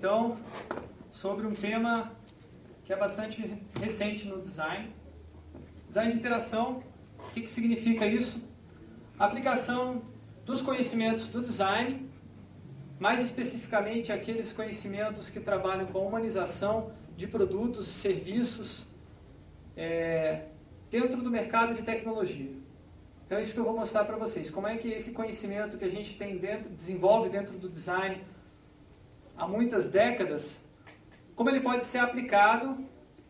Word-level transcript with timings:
então 0.00 0.38
sobre 1.12 1.46
um 1.46 1.52
tema 1.52 2.10
que 2.86 2.90
é 2.90 2.96
bastante 2.96 3.62
recente 3.78 4.26
no 4.26 4.40
design. 4.40 4.90
Design 5.88 6.12
de 6.12 6.18
interação, 6.18 6.82
o 7.18 7.30
que, 7.34 7.42
que 7.42 7.50
significa 7.50 8.06
isso? 8.06 8.42
Aplicação 9.18 10.00
dos 10.46 10.62
conhecimentos 10.62 11.28
do 11.28 11.42
design, 11.42 12.08
mais 12.98 13.20
especificamente 13.20 14.10
aqueles 14.10 14.54
conhecimentos 14.54 15.28
que 15.28 15.38
trabalham 15.38 15.84
com 15.88 15.98
a 15.98 16.02
humanização 16.08 16.92
de 17.14 17.26
produtos, 17.26 17.86
serviços, 17.86 18.86
é, 19.76 20.46
dentro 20.90 21.20
do 21.20 21.30
mercado 21.30 21.74
de 21.74 21.82
tecnologia. 21.82 22.52
Então 23.26 23.36
é 23.36 23.42
isso 23.42 23.52
que 23.52 23.60
eu 23.60 23.64
vou 23.64 23.76
mostrar 23.76 24.06
para 24.06 24.16
vocês. 24.16 24.48
Como 24.48 24.66
é 24.66 24.78
que 24.78 24.88
esse 24.88 25.12
conhecimento 25.12 25.76
que 25.76 25.84
a 25.84 25.90
gente 25.90 26.16
tem 26.16 26.38
dentro, 26.38 26.70
desenvolve 26.70 27.28
dentro 27.28 27.58
do 27.58 27.68
design 27.68 28.24
há 29.40 29.48
muitas 29.48 29.88
décadas, 29.88 30.60
como 31.34 31.48
ele 31.48 31.60
pode 31.60 31.84
ser 31.86 31.98
aplicado 31.98 32.76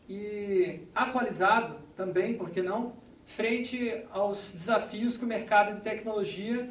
e 0.09 0.81
atualizado 0.93 1.77
também, 1.97 2.37
por 2.37 2.51
que 2.51 2.61
não, 2.61 2.95
frente 3.25 4.05
aos 4.11 4.53
desafios 4.53 5.17
que 5.17 5.25
o 5.25 5.29
mercado 5.29 5.75
de 5.77 5.81
tecnologia 5.83 6.69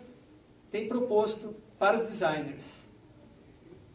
tem 0.70 0.90
proposto 0.90 1.56
para 1.80 1.96
os 1.96 2.06
designers. 2.06 2.86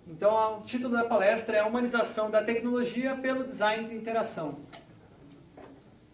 Então, 0.06 0.60
o 0.60 0.62
título 0.62 0.95
da 0.95 1.04
palestra 1.04 1.59
é 1.59 1.60
a 1.60 1.66
Humanização 1.66 2.30
da 2.30 2.42
Tecnologia 2.42 3.15
pelo 3.16 3.45
Design 3.45 3.84
de 3.84 3.95
Interação 3.95 4.56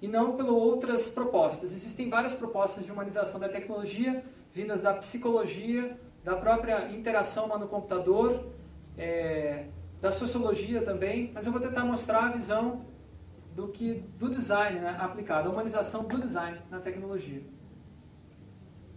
e 0.02 0.08
não 0.08 0.36
por 0.36 0.46
outras 0.46 1.08
propostas. 1.08 1.72
Existem 1.72 2.08
várias 2.08 2.34
propostas 2.34 2.84
de 2.84 2.90
humanização 2.90 3.38
da 3.38 3.48
tecnologia, 3.48 4.24
vindas 4.52 4.80
da 4.80 4.94
psicologia, 4.94 5.96
da 6.24 6.34
própria 6.34 6.90
interação 6.90 7.46
humano-computador, 7.46 8.44
é, 9.00 9.66
da 9.98 10.10
sociologia 10.10 10.82
também, 10.82 11.30
mas 11.32 11.46
eu 11.46 11.52
vou 11.52 11.60
tentar 11.60 11.84
mostrar 11.84 12.26
a 12.26 12.32
visão 12.32 12.84
do 13.56 13.68
que 13.68 14.04
do 14.18 14.28
design 14.28 14.78
né, 14.78 14.94
aplicado, 15.00 15.48
a 15.48 15.52
humanização 15.52 16.04
do 16.04 16.20
design 16.20 16.60
na 16.70 16.80
tecnologia. 16.80 17.42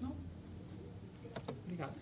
Não? 0.02 0.14
Obrigado. 1.64 1.94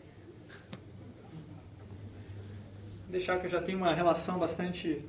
Vou 3.03 3.11
deixar 3.11 3.39
que 3.39 3.45
eu 3.45 3.49
já 3.49 3.61
tenho 3.61 3.77
uma 3.77 3.93
relação 3.93 4.39
bastante 4.39 5.05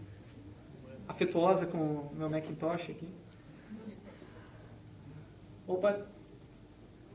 afetuosa 1.08 1.64
com 1.64 1.78
o 1.78 2.14
meu 2.14 2.28
Macintosh 2.28 2.90
aqui. 2.90 3.08
Opa, 5.66 5.98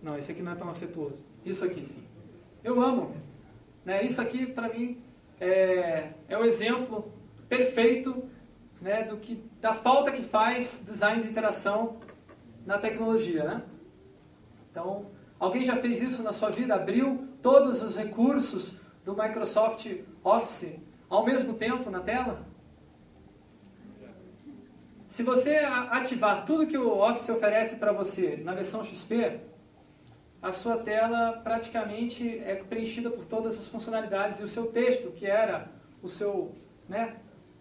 não, 0.01 0.17
esse 0.17 0.31
aqui 0.31 0.41
não 0.41 0.53
é 0.53 0.55
tão 0.55 0.69
afetuoso. 0.69 1.23
Isso 1.45 1.63
aqui 1.63 1.85
sim. 1.85 2.03
Eu 2.63 2.81
amo. 2.81 3.15
Né? 3.85 4.03
Isso 4.03 4.19
aqui, 4.21 4.47
para 4.47 4.69
mim, 4.69 5.01
é, 5.39 6.11
é 6.27 6.37
o 6.37 6.43
exemplo 6.43 7.11
perfeito 7.47 8.23
né, 8.81 9.03
do 9.03 9.17
que, 9.17 9.43
da 9.59 9.73
falta 9.73 10.11
que 10.11 10.21
faz 10.21 10.81
design 10.85 11.21
de 11.21 11.29
interação 11.29 11.97
na 12.65 12.77
tecnologia. 12.77 13.43
Né? 13.43 13.63
Então, 14.71 15.07
alguém 15.39 15.63
já 15.63 15.75
fez 15.77 16.01
isso 16.01 16.23
na 16.23 16.31
sua 16.31 16.49
vida? 16.49 16.75
Abriu 16.75 17.27
todos 17.41 17.81
os 17.81 17.95
recursos 17.95 18.73
do 19.03 19.15
Microsoft 19.15 19.87
Office 20.23 20.75
ao 21.09 21.25
mesmo 21.25 21.53
tempo 21.53 21.89
na 21.89 22.01
tela? 22.01 22.45
Se 25.07 25.23
você 25.23 25.55
ativar 25.55 26.45
tudo 26.45 26.67
que 26.67 26.77
o 26.77 26.99
Office 26.99 27.29
oferece 27.29 27.77
para 27.77 27.93
você 27.93 28.37
na 28.43 28.53
versão 28.53 28.83
XP, 28.83 29.39
a 30.41 30.51
sua 30.51 30.77
tela 30.77 31.41
praticamente 31.43 32.39
é 32.39 32.55
preenchida 32.55 33.09
por 33.09 33.25
todas 33.25 33.57
as 33.59 33.67
funcionalidades 33.67 34.39
e 34.39 34.43
o 34.43 34.47
seu 34.47 34.67
texto, 34.67 35.11
que 35.11 35.25
era 35.25 35.67
o 36.01 36.07
seu, 36.07 36.55
né, 36.87 37.17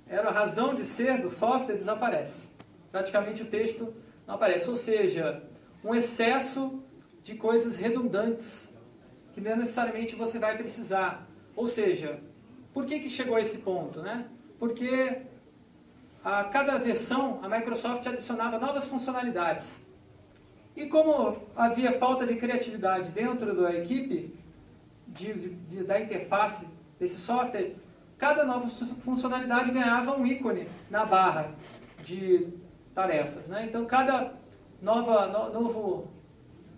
era 0.06 0.28
a 0.28 0.32
razão 0.32 0.74
de 0.74 0.84
ser 0.84 1.20
do 1.20 1.28
software, 1.28 1.76
desaparece. 1.76 2.48
Praticamente 2.92 3.42
o 3.42 3.46
texto 3.46 3.94
não 4.26 4.34
aparece, 4.34 4.68
ou 4.68 4.76
seja, 4.76 5.42
um 5.82 5.94
excesso 5.94 6.82
de 7.22 7.34
coisas 7.34 7.76
redundantes 7.76 8.68
que 9.32 9.40
não 9.40 9.56
necessariamente 9.56 10.14
você 10.14 10.38
vai 10.38 10.56
precisar. 10.56 11.26
Ou 11.54 11.66
seja, 11.66 12.20
por 12.72 12.84
que, 12.86 13.00
que 13.00 13.08
chegou 13.08 13.36
a 13.36 13.40
esse 13.40 13.58
ponto? 13.58 14.00
Né? 14.00 14.26
Porque 14.58 15.22
a 16.24 16.44
cada 16.44 16.78
versão 16.78 17.40
a 17.42 17.48
Microsoft 17.48 18.06
adicionava 18.06 18.58
novas 18.58 18.84
funcionalidades. 18.86 19.80
E 20.76 20.86
como 20.88 21.38
havia 21.56 21.98
falta 21.98 22.26
de 22.26 22.36
criatividade 22.36 23.10
dentro 23.10 23.56
da 23.56 23.74
equipe, 23.74 24.34
de, 25.08 25.32
de, 25.50 25.84
da 25.84 25.98
interface 25.98 26.66
desse 26.98 27.16
software, 27.16 27.74
cada 28.18 28.44
nova 28.44 28.68
funcionalidade 28.68 29.70
ganhava 29.70 30.14
um 30.14 30.26
ícone 30.26 30.68
na 30.90 31.06
barra 31.06 31.54
de 32.02 32.52
tarefas. 32.94 33.48
Né? 33.48 33.64
Então, 33.64 33.86
cada 33.86 34.34
nova 34.82 35.26
no, 35.26 35.60
novo 35.60 36.08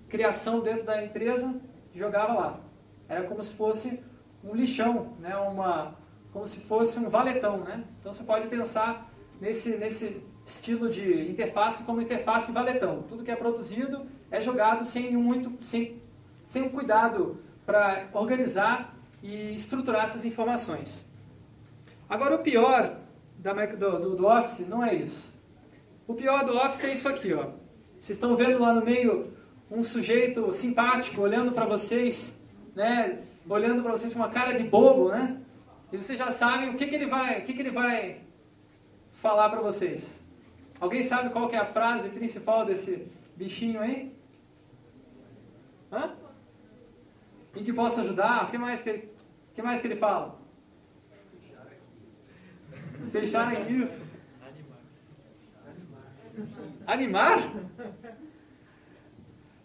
criação 0.08 0.60
dentro 0.60 0.84
da 0.84 1.04
empresa 1.04 1.54
jogava 1.92 2.32
lá. 2.32 2.60
Era 3.08 3.24
como 3.24 3.42
se 3.42 3.54
fosse 3.54 4.00
um 4.44 4.54
lixão, 4.54 5.14
né? 5.18 5.36
Uma, 5.36 5.96
como 6.32 6.46
se 6.46 6.60
fosse 6.60 6.98
um 6.98 7.08
valetão. 7.08 7.58
Né? 7.58 7.84
Então, 7.98 8.12
você 8.12 8.22
pode 8.22 8.46
pensar 8.48 9.10
nesse, 9.40 9.76
nesse 9.76 10.22
estilo 10.48 10.88
de 10.88 11.30
interface 11.30 11.84
como 11.84 12.00
interface 12.00 12.50
valetão. 12.50 13.02
Tudo 13.02 13.22
que 13.22 13.30
é 13.30 13.36
produzido 13.36 14.06
é 14.30 14.40
jogado 14.40 14.84
sem, 14.84 15.14
muito, 15.16 15.52
sem, 15.62 16.00
sem 16.44 16.62
um 16.62 16.70
cuidado 16.70 17.38
para 17.66 18.08
organizar 18.14 18.94
e 19.22 19.52
estruturar 19.52 20.04
essas 20.04 20.24
informações. 20.24 21.04
Agora, 22.08 22.36
o 22.36 22.38
pior 22.38 22.96
da, 23.36 23.52
do, 23.52 23.98
do, 23.98 24.16
do, 24.16 24.26
Office 24.26 24.66
não 24.66 24.82
é 24.82 24.94
isso. 24.94 25.30
O 26.06 26.14
pior 26.14 26.44
do 26.44 26.56
Office 26.56 26.84
é 26.84 26.92
isso 26.94 27.08
aqui. 27.08 27.34
Ó. 27.34 27.50
Vocês 28.00 28.16
estão 28.16 28.34
vendo 28.34 28.58
lá 28.58 28.72
no 28.72 28.82
meio 28.82 29.34
um 29.70 29.82
sujeito 29.82 30.50
simpático 30.52 31.20
olhando 31.20 31.52
para 31.52 31.66
vocês, 31.66 32.34
né, 32.74 33.18
olhando 33.46 33.82
para 33.82 33.92
vocês 33.92 34.14
com 34.14 34.20
uma 34.20 34.30
cara 34.30 34.52
de 34.52 34.64
bobo, 34.64 35.10
né? 35.10 35.36
E 35.92 35.96
vocês 35.96 36.18
já 36.18 36.30
sabem 36.30 36.70
o 36.70 36.74
que, 36.74 36.86
que 36.86 36.94
ele 36.94 37.06
vai, 37.06 37.40
o 37.40 37.44
que, 37.44 37.52
que 37.52 37.60
ele 37.60 37.70
vai 37.70 38.20
falar 39.12 39.50
para 39.50 39.60
vocês. 39.60 40.17
Alguém 40.80 41.02
sabe 41.02 41.30
qual 41.30 41.50
é 41.50 41.56
a 41.56 41.66
frase 41.66 42.08
principal 42.08 42.64
desse 42.64 43.06
bichinho 43.36 43.80
aí? 43.80 44.12
Hã? 45.92 46.14
Em 47.56 47.64
que 47.64 47.72
posso 47.72 48.00
ajudar? 48.00 48.44
O 48.44 48.50
que 48.50 48.58
mais 48.58 48.80
que 48.80 48.90
ele, 48.90 49.08
que 49.54 49.62
mais 49.62 49.80
que 49.80 49.86
ele 49.86 49.96
fala? 49.96 50.38
Fecharem 53.10 53.70
isso. 53.70 54.00
Animar? 56.86 57.52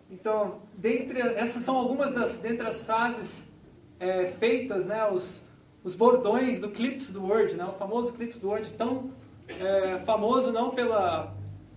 Então, 0.10 0.62
dentre, 0.78 1.20
essas 1.20 1.64
são 1.64 1.76
algumas 1.76 2.12
das 2.12 2.38
dentre 2.38 2.66
as 2.66 2.82
frases 2.82 3.46
é, 4.00 4.26
feitas, 4.26 4.86
né, 4.86 5.10
os, 5.10 5.44
os 5.84 5.96
bordões 5.96 6.60
do 6.60 6.70
Clips 6.70 7.12
do 7.12 7.24
Word, 7.24 7.56
né, 7.56 7.66
o 7.66 7.74
famoso 7.74 8.14
Clips 8.14 8.40
do 8.40 8.50
Word, 8.50 8.74
tão 8.74 9.12
é, 9.48 10.00
famoso 10.06 10.52
não 10.52 10.72
pela, 10.72 11.34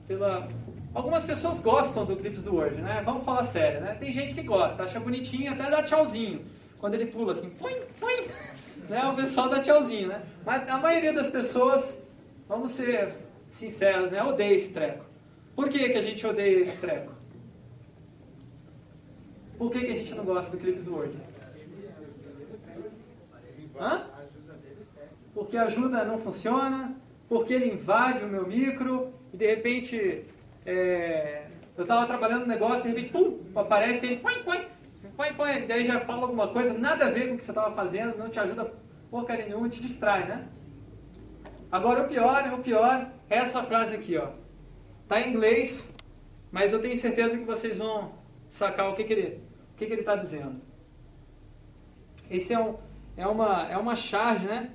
pela... 0.06 0.49
Algumas 0.94 1.25
pessoas 1.25 1.60
gostam 1.60 2.04
do 2.04 2.16
Clips 2.16 2.43
do 2.43 2.54
Word, 2.54 2.81
né? 2.81 3.03
Vamos 3.04 3.25
falar 3.25 3.44
sério, 3.44 3.81
né? 3.81 3.94
Tem 3.94 4.10
gente 4.10 4.34
que 4.34 4.43
gosta, 4.43 4.84
acha 4.84 4.99
bonitinho, 4.99 5.53
até 5.53 5.69
dá 5.71 5.82
tchauzinho. 5.82 6.44
Quando 6.78 6.94
ele 6.94 7.06
pula 7.06 7.32
assim, 7.32 7.50
põe, 7.50 7.81
põe, 8.00 8.28
né? 8.88 9.04
O 9.06 9.15
pessoal 9.15 9.49
dá 9.49 9.60
tchauzinho, 9.60 10.09
né? 10.09 10.22
Mas 10.44 10.69
a 10.69 10.78
maioria 10.78 11.12
das 11.12 11.28
pessoas, 11.28 11.99
vamos 12.49 12.71
ser 12.71 13.15
sinceros, 13.47 14.10
né? 14.10 14.22
Odeia 14.22 14.54
esse 14.54 14.72
treco. 14.72 15.04
Por 15.54 15.69
que, 15.69 15.88
que 15.88 15.98
a 15.98 16.03
gente 16.03 16.27
odeia 16.27 16.60
esse 16.60 16.77
treco? 16.78 17.12
Por 19.59 19.71
que, 19.71 19.81
que 19.81 19.91
a 19.91 19.94
gente 19.94 20.15
não 20.15 20.25
gosta 20.25 20.50
do 20.50 20.59
Clips 20.59 20.84
do 20.84 20.94
Word? 20.94 21.16
Hã? 23.78 24.06
Porque 25.34 25.56
ajuda 25.56 26.04
não 26.04 26.19
funciona, 26.19 26.95
porque 27.28 27.55
ele 27.55 27.73
invade 27.73 28.25
o 28.25 28.28
meu 28.28 28.47
micro 28.47 29.13
e 29.33 29.37
de 29.37 29.47
repente 29.47 30.25
é, 30.65 31.47
eu 31.77 31.83
estava 31.83 32.07
trabalhando 32.07 32.43
no 32.43 32.47
negócio 32.47 32.89
e 32.89 32.93
de 32.93 33.01
repente, 33.01 33.13
pum, 33.13 33.39
aparece 33.55 34.07
ele, 34.07 34.17
põe, 34.17 34.43
põe, 34.43 34.67
põe, 35.17 35.34
põe, 35.34 35.67
daí 35.67 35.84
já 35.84 36.01
fala 36.01 36.23
alguma 36.23 36.49
coisa, 36.49 36.73
nada 36.73 37.07
a 37.07 37.11
ver 37.11 37.28
com 37.28 37.34
o 37.34 37.37
que 37.37 37.45
você 37.45 37.51
estava 37.51 37.75
fazendo, 37.75 38.17
não 38.17 38.28
te 38.28 38.41
ajuda 38.41 38.73
porcaria 39.11 39.47
nenhuma, 39.47 39.69
te 39.69 39.81
distrai, 39.81 40.27
né? 40.27 40.49
Agora 41.71 42.03
o 42.03 42.09
pior, 42.09 42.53
o 42.53 42.59
pior 42.59 43.11
é 43.29 43.39
essa 43.39 43.63
frase 43.63 43.95
aqui, 43.95 44.17
ó. 44.17 44.31
Tá 45.09 45.21
em 45.21 45.31
inglês, 45.31 45.91
mas 46.51 46.72
eu 46.72 46.81
tenho 46.81 46.97
certeza 46.97 47.37
que 47.37 47.45
vocês 47.45 47.79
vão 47.79 48.13
sacar 48.49 48.91
o 48.91 48.95
que, 48.95 49.05
que 49.05 49.13
ele 49.13 49.41
o 49.72 49.77
que, 49.77 49.87
que 49.87 49.93
ele 49.93 50.01
está 50.01 50.17
dizendo. 50.17 50.61
Esse 52.31 52.55
é, 52.55 52.59
um, 52.59 52.77
é, 53.17 53.27
uma, 53.27 53.69
é 53.69 53.77
uma 53.77 53.95
charge, 53.95 54.47
né? 54.47 54.71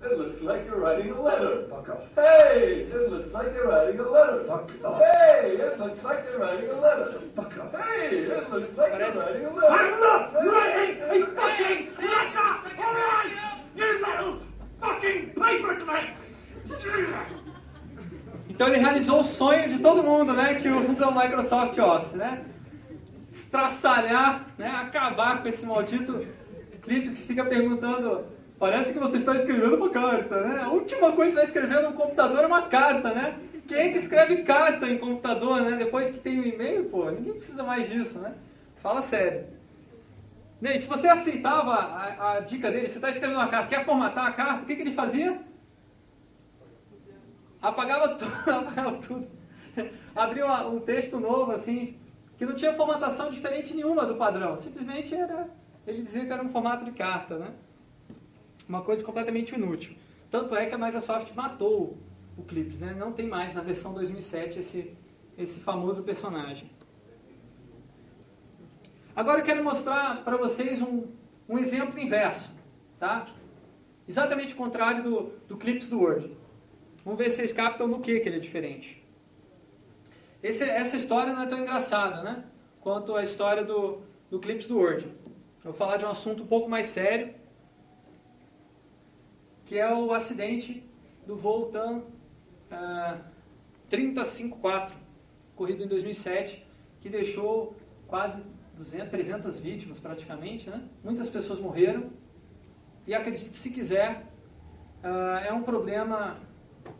It 0.00 0.16
looks 0.16 0.40
like 0.42 0.64
you're 0.66 0.78
writing 0.78 1.10
a 1.10 1.20
letter. 1.20 1.66
Fuck 1.68 1.88
off. 1.88 2.02
Hey, 2.14 2.86
it 2.90 3.10
looks 3.10 3.32
like 3.32 3.52
you're 3.52 3.68
writing 3.68 3.98
a 3.98 4.08
letter. 4.08 4.44
Fuck 4.46 4.70
off. 4.84 5.00
Hey, 5.00 5.56
it 5.56 5.78
looks 5.80 6.04
like 6.04 6.24
you're 6.24 6.38
writing 6.38 6.70
a 6.70 6.80
letter. 6.80 7.22
Fuck 7.34 7.58
off. 7.58 7.72
Hey, 7.72 8.16
it 8.16 8.50
looks 8.50 8.76
like 8.76 8.92
you're 8.96 9.10
writing 9.10 9.44
a 9.44 9.54
letter. 9.54 9.68
I'm 9.68 10.00
not 10.00 10.34
writing 10.34 11.02
a 11.02 11.26
fucking 11.34 11.88
letter. 11.98 12.48
All 12.78 12.94
right, 12.94 13.32
you 13.74 14.06
little 14.06 14.38
fucking 14.80 15.32
paperclip. 15.34 16.16
Então 18.48 18.68
ele 18.68 18.78
realizou 18.78 19.20
o 19.20 19.24
sonho 19.24 19.68
de 19.68 19.78
todo 19.80 20.02
mundo, 20.02 20.32
né, 20.32 20.54
que 20.54 20.68
usa 20.68 21.08
o 21.08 21.14
Microsoft 21.14 21.78
Office, 21.78 22.12
né? 22.12 22.44
Estraçalhar, 23.30 24.46
né, 24.56 24.68
acabar 24.68 25.42
com 25.42 25.48
esse 25.48 25.64
maldito 25.64 26.26
clipe 26.82 27.10
que 27.10 27.22
fica 27.22 27.44
perguntando 27.44 28.26
parece 28.58 28.92
que 28.92 28.98
você 28.98 29.18
está 29.18 29.34
escrevendo 29.34 29.76
uma 29.76 29.90
carta, 29.90 30.40
né? 30.40 30.62
A 30.62 30.70
última 30.70 31.12
coisa 31.12 31.30
que 31.30 31.30
você 31.30 31.36
vai 31.36 31.44
escrever 31.44 31.82
no 31.82 31.92
computador 31.92 32.42
é 32.42 32.46
uma 32.46 32.62
carta, 32.62 33.12
né? 33.12 33.38
Quem 33.66 33.78
é 33.78 33.88
que 33.90 33.98
escreve 33.98 34.42
carta 34.42 34.86
em 34.86 34.98
computador, 34.98 35.60
né? 35.60 35.76
Depois 35.76 36.10
que 36.10 36.18
tem 36.18 36.40
o 36.40 36.46
e-mail, 36.46 36.86
pô, 36.86 37.10
ninguém 37.10 37.34
precisa 37.34 37.62
mais 37.62 37.88
disso, 37.88 38.18
né? 38.18 38.34
Fala 38.82 39.02
sério. 39.02 39.46
E 40.60 40.78
se 40.78 40.88
você 40.88 41.06
aceitava 41.06 41.72
a, 41.72 42.32
a 42.32 42.40
dica 42.40 42.70
dele, 42.70 42.88
você 42.88 42.98
está 42.98 43.10
escrevendo 43.10 43.36
uma 43.36 43.48
carta, 43.48 43.68
quer 43.68 43.84
formatar 43.84 44.26
a 44.26 44.32
carta, 44.32 44.62
o 44.62 44.66
que, 44.66 44.74
que 44.74 44.82
ele 44.82 44.94
fazia? 44.94 45.40
Apagava 47.62 48.08
tudo, 48.10 48.32
apagava 48.50 48.92
tudo. 48.94 49.28
Abria 50.16 50.66
um 50.66 50.80
texto 50.80 51.20
novo, 51.20 51.52
assim, 51.52 51.96
que 52.36 52.44
não 52.44 52.54
tinha 52.54 52.72
formatação 52.72 53.30
diferente 53.30 53.74
nenhuma 53.74 54.04
do 54.04 54.16
padrão. 54.16 54.58
Simplesmente 54.58 55.14
era, 55.14 55.48
ele 55.86 56.02
dizia 56.02 56.24
que 56.24 56.32
era 56.32 56.42
um 56.42 56.48
formato 56.48 56.84
de 56.84 56.92
carta, 56.92 57.38
né? 57.38 57.52
Uma 58.68 58.82
coisa 58.82 59.02
completamente 59.02 59.54
inútil. 59.54 59.96
Tanto 60.30 60.54
é 60.54 60.66
que 60.66 60.74
a 60.74 60.78
Microsoft 60.78 61.32
matou 61.34 61.96
o 62.36 62.42
Clips, 62.42 62.78
né? 62.78 62.94
Não 62.96 63.12
tem 63.12 63.26
mais 63.26 63.54
na 63.54 63.62
versão 63.62 63.94
2007 63.94 64.58
esse, 64.58 64.94
esse 65.36 65.60
famoso 65.60 66.02
personagem. 66.02 66.70
Agora 69.16 69.40
eu 69.40 69.44
quero 69.44 69.64
mostrar 69.64 70.22
para 70.22 70.36
vocês 70.36 70.80
um, 70.82 71.06
um 71.48 71.58
exemplo 71.58 71.98
inverso, 71.98 72.50
tá? 72.98 73.24
Exatamente 74.06 74.54
o 74.54 74.56
contrário 74.56 75.02
do, 75.02 75.32
do 75.48 75.56
Clips 75.56 75.88
do 75.88 75.98
Word. 75.98 76.36
Vamos 77.04 77.18
ver 77.18 77.30
se 77.30 77.36
vocês 77.36 77.52
captam 77.52 77.88
no 77.88 78.00
que, 78.00 78.20
que 78.20 78.28
ele 78.28 78.36
é 78.36 78.40
diferente. 78.40 79.02
Esse, 80.42 80.62
essa 80.62 80.96
história 80.96 81.32
não 81.32 81.42
é 81.42 81.46
tão 81.46 81.58
engraçada, 81.58 82.22
né? 82.22 82.44
Quanto 82.80 83.16
a 83.16 83.22
história 83.22 83.64
do, 83.64 84.02
do 84.30 84.38
Clips 84.38 84.66
do 84.66 84.76
Word. 84.76 85.06
Eu 85.06 85.72
vou 85.72 85.72
falar 85.72 85.96
de 85.96 86.04
um 86.04 86.10
assunto 86.10 86.44
um 86.44 86.46
pouco 86.46 86.68
mais 86.68 86.86
sério, 86.86 87.34
que 89.68 89.78
é 89.78 89.94
o 89.94 90.14
acidente 90.14 90.82
do 91.26 91.36
voo 91.36 91.66
TAM 91.66 91.98
uh, 91.98 93.20
354, 93.90 94.96
corrido 95.54 95.84
em 95.84 95.86
2007, 95.86 96.66
que 97.02 97.10
deixou 97.10 97.76
quase 98.06 98.42
200, 98.78 99.10
300 99.10 99.58
vítimas 99.58 100.00
praticamente, 100.00 100.70
né? 100.70 100.82
Muitas 101.04 101.28
pessoas 101.28 101.60
morreram 101.60 102.10
e 103.06 103.14
acredite 103.14 103.54
se 103.58 103.68
quiser, 103.68 104.24
uh, 105.04 105.44
é 105.46 105.52
um 105.52 105.62
problema 105.62 106.38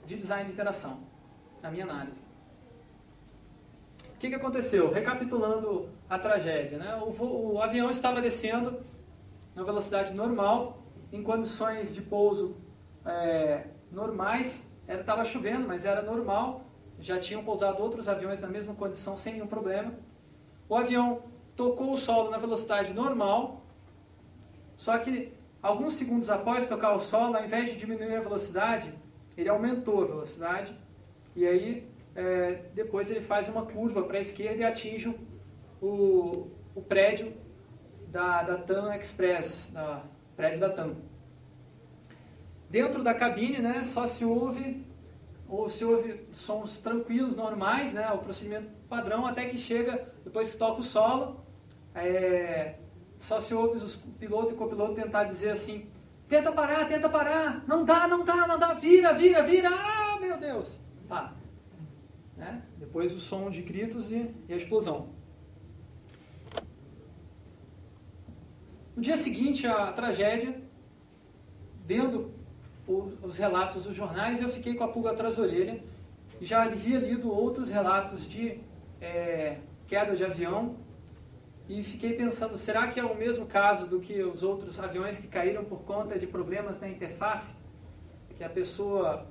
de 0.07 0.17
design 0.17 0.45
de 0.45 0.53
interação, 0.53 1.01
na 1.63 1.71
minha 1.71 1.85
análise. 1.85 2.23
O 4.15 4.19
que, 4.19 4.29
que 4.29 4.35
aconteceu? 4.35 4.93
Recapitulando 4.93 5.89
a 6.07 6.19
tragédia, 6.19 6.77
né? 6.77 6.97
o, 6.97 7.11
voo, 7.13 7.55
o 7.55 7.63
avião 7.63 7.89
estava 7.89 8.21
descendo 8.21 8.85
na 9.55 9.63
velocidade 9.63 10.13
normal, 10.13 10.78
em 11.13 11.23
condições 11.23 11.95
de 11.95 12.03
pouso 12.03 12.57
é, 13.05 13.67
normais, 13.91 14.63
estava 14.87 15.25
chovendo, 15.25 15.67
mas 15.67 15.85
era 15.85 16.03
normal, 16.03 16.63
já 16.99 17.19
tinham 17.19 17.45
pousado 17.45 17.83
outros 17.83 18.09
aviões 18.09 18.41
na 18.41 18.49
mesma 18.49 18.75
condição 18.75 19.17
sem 19.17 19.35
nenhum 19.35 19.47
problema. 19.47 19.95
O 20.69 20.77
avião 20.77 21.23
tocou 21.57 21.93
o 21.93 21.97
solo 21.97 22.31
na 22.31 22.39
velocidade 22.39 22.93
normal, 22.93 23.63
só 24.77 24.99
que 24.99 25.33
alguns 25.63 25.95
segundos 25.95 26.31
após 26.31 26.67
tocar 26.67 26.95
o 26.95 27.01
solo, 27.01 27.37
ao 27.37 27.45
invés 27.45 27.69
de 27.69 27.77
diminuir 27.77 28.17
a 28.17 28.21
velocidade, 28.21 28.93
ele 29.37 29.49
aumentou 29.49 30.03
a 30.03 30.07
velocidade 30.07 30.75
e 31.35 31.47
aí 31.47 31.89
é, 32.15 32.65
depois 32.75 33.11
ele 33.11 33.21
faz 33.21 33.49
uma 33.49 33.65
curva 33.65 34.03
para 34.03 34.19
a 34.19 34.21
esquerda 34.21 34.63
e 34.63 34.65
atinge 34.65 35.15
o, 35.81 36.49
o 36.75 36.83
prédio 36.83 37.33
da, 38.09 38.43
da 38.43 38.59
TAM 38.59 38.95
Express, 38.95 39.71
da 39.73 40.03
prédio 40.39 40.61
da 40.61 40.71
TAM. 40.71 40.95
Dentro 42.71 43.03
da 43.03 43.13
cabine, 43.13 43.59
né, 43.59 43.83
só 43.83 44.07
se 44.07 44.25
ouve 44.25 44.87
ou 45.49 45.69
se 45.69 45.85
ouve 45.85 46.29
sons 46.31 46.79
tranquilos, 46.79 47.35
normais, 47.35 47.93
né, 47.93 48.09
o 48.13 48.19
procedimento 48.19 48.69
padrão, 48.89 49.27
até 49.27 49.47
que 49.47 49.59
chega, 49.59 50.07
depois 50.25 50.49
que 50.49 50.57
toca 50.57 50.81
o 50.81 50.85
solo, 50.85 51.45
é, 51.93 52.77
só 53.17 53.41
se 53.41 53.53
ouve 53.53 53.79
os 53.79 53.97
piloto 53.97 54.53
e 54.53 54.57
copiloto 54.57 54.95
tentar 54.95 55.25
dizer 55.25 55.51
assim, 55.51 55.89
tenta 56.29 56.53
parar, 56.53 56.87
tenta 56.87 57.09
parar, 57.09 57.65
não 57.67 57.85
dá, 57.85 58.07
não 58.07 58.25
dá, 58.25 58.47
não 58.47 58.59
dá, 58.59 58.75
vira, 58.75 59.13
vira, 59.15 59.43
vira, 59.43 59.71
ah, 59.71 60.19
meu 60.21 60.39
Deus, 60.39 60.79
tá. 61.09 61.35
Né? 62.37 62.63
Depois 62.77 63.13
o 63.13 63.19
som 63.19 63.51
de 63.51 63.63
gritos 63.63 64.13
e, 64.13 64.33
e 64.49 64.53
a 64.53 64.57
explosão. 64.57 65.18
No 68.99 69.03
dia 69.03 69.15
seguinte 69.15 69.65
à 69.65 69.93
tragédia, 69.93 70.61
vendo 71.87 72.33
os 72.85 73.39
relatos 73.39 73.85
dos 73.85 73.95
jornais, 73.95 74.43
eu 74.43 74.49
fiquei 74.49 74.75
com 74.75 74.83
a 74.83 74.89
pulga 74.89 75.13
atrás 75.13 75.37
da 75.37 75.43
orelha. 75.43 75.81
Já 76.41 76.65
havia 76.65 76.99
lido 76.99 77.31
outros 77.31 77.71
relatos 77.71 78.29
de 78.29 78.61
é, 79.01 79.59
queda 79.87 80.17
de 80.17 80.25
avião 80.25 80.75
e 81.69 81.81
fiquei 81.85 82.15
pensando, 82.15 82.59
será 82.59 82.89
que 82.89 82.99
é 82.99 83.05
o 83.05 83.17
mesmo 83.17 83.47
caso 83.47 83.87
do 83.87 84.01
que 84.01 84.21
os 84.21 84.43
outros 84.43 84.81
aviões 84.81 85.21
que 85.21 85.29
caíram 85.29 85.65
por 85.65 85.83
conta 85.85 86.19
de 86.19 86.27
problemas 86.27 86.81
na 86.81 86.89
interface? 86.89 87.55
Que 88.35 88.43
a 88.43 88.51
pessoa 88.51 89.29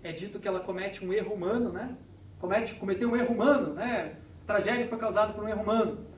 é 0.00 0.12
dito 0.12 0.38
que 0.38 0.46
ela 0.46 0.60
comete 0.60 1.04
um 1.04 1.12
erro 1.12 1.34
humano, 1.34 1.72
né? 1.72 1.96
Comete, 2.38 2.76
cometeu 2.76 3.10
um 3.10 3.16
erro 3.16 3.34
humano, 3.34 3.74
né? 3.74 4.16
A 4.44 4.46
tragédia 4.46 4.86
foi 4.86 4.98
causada 4.98 5.32
por 5.32 5.42
um 5.42 5.48
erro 5.48 5.62
humano. 5.62 6.13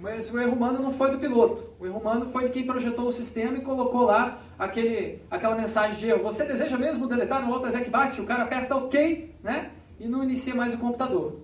Mas 0.00 0.32
o 0.32 0.40
erro 0.40 0.52
humano 0.52 0.80
não 0.80 0.90
foi 0.90 1.10
do 1.10 1.18
piloto. 1.18 1.62
O 1.78 1.84
erro 1.84 1.98
humano 1.98 2.26
foi 2.30 2.44
de 2.44 2.50
quem 2.50 2.64
projetou 2.64 3.06
o 3.06 3.12
sistema 3.12 3.58
e 3.58 3.60
colocou 3.60 4.02
lá 4.02 4.40
aquele, 4.58 5.20
aquela 5.30 5.54
mensagem 5.54 5.98
de 5.98 6.08
erro. 6.08 6.22
Você 6.22 6.42
deseja 6.44 6.78
mesmo 6.78 7.06
deletar 7.06 7.44
no 7.44 7.52
AutoExec 7.52 7.90
O 8.18 8.24
cara 8.24 8.44
aperta 8.44 8.76
OK, 8.76 9.34
né? 9.42 9.70
E 9.98 10.08
não 10.08 10.24
inicia 10.24 10.54
mais 10.54 10.72
o 10.72 10.78
computador. 10.78 11.40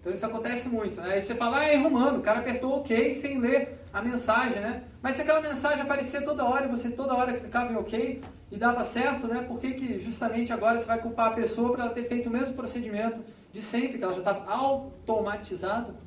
Então 0.00 0.10
isso 0.10 0.24
acontece 0.24 0.68
muito, 0.70 1.00
né? 1.00 1.14
Aí 1.14 1.22
você 1.22 1.34
fala, 1.34 1.58
ah, 1.58 1.64
é 1.66 1.74
erro 1.74 1.88
humano, 1.88 2.18
o 2.18 2.22
cara 2.22 2.38
apertou 2.38 2.78
OK 2.78 3.12
sem 3.12 3.38
ler 3.38 3.80
a 3.92 4.00
mensagem, 4.00 4.60
né? 4.60 4.84
Mas 5.02 5.16
se 5.16 5.22
aquela 5.22 5.40
mensagem 5.40 5.82
aparecia 5.82 6.22
toda 6.22 6.44
hora 6.44 6.64
e 6.64 6.68
você 6.68 6.88
toda 6.88 7.14
hora 7.14 7.34
clicava 7.34 7.72
em 7.72 7.76
OK 7.76 8.22
e 8.50 8.56
dava 8.56 8.84
certo, 8.84 9.26
né? 9.26 9.44
Por 9.46 9.58
que, 9.58 9.74
que 9.74 10.00
justamente 10.00 10.52
agora 10.52 10.78
você 10.78 10.86
vai 10.86 10.98
culpar 10.98 11.32
a 11.32 11.34
pessoa 11.34 11.70
por 11.70 11.80
ela 11.80 11.90
ter 11.90 12.04
feito 12.04 12.28
o 12.28 12.32
mesmo 12.32 12.54
procedimento 12.54 13.20
de 13.52 13.60
sempre, 13.60 13.98
que 13.98 14.04
ela 14.04 14.12
já 14.12 14.20
estava 14.20 14.50
automatizado? 14.50 16.05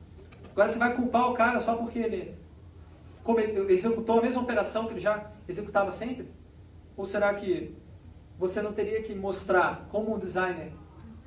Agora 0.60 0.74
você 0.74 0.80
vai 0.80 0.94
culpar 0.94 1.32
o 1.32 1.34
cara 1.34 1.58
só 1.62 1.74
porque 1.78 1.98
ele 1.98 2.36
executou 3.70 4.20
a 4.20 4.22
mesma 4.22 4.42
operação 4.42 4.88
que 4.88 4.92
ele 4.92 5.00
já 5.00 5.32
executava 5.48 5.90
sempre? 5.90 6.30
Ou 6.98 7.06
será 7.06 7.34
que 7.34 7.74
você 8.38 8.62
não 8.62 8.74
teria 8.74 9.02
que 9.02 9.16
mostrar 9.16 9.88
como 9.90 10.14
um 10.14 10.20
designer 10.20 10.74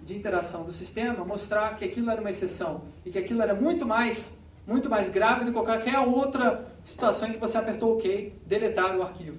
de 0.03 0.15
interação 0.15 0.65
do 0.65 0.73
sistema, 0.73 1.25
mostrar 1.25 1.75
que 1.77 1.83
aquilo 1.83 2.11
era 2.11 2.21
uma 2.21 2.29
exceção 2.29 2.83
e 3.07 3.11
que 3.11 3.19
aquilo 3.19 3.41
era 3.41 3.55
muito 3.55 3.87
mais, 3.87 4.31
muito 4.67 4.91
mais 4.91 5.09
grave 5.09 5.47
do 5.47 5.53
que 5.53 5.65
qualquer 5.65 5.99
outra 6.01 6.67
situação 6.83 7.29
em 7.29 7.33
que 7.33 7.39
você 7.39 7.57
apertou 7.57 7.95
OK, 7.95 8.39
deletar 8.45 8.95
o 8.99 9.03
arquivo. 9.03 9.39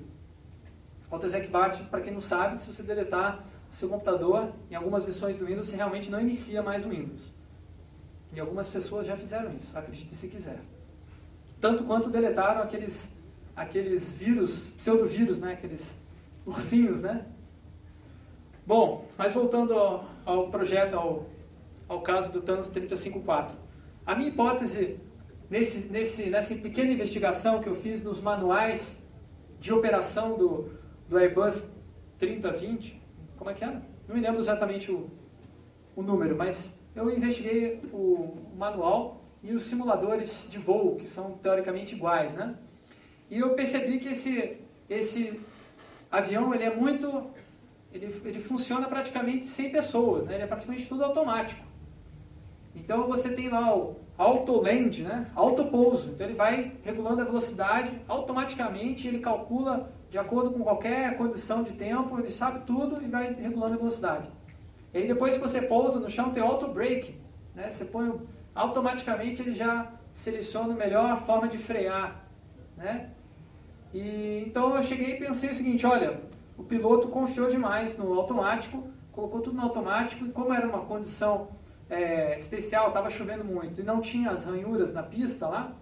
AutoExec 1.11 1.49
para 1.91 2.01
quem 2.01 2.11
não 2.11 2.21
sabe, 2.21 2.57
se 2.57 2.65
você 2.65 2.81
deletar 2.81 3.45
o 3.69 3.75
seu 3.75 3.87
computador, 3.87 4.53
em 4.71 4.73
algumas 4.73 5.03
versões 5.03 5.37
do 5.37 5.45
Windows, 5.45 5.67
você 5.67 5.75
realmente 5.75 6.09
não 6.09 6.19
inicia 6.19 6.63
mais 6.63 6.83
o 6.83 6.89
Windows. 6.89 7.32
E 8.35 8.39
algumas 8.39 8.67
pessoas 8.67 9.05
já 9.05 9.15
fizeram 9.15 9.51
isso, 9.61 9.77
acredite 9.77 10.15
se 10.15 10.27
quiser. 10.27 10.59
Tanto 11.61 11.83
quanto 11.83 12.09
deletaram 12.09 12.61
aqueles, 12.61 13.09
aqueles 13.55 14.11
vírus, 14.11 14.69
pseudovírus, 14.71 15.39
né? 15.39 15.53
aqueles 15.53 15.81
ursinhos, 16.45 17.01
né? 17.01 17.25
Bom, 18.65 19.07
mas 19.17 19.33
voltando 19.33 19.73
ao, 19.73 20.05
ao 20.25 20.49
projeto, 20.49 20.95
ao, 20.95 21.25
ao 21.87 22.01
caso 22.01 22.31
do 22.31 22.41
Thanos 22.41 22.69
354. 22.69 23.55
A 24.05 24.15
minha 24.15 24.29
hipótese, 24.29 24.99
nesse, 25.49 25.79
nesse, 25.89 26.29
nessa 26.29 26.55
pequena 26.55 26.91
investigação 26.91 27.61
que 27.61 27.69
eu 27.69 27.75
fiz 27.75 28.01
nos 28.01 28.19
manuais 28.19 28.97
de 29.59 29.71
operação 29.71 30.37
do, 30.37 30.71
do 31.07 31.17
Airbus 31.17 31.63
3020, 32.19 33.01
como 33.37 33.49
é 33.49 33.53
que 33.53 33.63
era? 33.63 33.81
Não 34.07 34.15
me 34.15 34.21
lembro 34.21 34.39
exatamente 34.39 34.91
o, 34.91 35.09
o 35.95 36.01
número, 36.01 36.35
mas 36.35 36.73
eu 36.95 37.09
investiguei 37.09 37.81
o, 37.91 38.37
manual 38.55 39.21
e 39.41 39.51
os 39.51 39.63
simuladores 39.63 40.47
de 40.49 40.57
voo, 40.57 40.95
que 40.95 41.07
são 41.07 41.31
teoricamente 41.31 41.95
iguais, 41.95 42.35
né? 42.35 42.55
E 43.29 43.39
eu 43.39 43.55
percebi 43.55 43.99
que 43.99 44.09
esse, 44.09 44.57
esse 44.89 45.41
avião 46.11 46.53
ele 46.53 46.63
é 46.63 46.73
muito 46.73 47.31
ele, 47.93 48.21
ele 48.25 48.39
funciona 48.39 48.87
praticamente 48.87 49.45
sem 49.45 49.71
pessoas, 49.71 50.25
né? 50.25 50.35
ele 50.35 50.43
é 50.43 50.47
praticamente 50.47 50.87
tudo 50.87 51.03
automático. 51.03 51.63
Então 52.75 53.07
você 53.07 53.29
tem 53.29 53.49
lá 53.49 53.75
o 53.75 53.97
auto 54.17 54.59
land, 54.59 55.03
né? 55.03 55.27
auto 55.35 55.65
pouso. 55.65 56.09
Então 56.09 56.25
ele 56.25 56.35
vai 56.35 56.73
regulando 56.83 57.21
a 57.21 57.25
velocidade 57.25 57.91
automaticamente, 58.07 59.07
ele 59.07 59.19
calcula 59.19 59.91
de 60.09 60.17
acordo 60.17 60.51
com 60.51 60.63
qualquer 60.63 61.15
condição 61.17 61.63
de 61.63 61.73
tempo, 61.73 62.19
ele 62.19 62.31
sabe 62.31 62.61
tudo 62.61 63.01
e 63.01 63.07
vai 63.07 63.33
regulando 63.33 63.75
a 63.75 63.77
velocidade. 63.77 64.27
E 64.93 64.99
aí 64.99 65.07
depois 65.07 65.35
que 65.35 65.41
você 65.41 65.61
pousa 65.61 65.99
no 65.99 66.09
chão 66.09 66.31
tem 66.31 66.43
auto 66.43 66.67
brake, 66.67 67.15
né? 67.55 67.69
Você 67.69 67.85
põe 67.85 68.19
automaticamente 68.53 69.41
ele 69.41 69.53
já 69.53 69.91
seleciona 70.13 70.73
a 70.73 70.77
melhor 70.77 71.25
forma 71.25 71.47
de 71.47 71.57
frear, 71.57 72.23
né? 72.77 73.09
E 73.93 74.43
então 74.47 74.75
eu 74.75 74.83
cheguei 74.83 75.15
e 75.15 75.19
pensei 75.19 75.49
o 75.49 75.55
seguinte, 75.55 75.85
olha, 75.85 76.21
o 76.57 76.63
piloto 76.63 77.07
confiou 77.07 77.49
demais 77.49 77.97
no 77.97 78.13
automático, 78.13 78.87
colocou 79.11 79.41
tudo 79.41 79.55
no 79.57 79.63
automático 79.63 80.25
e 80.25 80.29
como 80.29 80.53
era 80.53 80.67
uma 80.67 80.85
condição 80.85 81.49
é, 81.89 82.35
especial, 82.35 82.87
estava 82.89 83.09
chovendo 83.09 83.43
muito 83.43 83.81
e 83.81 83.83
não 83.83 84.01
tinha 84.01 84.31
as 84.31 84.45
ranhuras 84.45 84.93
na 84.93 85.03
pista 85.03 85.47
lá, 85.47 85.75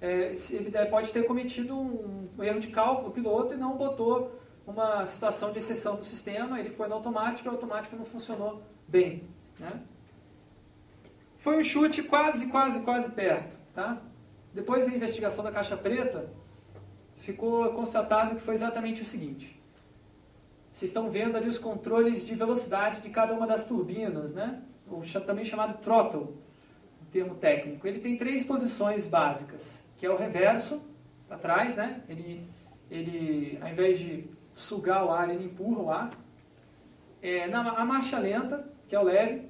é, 0.00 0.32
ele 0.50 0.70
pode 0.90 1.12
ter 1.12 1.24
cometido 1.24 1.74
um, 1.76 2.28
erro 2.40 2.60
de 2.60 2.68
cálculo, 2.68 3.08
o 3.08 3.12
piloto, 3.12 3.54
e 3.54 3.56
não 3.56 3.76
botou 3.76 4.38
uma 4.66 5.04
situação 5.06 5.52
de 5.52 5.58
exceção 5.58 5.96
do 5.96 6.04
sistema, 6.04 6.58
ele 6.58 6.70
foi 6.70 6.88
no 6.88 6.94
automático 6.94 7.46
e 7.46 7.50
o 7.50 7.52
automático 7.52 7.94
não 7.94 8.04
funcionou 8.04 8.62
bem. 8.88 9.22
Né? 9.58 9.80
Foi 11.38 11.58
um 11.58 11.62
chute 11.62 12.02
quase, 12.02 12.46
quase, 12.46 12.80
quase 12.80 13.08
perto. 13.10 13.56
Tá? 13.72 14.02
Depois 14.52 14.86
da 14.86 14.92
investigação 14.92 15.44
da 15.44 15.52
caixa 15.52 15.76
preta, 15.76 16.28
ficou 17.18 17.72
constatado 17.72 18.34
que 18.34 18.42
foi 18.42 18.54
exatamente 18.54 19.02
o 19.02 19.04
seguinte. 19.04 19.56
Vocês 20.72 20.90
estão 20.90 21.08
vendo 21.08 21.36
ali 21.36 21.48
os 21.48 21.58
controles 21.58 22.24
de 22.24 22.34
velocidade 22.34 23.00
de 23.00 23.08
cada 23.08 23.32
uma 23.32 23.46
das 23.46 23.64
turbinas, 23.64 24.34
né? 24.34 24.62
ou 24.90 25.02
também 25.24 25.44
chamado 25.44 25.78
throttle, 25.78 26.36
termo 27.10 27.34
técnico. 27.36 27.86
Ele 27.86 27.98
tem 27.98 28.16
três 28.16 28.42
posições 28.42 29.06
básicas 29.06 29.82
que 29.96 30.04
é 30.04 30.10
o 30.10 30.16
reverso, 30.16 30.82
para 31.26 31.38
trás, 31.38 31.74
né? 31.74 32.02
Ele, 32.08 32.48
ele, 32.90 33.58
ao 33.60 33.68
invés 33.68 33.98
de 33.98 34.28
sugar 34.56 35.04
o 35.04 35.10
ar, 35.12 35.28
ele 35.30 35.44
empurra 35.44 35.82
o 35.82 35.90
ar. 35.92 36.10
É, 37.22 37.46
na, 37.46 37.60
a 37.72 37.84
marcha 37.84 38.18
lenta, 38.18 38.68
que 38.88 38.96
é 38.96 38.98
o 38.98 39.04
leve, 39.04 39.48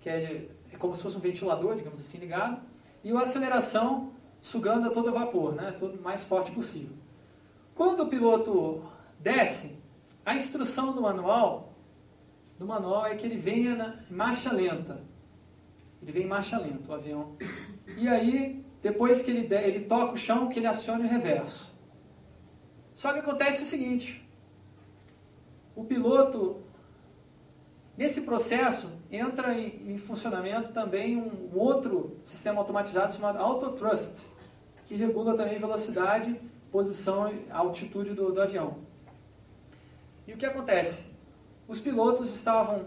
que 0.00 0.08
é, 0.08 0.48
é 0.72 0.76
como 0.78 0.94
se 0.94 1.02
fosse 1.02 1.16
um 1.16 1.20
ventilador, 1.20 1.74
digamos 1.74 2.00
assim, 2.00 2.16
ligado. 2.18 2.62
E 3.02 3.12
a 3.12 3.20
aceleração, 3.20 4.12
sugando 4.40 4.86
a 4.86 4.90
todo 4.90 5.12
vapor, 5.12 5.54
né? 5.54 5.72
Todo 5.78 6.00
mais 6.00 6.24
forte 6.24 6.52
possível. 6.52 6.96
Quando 7.74 8.04
o 8.04 8.08
piloto 8.08 8.82
desce, 9.18 9.76
a 10.24 10.34
instrução 10.34 10.92
do 10.92 11.02
manual, 11.02 11.74
do 12.58 12.66
manual 12.66 13.06
é 13.06 13.16
que 13.16 13.26
ele 13.26 13.36
venha 13.36 13.74
na 13.74 13.96
marcha 14.08 14.52
lenta. 14.52 15.02
Ele 16.00 16.12
vem 16.12 16.22
em 16.22 16.28
marcha 16.28 16.56
lenta, 16.58 16.90
o 16.90 16.94
avião. 16.94 17.36
E 17.96 18.08
aí, 18.08 18.64
depois 18.80 19.20
que 19.20 19.30
ele, 19.30 19.52
ele 19.52 19.80
toca 19.80 20.12
o 20.12 20.16
chão, 20.16 20.48
que 20.48 20.60
ele 20.60 20.66
acione 20.66 21.04
o 21.04 21.08
reverso. 21.08 21.73
Só 22.94 23.12
que 23.12 23.18
acontece 23.18 23.62
o 23.62 23.66
seguinte, 23.66 24.24
o 25.74 25.84
piloto, 25.84 26.62
nesse 27.96 28.20
processo, 28.20 28.90
entra 29.10 29.58
em, 29.58 29.94
em 29.94 29.98
funcionamento 29.98 30.72
também 30.72 31.16
um, 31.16 31.50
um, 31.52 31.58
outro 31.58 32.16
sistema 32.24 32.60
automatizado 32.60 33.12
chamado 33.12 33.38
Autotrust, 33.38 34.24
que 34.86 34.94
regula 34.94 35.36
também 35.36 35.58
velocidade, 35.58 36.40
posição 36.70 37.32
e 37.32 37.50
altitude 37.50 38.14
do, 38.14 38.32
do 38.32 38.40
avião. 38.40 38.78
E 40.26 40.32
o 40.32 40.36
que 40.36 40.46
acontece? 40.46 41.04
Os 41.66 41.80
pilotos 41.80 42.34
estavam 42.34 42.86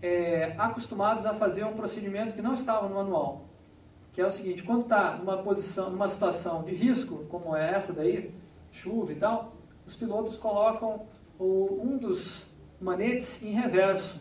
é, 0.00 0.54
acostumados 0.56 1.26
a 1.26 1.34
fazer 1.34 1.64
um 1.64 1.74
procedimento 1.74 2.34
que 2.34 2.42
não 2.42 2.52
estava 2.52 2.88
no 2.88 2.94
manual 2.94 3.44
que 4.14 4.20
é 4.20 4.26
o 4.26 4.30
seguinte, 4.30 4.62
quando 4.62 4.82
está 4.82 5.16
numa 5.16 5.38
posição, 5.38 5.90
numa 5.90 6.06
situação 6.06 6.62
de 6.62 6.72
risco, 6.72 7.24
como 7.28 7.54
é 7.56 7.74
essa 7.74 7.92
daí, 7.92 8.32
chuva 8.74 9.12
e 9.12 9.16
tal, 9.16 9.54
os 9.86 9.94
pilotos 9.94 10.36
colocam 10.36 11.06
o, 11.38 11.80
um 11.82 11.96
dos 11.96 12.44
manetes 12.80 13.42
em 13.42 13.52
reverso. 13.52 14.20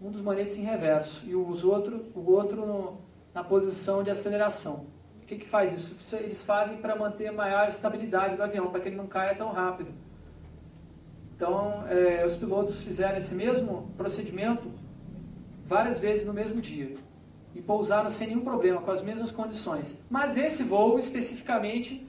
Um 0.00 0.10
dos 0.10 0.20
manetes 0.20 0.56
em 0.56 0.62
reverso 0.62 1.26
e 1.26 1.34
os 1.34 1.64
outro, 1.64 2.06
o 2.14 2.30
outro 2.30 2.64
no, 2.64 2.98
na 3.34 3.42
posição 3.42 4.02
de 4.02 4.10
aceleração. 4.10 4.86
O 5.20 5.26
que, 5.26 5.36
que 5.36 5.46
faz 5.46 5.72
isso? 5.72 6.16
Eles 6.16 6.42
fazem 6.42 6.78
para 6.78 6.96
manter 6.96 7.30
maior 7.32 7.68
estabilidade 7.68 8.36
do 8.36 8.42
avião, 8.42 8.70
para 8.70 8.80
que 8.80 8.88
ele 8.88 8.96
não 8.96 9.06
caia 9.06 9.34
tão 9.34 9.50
rápido. 9.50 9.92
Então, 11.34 11.86
é, 11.88 12.24
os 12.24 12.34
pilotos 12.36 12.80
fizeram 12.80 13.18
esse 13.18 13.34
mesmo 13.34 13.90
procedimento 13.96 14.70
várias 15.66 15.98
vezes 16.00 16.24
no 16.24 16.32
mesmo 16.32 16.60
dia 16.60 16.94
e 17.54 17.60
pousaram 17.60 18.10
sem 18.10 18.28
nenhum 18.28 18.40
problema, 18.40 18.80
com 18.80 18.90
as 18.90 19.02
mesmas 19.02 19.30
condições. 19.30 19.96
Mas 20.08 20.36
esse 20.36 20.62
voo, 20.62 20.98
especificamente, 20.98 22.07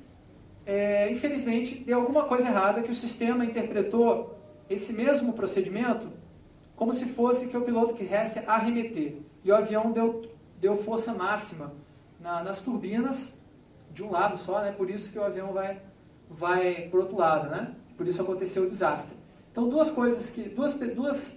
é, 0.70 1.12
infelizmente, 1.12 1.84
deu 1.84 2.00
alguma 2.00 2.26
coisa 2.26 2.48
errada 2.48 2.84
que 2.84 2.92
o 2.92 2.94
sistema 2.94 3.44
interpretou 3.44 4.38
esse 4.70 4.94
mesmo 4.94 5.34
procedimento 5.34 6.08
como 6.76 6.94
se 6.94 7.08
fosse 7.08 7.48
que 7.48 7.58
o 7.58 7.62
piloto 7.62 7.96
quisesse 7.96 8.38
arremeter. 8.46 9.16
E 9.44 9.52
o 9.52 9.56
avião 9.56 9.92
deu, 9.92 10.30
deu 10.62 10.78
força 10.78 11.12
máxima 11.12 11.74
na, 12.20 12.44
nas 12.44 12.62
turbinas, 12.62 13.34
de 13.92 14.04
um 14.04 14.12
lado 14.12 14.38
só, 14.38 14.62
né? 14.62 14.72
por 14.72 14.92
isso 14.92 15.12
que 15.12 15.18
o 15.18 15.24
avião 15.24 15.52
vai, 15.54 15.82
vai 16.30 16.88
para 16.88 17.00
o 17.00 17.02
outro 17.02 17.18
lado. 17.18 17.50
Né? 17.50 17.74
Por 17.98 18.08
isso 18.08 18.22
aconteceu 18.22 18.62
o 18.62 18.70
desastre. 18.70 19.18
Então, 19.52 19.68
duas 19.68 19.90
coisas 19.90 20.30
que. 20.30 20.50
Duas, 20.50 20.76
duas, 20.76 21.36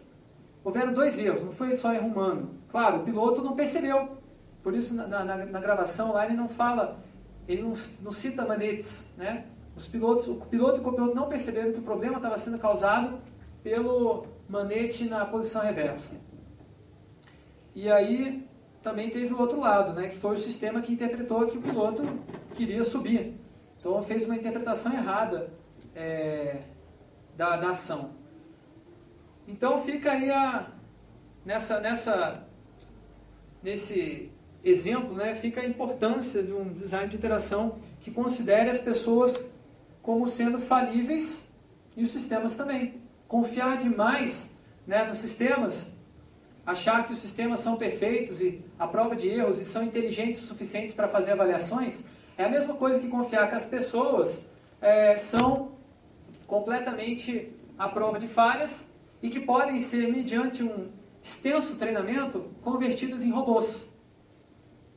houveram 0.62 0.92
dois 0.92 1.18
erros, 1.18 1.42
não 1.42 1.52
foi 1.52 1.72
só 1.72 1.94
erro 1.94 2.08
humano. 2.08 2.50
Claro, 2.68 2.98
o 2.98 3.02
piloto 3.02 3.42
não 3.42 3.56
percebeu. 3.56 4.10
Por 4.62 4.74
isso, 4.74 4.94
na, 4.94 5.06
na, 5.06 5.24
na 5.24 5.60
gravação 5.60 6.12
lá, 6.12 6.26
ele 6.26 6.36
não 6.36 6.50
fala, 6.50 7.00
ele 7.48 7.62
não, 7.62 7.74
não 8.00 8.10
cita 8.10 8.44
manetes, 8.44 9.06
né? 9.16 9.46
Os 9.76 9.86
pilotos, 9.86 10.28
o 10.28 10.36
piloto 10.36 10.78
e 10.78 10.80
o 10.80 10.82
copiloto 10.82 11.14
não 11.14 11.28
perceberam 11.28 11.72
que 11.72 11.78
o 11.78 11.82
problema 11.82 12.16
estava 12.16 12.36
sendo 12.36 12.58
causado 12.58 13.20
pelo 13.62 14.26
manete 14.48 15.04
na 15.04 15.24
posição 15.24 15.62
reversa. 15.62 16.14
E 17.74 17.90
aí 17.90 18.46
também 18.82 19.10
teve 19.10 19.32
o 19.32 19.40
outro 19.40 19.60
lado, 19.60 19.94
né, 19.94 20.08
que 20.08 20.18
foi 20.18 20.34
o 20.34 20.38
sistema 20.38 20.82
que 20.82 20.92
interpretou 20.92 21.46
que 21.46 21.56
o 21.56 21.62
piloto 21.62 22.02
queria 22.54 22.84
subir. 22.84 23.34
Então 23.80 24.02
fez 24.02 24.24
uma 24.24 24.36
interpretação 24.36 24.92
errada 24.92 25.50
é, 25.94 26.62
da, 27.36 27.56
da 27.56 27.70
ação. 27.70 28.10
Então 29.48 29.78
fica 29.78 30.12
aí 30.12 30.30
a, 30.30 30.70
nessa, 31.44 31.80
nessa 31.80 32.46
nesse 33.62 34.31
exemplo, 34.64 35.14
né, 35.14 35.34
fica 35.34 35.60
a 35.60 35.66
importância 35.66 36.42
de 36.42 36.52
um 36.52 36.72
design 36.72 37.08
de 37.08 37.16
interação 37.16 37.78
que 38.00 38.10
considere 38.10 38.68
as 38.68 38.78
pessoas 38.78 39.44
como 40.00 40.26
sendo 40.26 40.58
falíveis 40.58 41.42
e 41.96 42.02
os 42.02 42.10
sistemas 42.10 42.54
também. 42.54 43.00
Confiar 43.26 43.76
demais 43.76 44.48
né, 44.86 45.04
nos 45.04 45.18
sistemas, 45.18 45.86
achar 46.64 47.06
que 47.06 47.12
os 47.12 47.18
sistemas 47.18 47.60
são 47.60 47.76
perfeitos 47.76 48.40
e 48.40 48.62
a 48.78 48.86
prova 48.86 49.16
de 49.16 49.28
erros 49.28 49.58
e 49.58 49.64
são 49.64 49.82
inteligentes 49.82 50.42
o 50.42 50.46
suficientes 50.46 50.94
para 50.94 51.08
fazer 51.08 51.32
avaliações, 51.32 52.04
é 52.36 52.44
a 52.44 52.48
mesma 52.48 52.74
coisa 52.74 53.00
que 53.00 53.08
confiar 53.08 53.48
que 53.48 53.54
as 53.54 53.66
pessoas 53.66 54.44
é, 54.80 55.16
são 55.16 55.72
completamente 56.46 57.52
à 57.78 57.88
prova 57.88 58.18
de 58.18 58.26
falhas 58.26 58.86
e 59.22 59.28
que 59.28 59.40
podem 59.40 59.78
ser, 59.78 60.10
mediante 60.10 60.62
um 60.62 60.90
extenso 61.22 61.76
treinamento 61.76 62.50
convertidas 62.60 63.24
em 63.24 63.30
robôs. 63.30 63.91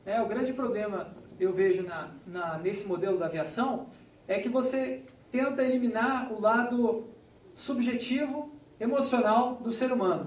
É, 0.06 0.22
o 0.22 0.26
grande 0.26 0.52
problema, 0.52 1.08
eu 1.40 1.52
vejo 1.52 1.82
na, 1.82 2.10
na, 2.24 2.58
nesse 2.58 2.86
modelo 2.86 3.18
da 3.18 3.26
aviação, 3.26 3.88
é 4.28 4.38
que 4.38 4.48
você 4.48 5.02
tenta 5.32 5.64
eliminar 5.64 6.32
o 6.32 6.40
lado 6.40 7.08
subjetivo, 7.52 8.52
emocional 8.78 9.56
do 9.56 9.72
ser 9.72 9.90
humano. 9.90 10.26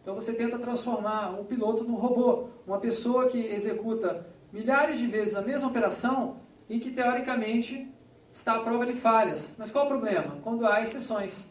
Então 0.00 0.14
você 0.14 0.32
tenta 0.32 0.58
transformar 0.58 1.38
um 1.38 1.44
piloto 1.44 1.84
num 1.84 1.96
robô, 1.96 2.48
uma 2.66 2.78
pessoa 2.78 3.26
que 3.26 3.38
executa 3.38 4.26
milhares 4.50 4.98
de 4.98 5.06
vezes 5.06 5.36
a 5.36 5.42
mesma 5.42 5.68
operação 5.68 6.38
e 6.66 6.78
que 6.78 6.90
teoricamente 6.90 7.86
está 8.32 8.54
à 8.54 8.60
prova 8.60 8.86
de 8.86 8.94
falhas. 8.94 9.54
Mas 9.58 9.70
qual 9.70 9.84
o 9.84 9.88
problema? 9.88 10.38
Quando 10.42 10.66
há 10.66 10.80
exceções. 10.80 11.46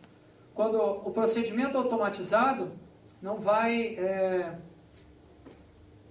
Quando 0.56 0.82
o 0.82 1.12
procedimento 1.12 1.78
automatizado 1.78 2.72
não 3.22 3.38
vai, 3.38 3.96
é, 3.98 4.58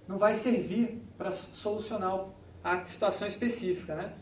não 0.07 0.17
vai 0.17 0.33
servir 0.33 1.00
para 1.21 1.29
solucionar 1.29 2.25
a 2.63 2.83
situação 2.83 3.27
específica. 3.27 3.93
Né? 3.93 4.13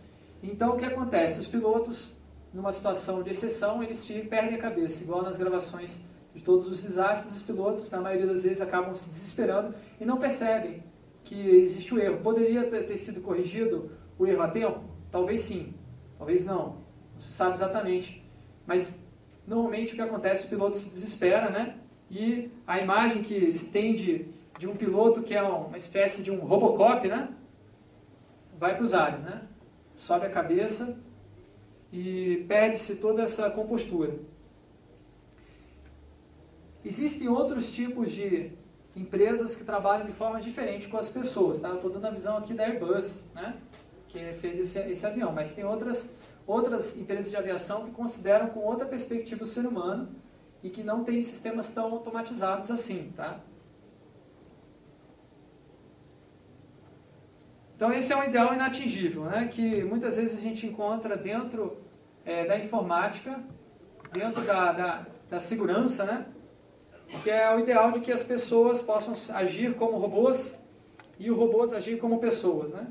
Então, 0.44 0.72
o 0.72 0.78
que 0.78 0.84
acontece? 0.84 1.40
Os 1.40 1.48
pilotos, 1.48 2.14
numa 2.54 2.74
situação 2.74 3.24
de 3.24 3.30
exceção, 3.30 3.82
eles 3.82 4.06
perdem 4.30 4.56
a 4.56 4.58
cabeça, 4.58 5.02
igual 5.02 5.22
nas 5.22 5.38
gravações 5.38 5.98
de 6.36 6.44
todos 6.44 6.68
os 6.68 6.82
desastres, 6.82 7.38
os 7.38 7.42
pilotos, 7.42 7.90
na 7.90 8.02
maioria 8.02 8.28
das 8.28 8.44
vezes, 8.44 8.60
acabam 8.60 8.94
se 8.94 9.10
desesperando 9.10 9.74
e 10.00 10.04
não 10.04 10.18
percebem 10.18 10.84
que 11.24 11.40
existe 11.40 11.94
o 11.94 12.00
erro. 12.00 12.20
Poderia 12.22 12.70
ter 12.70 12.98
sido 12.98 13.22
corrigido 13.22 13.92
o 14.18 14.28
erro 14.28 14.42
a 14.42 14.50
tempo? 14.50 14.82
Talvez 15.10 15.40
sim, 15.40 15.74
talvez 16.18 16.44
não. 16.44 16.80
Não 17.14 17.20
se 17.20 17.32
sabe 17.32 17.54
exatamente. 17.54 18.22
Mas, 18.68 18.94
normalmente, 19.48 19.94
o 19.94 19.96
que 19.96 20.02
acontece? 20.02 20.46
O 20.46 20.50
piloto 20.50 20.76
se 20.76 20.90
desespera, 20.90 21.50
né? 21.50 21.78
E 22.12 22.52
a 22.68 22.78
imagem 22.80 23.22
que 23.22 23.50
se 23.50 23.68
tem 23.68 23.96
de, 23.96 24.28
de 24.60 24.68
um 24.68 24.76
piloto 24.76 25.24
que 25.24 25.34
é 25.34 25.42
uma 25.42 25.78
espécie 25.78 26.22
de 26.22 26.30
um 26.30 26.40
Robocop, 26.42 27.08
né? 27.08 27.30
Vai 28.58 28.76
para 28.76 28.84
os 28.84 28.94
ares, 28.94 29.22
né? 29.22 29.48
Sobe 29.96 30.26
a 30.26 30.30
cabeça 30.30 30.98
e 31.94 32.46
perde-se 32.46 32.98
toda 32.98 33.24
essa 33.24 33.50
compostura. 33.50 34.20
Existem 36.84 37.30
outros 37.30 37.72
tipos 37.72 38.12
de 38.12 38.52
empresas 38.94 39.56
que 39.56 39.64
trabalham 39.64 40.06
de 40.06 40.12
forma 40.12 40.42
diferente 40.42 40.90
com 40.90 40.98
as 40.98 41.08
pessoas, 41.08 41.62
tá? 41.62 41.74
Estou 41.74 41.90
dando 41.90 42.08
a 42.08 42.12
visão 42.12 42.38
aqui 42.38 42.54
da 42.54 42.66
Airbus, 42.66 43.24
né? 43.34 43.56
Que 44.10 44.34
fez 44.34 44.60
esse, 44.60 44.78
esse 44.78 45.06
avião, 45.06 45.32
mas 45.32 45.54
tem 45.54 45.64
outras, 45.64 46.10
outras 46.46 46.98
empresas 46.98 47.32
de 47.32 47.38
aviação 47.38 47.86
que 47.86 47.92
consideram 47.92 48.50
com 48.50 48.60
outra 48.60 48.86
perspectiva 48.86 49.44
o 49.44 49.46
ser 49.46 49.66
humano 49.66 50.10
e 50.62 50.70
que 50.70 50.84
não 50.84 51.06
têm 51.06 51.22
sistemas 51.22 51.70
tão 51.70 51.94
automatizados 51.94 52.70
assim, 52.70 53.14
tá? 53.16 53.40
Então 57.80 57.94
esse 57.94 58.12
é 58.12 58.18
um 58.18 58.26
ideal 58.26 58.54
inatingível, 58.54 59.24
né? 59.24 59.48
Que 59.50 59.86
muitas 59.86 60.18
vezes 60.18 60.38
a 60.38 60.42
gente 60.42 60.68
encontra 60.68 61.16
dentro 61.16 61.78
é, 62.26 62.44
da 62.44 62.58
informática, 62.58 63.40
dentro 64.12 64.44
da, 64.44 64.74
da, 64.74 65.06
da 65.30 65.40
segurança, 65.40 66.04
né? 66.04 66.26
que 67.24 67.32
é 67.32 67.56
o 67.56 67.58
ideal 67.58 67.90
de 67.94 68.02
que 68.02 68.12
as 68.12 68.22
pessoas 68.22 68.82
possam 68.82 69.14
agir 69.34 69.76
como 69.76 69.98
robôs 69.98 70.60
e 71.18 71.32
os 71.32 71.38
robôs 71.38 71.72
agir 71.72 71.98
como 71.98 72.20
pessoas, 72.20 72.74
né? 72.74 72.86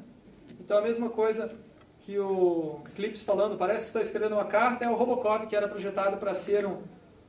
Então 0.58 0.78
a 0.78 0.80
mesma 0.80 1.10
coisa 1.10 1.54
que 2.00 2.18
o 2.18 2.80
Clips 2.94 3.22
falando, 3.22 3.58
parece 3.58 3.84
que 3.84 3.88
está 3.90 4.00
escrevendo 4.00 4.36
uma 4.36 4.46
carta, 4.46 4.86
é 4.86 4.88
o 4.88 4.94
Robocop 4.94 5.46
que 5.48 5.54
era 5.54 5.68
projetado 5.68 6.16
para 6.16 6.32
ser 6.32 6.64
um, 6.64 6.78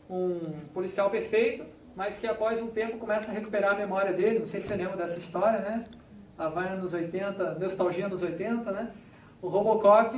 um 0.09 0.39
policial 0.73 1.09
perfeito, 1.09 1.65
mas 1.93 2.17
que 2.17 2.25
após 2.25 2.61
um 2.61 2.67
tempo 2.67 2.97
começa 2.97 3.31
a 3.31 3.33
recuperar 3.33 3.73
a 3.73 3.77
memória 3.77 4.13
dele, 4.13 4.39
não 4.39 4.45
sei 4.45 4.61
se 4.61 4.67
você 4.67 4.77
lembra 4.77 4.95
dessa 4.95 5.19
história, 5.19 5.59
né? 5.59 5.83
Lá 6.39 6.47
vai 6.47 6.69
anos 6.69 6.93
80, 6.93 7.55
nostalgia 7.55 8.05
anos 8.05 8.23
80, 8.23 8.71
né? 8.71 8.93
O 9.41 9.49
Robocop, 9.49 10.15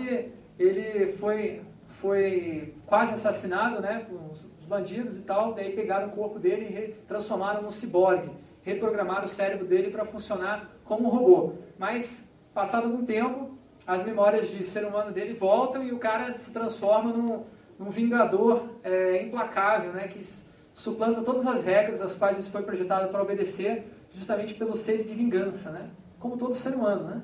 ele 0.60 1.14
foi, 1.14 1.64
foi 2.00 2.76
quase 2.86 3.16
assassinado, 3.16 3.82
né? 3.82 4.06
Por 4.08 4.20
bandidos 4.68 5.18
e 5.18 5.22
tal, 5.22 5.56
daí 5.56 5.72
pegaram 5.74 6.10
o 6.10 6.12
corpo 6.12 6.38
dele 6.38 6.66
e 6.66 6.94
transformaram 7.08 7.64
num 7.64 7.72
ciborgue, 7.72 8.30
reprogramaram 8.62 9.26
o 9.26 9.28
cérebro 9.28 9.66
dele 9.66 9.90
para 9.90 10.06
funcionar 10.06 10.70
como 10.86 11.08
um 11.08 11.10
robô. 11.10 11.54
Mas, 11.80 12.24
passado 12.54 12.86
algum 12.86 13.04
tempo, 13.04 13.58
as 13.88 14.04
memórias 14.04 14.48
de 14.48 14.64
ser 14.64 14.86
humano 14.86 15.12
dele 15.12 15.34
voltam 15.34 15.84
e 15.84 15.92
o 15.92 15.98
cara 15.98 16.32
se 16.32 16.54
transforma 16.54 17.12
num, 17.12 17.46
num 17.80 17.90
vingador 17.90 18.76
é, 18.84 19.24
implacável, 19.24 19.92
né, 19.92 20.08
que 20.08 20.22
suplanta 20.72 21.24
todas 21.24 21.48
as 21.48 21.64
regras 21.64 22.00
às 22.00 22.14
quais 22.14 22.38
isso 22.38 22.52
foi 22.52 22.62
projetado 22.62 23.10
para 23.10 23.24
obedecer, 23.24 23.86
justamente 24.12 24.54
pelo 24.54 24.76
sede 24.76 25.04
de 25.04 25.16
vingança, 25.16 25.72
né, 25.72 25.90
como 26.22 26.38
todo 26.38 26.54
ser 26.54 26.76
humano, 26.76 27.04
né. 27.04 27.24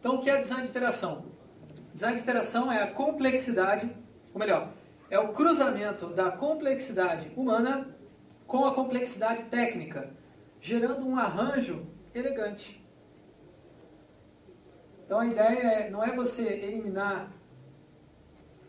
Então, 0.00 0.16
o 0.16 0.20
que 0.20 0.28
é 0.28 0.38
design 0.38 0.64
de 0.64 0.70
interação? 0.70 1.24
Design 1.92 2.16
de 2.16 2.22
interação 2.22 2.70
é 2.70 2.82
a 2.82 2.92
complexidade, 2.92 3.90
ou 4.34 4.38
melhor, 4.38 4.72
é 5.08 5.18
o 5.18 5.32
cruzamento 5.32 6.08
da 6.08 6.30
complexidade 6.30 7.32
humana 7.36 7.96
com 8.46 8.64
a 8.64 8.74
complexidade 8.74 9.44
técnica, 9.44 10.10
gerando 10.60 11.06
um 11.06 11.16
arranjo 11.16 11.86
elegante. 12.12 12.84
Então 15.04 15.20
a 15.20 15.26
ideia 15.26 15.60
é, 15.60 15.90
não 15.90 16.02
é 16.02 16.14
você 16.14 16.42
eliminar 16.42 17.32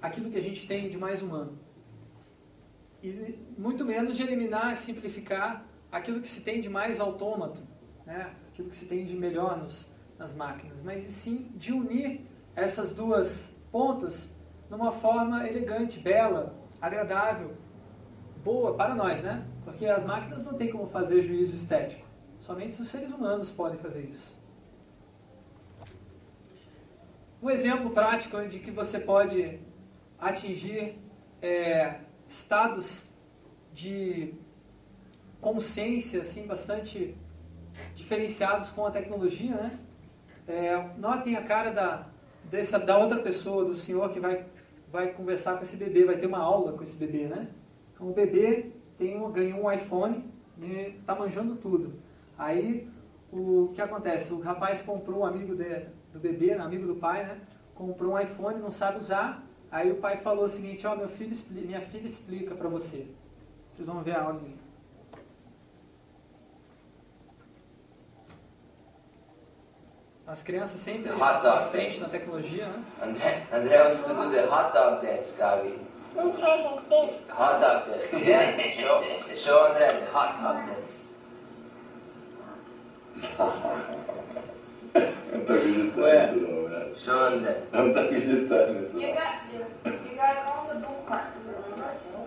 aquilo 0.02 0.30
que 0.30 0.38
a 0.38 0.42
gente 0.42 0.68
tem 0.68 0.90
de 0.90 0.98
mais 0.98 1.22
humano. 1.22 1.58
E 3.02 3.38
muito 3.58 3.86
menos 3.86 4.16
de 4.16 4.24
eliminar, 4.24 4.76
simplificar 4.76 5.66
aquilo 5.92 6.22
que 6.22 6.28
se 6.28 6.42
tem 6.42 6.62
de 6.62 6.70
mais 6.70 7.00
autômato, 7.00 7.60
né? 8.06 8.34
aquilo 8.50 8.70
que 8.70 8.76
se 8.76 8.86
tem 8.86 9.06
de 9.06 9.16
melhor 9.16 9.58
nos, 9.58 9.88
nas 10.18 10.36
máquinas, 10.36 10.82
mas 10.82 11.04
sim 11.04 11.52
de 11.56 11.72
unir 11.72 12.22
essas 12.56 12.94
duas 12.94 13.52
pontas 13.72 14.30
numa 14.70 14.92
forma 14.92 15.48
elegante, 15.48 16.00
bela, 16.00 16.56
agradável, 16.82 17.56
boa 18.44 18.74
para 18.76 18.96
nós, 18.96 19.22
né? 19.22 19.46
Porque 19.64 19.86
as 19.86 20.04
máquinas 20.04 20.44
não 20.44 20.54
têm 20.54 20.72
como 20.72 20.88
fazer 20.88 21.22
juízo 21.22 21.54
estético. 21.54 22.06
Somente 22.40 22.82
os 22.82 22.88
seres 22.88 23.12
humanos 23.12 23.52
podem 23.52 23.78
fazer 23.80 24.02
isso. 24.06 24.36
Um 27.42 27.50
exemplo 27.50 27.92
prático 27.92 28.42
de 28.48 28.60
que 28.60 28.72
você 28.72 29.00
pode 29.00 29.60
atingir 30.20 30.98
é, 31.42 32.02
estados 32.28 33.08
de 33.74 34.34
consciência 35.40 36.22
assim 36.22 36.48
bastante 36.48 37.16
diferenciados 37.96 38.70
com 38.70 38.86
a 38.86 38.92
tecnologia, 38.92 39.56
né? 39.56 39.80
É, 40.48 40.90
notem 40.98 41.36
a 41.36 41.44
cara 41.44 41.72
da, 41.72 42.08
dessa, 42.46 42.80
da 42.80 42.98
outra 42.98 43.20
pessoa, 43.20 43.66
do 43.66 43.76
senhor 43.76 44.10
que 44.10 44.20
vai, 44.20 44.46
vai 44.92 45.12
conversar 45.14 45.58
com 45.58 45.64
esse 45.64 45.76
bebê, 45.76 46.06
vai 46.06 46.18
ter 46.18 46.26
uma 46.26 46.40
aula 46.40 46.74
com 46.74 46.82
esse 46.82 46.96
bebê, 46.96 47.28
né? 47.28 47.48
Então, 47.94 48.10
o 48.10 48.14
bebê 48.14 48.72
tem 48.98 49.22
um, 49.22 49.32
ganhou 49.32 49.66
um 49.66 49.72
iPhone 49.72 50.24
e 50.60 50.96
está 51.00 51.14
manjando 51.14 51.56
tudo. 51.56 51.94
Aí, 52.38 52.88
o 53.32 53.72
que 53.74 53.82
acontece? 53.82 54.34
O 54.34 54.40
rapaz 54.40 54.82
comprou 54.82 55.20
um 55.20 55.26
amigo 55.26 55.56
de, 55.56 55.86
do 56.14 56.20
bebê, 56.20 56.56
um 56.56 56.64
amigo 56.64 56.88
do 56.88 56.96
pai, 56.96 57.26
né? 57.26 57.40
Comprou 57.76 58.14
um 58.14 58.20
iPhone, 58.20 58.60
não 58.60 58.72
sabe 58.72 58.98
usar. 58.98 59.44
Aí 59.72 59.92
o 59.92 59.96
pai 59.98 60.18
falou 60.18 60.46
o 60.46 60.48
seguinte, 60.48 60.88
ó, 60.88 60.94
oh, 60.94 60.96
meu 60.96 61.10
filho, 61.10 61.36
minha 61.50 61.82
filha 61.82 62.08
explica 62.08 62.56
para 62.56 62.70
você. 62.70 63.06
Vocês 63.74 63.88
vão 63.88 64.02
ver 64.02 64.16
a 64.16 64.24
aula. 64.24 64.42
As 70.26 70.44
crianças 70.44 70.82
sempre 70.82 71.12
hot 71.12 71.42
dog 71.42 71.72
frente 71.72 72.00
na 72.00 72.10
tecnologia, 72.10 72.68
né? 72.68 72.84
André, 73.02 73.48
André 73.52 73.82
wants 73.84 74.02
to 74.02 74.14
do 74.14 74.30
the 74.30 74.46
hot 74.46 74.74
dog 74.74 75.06
dance, 75.06 75.34
Gabi. 75.38 75.80
hot 76.16 77.60
dog 77.62 77.90
dance, 77.90 78.16
yeah? 78.26 78.58
show, 78.72 79.02
show 79.36 79.68
André 79.68 79.88
the 79.88 80.06
hot 80.12 80.42
dog 80.42 80.66
dance. 80.66 81.08
não 85.34 85.46
tô 85.46 85.54
acreditando 85.54 86.08
nisso 86.08 86.36
não, 86.36 86.57
velho. 86.98 87.06
Show 87.06 87.20
André. 87.20 87.62
Não 87.72 87.94
tô 87.94 88.00
acreditando 88.00 88.74
nisso 88.74 88.98
You 89.00 89.08
não. 89.08 89.14
got, 89.16 89.24
you, 89.54 89.60
you 89.86 90.16
gotta 90.16 90.42
call 90.46 90.68
the 90.68 90.74
bookmark. 90.80 91.26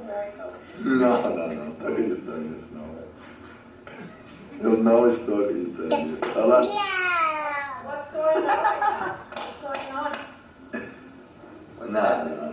Very 0.07 0.31
close. 0.33 0.57
Não, 0.79 1.23
não, 1.23 1.37
não, 1.49 1.55
não 1.55 1.73
tô 1.73 1.87
acreditando 1.89 2.39
nisso 2.39 2.69
não, 2.73 2.83
velho. 2.95 3.11
Eu 4.63 4.83
não 4.83 5.09
estou 5.09 5.45
acreditando 5.45 5.97
nisso. 5.97 6.19
Olha 6.37 6.45
lá. 6.47 6.61
What's 7.85 8.11
going 8.13 8.37
on 8.37 8.51
right 8.51 8.81
now? 8.81 9.17
What's 9.33 9.63
going 9.63 9.93
on? 9.93 10.13
What's 11.79 11.93
Não, 11.93 12.01
happening? 12.01 12.37
não. 12.37 12.51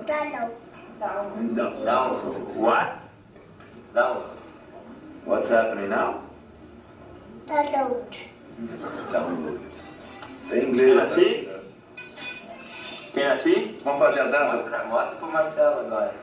Down. 0.99 1.31
Não. 1.53 1.71
Download. 1.85 2.57
What? 2.57 2.87
Download. 3.93 4.23
What's 5.25 5.49
happening 5.49 5.89
now? 5.89 6.21
Download. 7.47 8.17
Download. 9.11 9.59
Tem 10.49 10.69
inglês 10.69 10.97
Assim? 10.97 11.49
Tem 13.17 13.25
assim? 13.25 13.79
Vamos 13.83 13.99
fazer 13.99 14.19
a 14.19 14.27
dança? 14.27 14.57
Mostra, 14.57 14.85
mostra 14.85 15.15
pro 15.15 15.31
Marcelo 15.31 15.79
agora. 15.79 16.13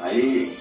Aí. 0.00 0.58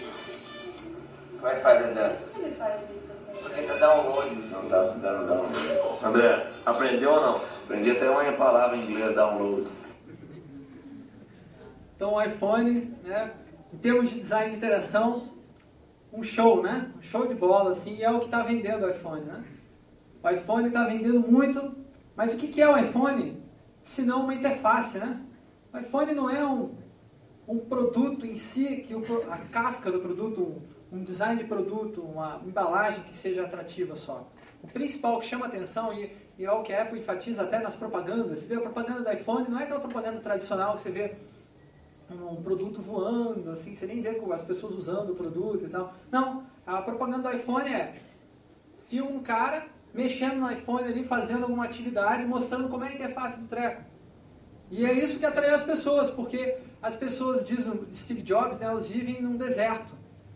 Como 1.35 1.47
é 1.47 1.55
que 1.55 1.61
faz 1.63 1.83
a 1.83 1.87
dança? 1.87 2.39
Ele 2.39 2.55
faz 2.57 2.81
isso 2.91 3.11
assim. 3.11 3.55
Tenta 3.55 3.79
download. 3.79 4.35
Não 4.35 4.69
tá 4.69 4.83
dando 4.83 5.27
download. 5.27 5.57
André, 6.03 6.51
aprendeu 6.63 7.11
ou 7.11 7.21
não? 7.21 7.41
Aprendi 7.63 7.89
até 7.89 8.07
uma 8.07 8.31
palavra 8.33 8.77
em 8.77 8.83
inglês, 8.83 9.15
download. 9.15 9.67
Então 11.95 12.13
o 12.13 12.21
iPhone, 12.21 12.95
né, 13.03 13.31
em 13.73 13.77
termos 13.77 14.11
de 14.11 14.19
design 14.19 14.51
de 14.51 14.57
interação, 14.57 15.29
um 16.13 16.21
show, 16.21 16.61
né? 16.61 16.91
Um 16.99 17.01
show 17.01 17.25
de 17.25 17.33
bola, 17.33 17.71
assim, 17.71 17.95
e 17.95 18.03
é 18.03 18.11
o 18.11 18.19
que 18.19 18.25
está 18.25 18.43
vendendo 18.43 18.85
o 18.85 18.89
iPhone, 18.91 19.25
né? 19.25 19.43
O 20.21 20.29
iPhone 20.29 20.67
está 20.67 20.83
vendendo 20.83 21.19
muito, 21.19 21.75
mas 22.15 22.31
o 22.31 22.37
que, 22.37 22.47
que 22.47 22.61
é 22.61 22.69
o 22.69 22.77
iPhone? 22.77 23.43
Se 23.85 24.01
não 24.01 24.23
uma 24.23 24.33
interface, 24.33 24.97
né? 24.97 25.21
O 25.71 25.77
iPhone 25.77 26.13
não 26.15 26.27
é 26.27 26.45
um, 26.45 26.75
um 27.47 27.59
produto 27.59 28.25
em 28.25 28.35
si, 28.35 28.77
que 28.77 28.95
o, 28.95 29.03
a 29.31 29.37
casca 29.37 29.91
do 29.91 29.99
produto, 29.99 30.41
um, 30.91 30.97
um 30.97 31.03
design 31.03 31.41
de 31.41 31.47
produto, 31.47 32.01
uma 32.01 32.41
embalagem 32.43 33.03
que 33.03 33.15
seja 33.15 33.43
atrativa 33.43 33.95
só. 33.95 34.27
O 34.63 34.67
principal 34.67 35.19
que 35.19 35.27
chama 35.27 35.45
atenção, 35.45 35.93
e, 35.93 36.11
e 36.37 36.45
é 36.45 36.51
o 36.51 36.63
que 36.63 36.73
a 36.73 36.81
Apple 36.81 36.99
enfatiza 36.99 37.43
até 37.43 37.59
nas 37.59 37.75
propagandas, 37.75 38.39
você 38.39 38.47
vê 38.47 38.55
a 38.55 38.61
propaganda 38.61 39.01
do 39.01 39.11
iPhone, 39.11 39.47
não 39.47 39.59
é 39.59 39.63
aquela 39.63 39.79
propaganda 39.79 40.19
tradicional 40.19 40.73
que 40.73 40.81
você 40.81 40.89
vê 40.89 41.15
um 42.09 42.41
produto 42.41 42.81
voando, 42.81 43.51
assim, 43.51 43.75
você 43.75 43.85
nem 43.85 44.01
vê 44.01 44.19
as 44.31 44.41
pessoas 44.41 44.73
usando 44.73 45.11
o 45.11 45.15
produto 45.15 45.63
e 45.63 45.69
tal. 45.69 45.93
Não, 46.11 46.43
a 46.65 46.81
propaganda 46.81 47.29
do 47.29 47.35
iPhone 47.35 47.69
é 47.71 48.01
filma 48.87 49.11
um 49.11 49.21
cara 49.21 49.74
mexendo 49.95 50.35
no 50.41 50.51
iPhone 50.51 50.83
ali, 50.83 51.03
fazendo 51.05 51.43
alguma 51.43 51.63
atividade, 51.63 52.25
mostrando 52.25 52.67
como 52.67 52.83
é 52.83 52.89
a 52.89 52.93
interface 52.93 53.39
do 53.39 53.47
treco. 53.47 53.81
E 54.69 54.85
é 54.85 54.91
isso 54.91 55.17
que 55.17 55.25
atrai 55.25 55.51
as 55.51 55.63
pessoas, 55.63 56.09
porque 56.11 56.57
as 56.81 56.95
pessoas, 56.95 57.45
diz 57.45 57.65
o 57.65 57.87
Steve 57.93 58.21
Jobs, 58.21 58.59
né, 58.59 58.65
elas 58.65 58.87
vivem 58.87 59.21
num 59.21 59.37
deserto, 59.37 59.93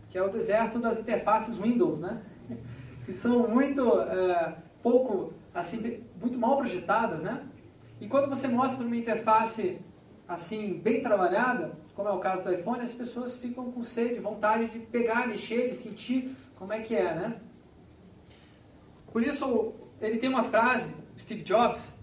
que 0.08 0.16
é 0.16 0.22
o 0.22 0.30
deserto 0.30 0.78
das 0.78 0.98
interfaces 0.98 1.56
Windows, 1.58 2.00
né? 2.00 2.20
Que 3.04 3.14
são 3.14 3.48
muito 3.48 3.98
é, 4.02 4.56
pouco 4.82 5.32
assim 5.54 6.04
muito 6.20 6.38
mal 6.38 6.58
projetadas, 6.58 7.22
né? 7.22 7.42
E 8.00 8.06
quando 8.06 8.28
você 8.28 8.46
mostra 8.46 8.86
uma 8.86 8.94
interface 8.94 9.80
assim 10.28 10.78
bem 10.78 11.02
trabalhada, 11.02 11.72
como 11.94 12.08
é 12.08 12.12
o 12.12 12.18
caso 12.18 12.44
do 12.44 12.52
iPhone, 12.52 12.82
as 12.82 12.92
pessoas 12.92 13.36
ficam 13.36 13.72
com 13.72 13.82
sede, 13.82 14.20
vontade 14.20 14.68
de 14.68 14.78
pegar, 14.78 15.26
mexer, 15.26 15.70
de 15.70 15.74
sentir 15.74 16.36
como 16.56 16.72
é 16.72 16.80
que 16.80 16.94
é, 16.94 17.14
né? 17.14 17.40
Por 19.12 19.22
isso 19.22 19.74
ele 20.00 20.18
tem 20.18 20.28
uma 20.28 20.44
frase, 20.44 20.92
Steve 21.18 21.42
Jobs, 21.42 21.94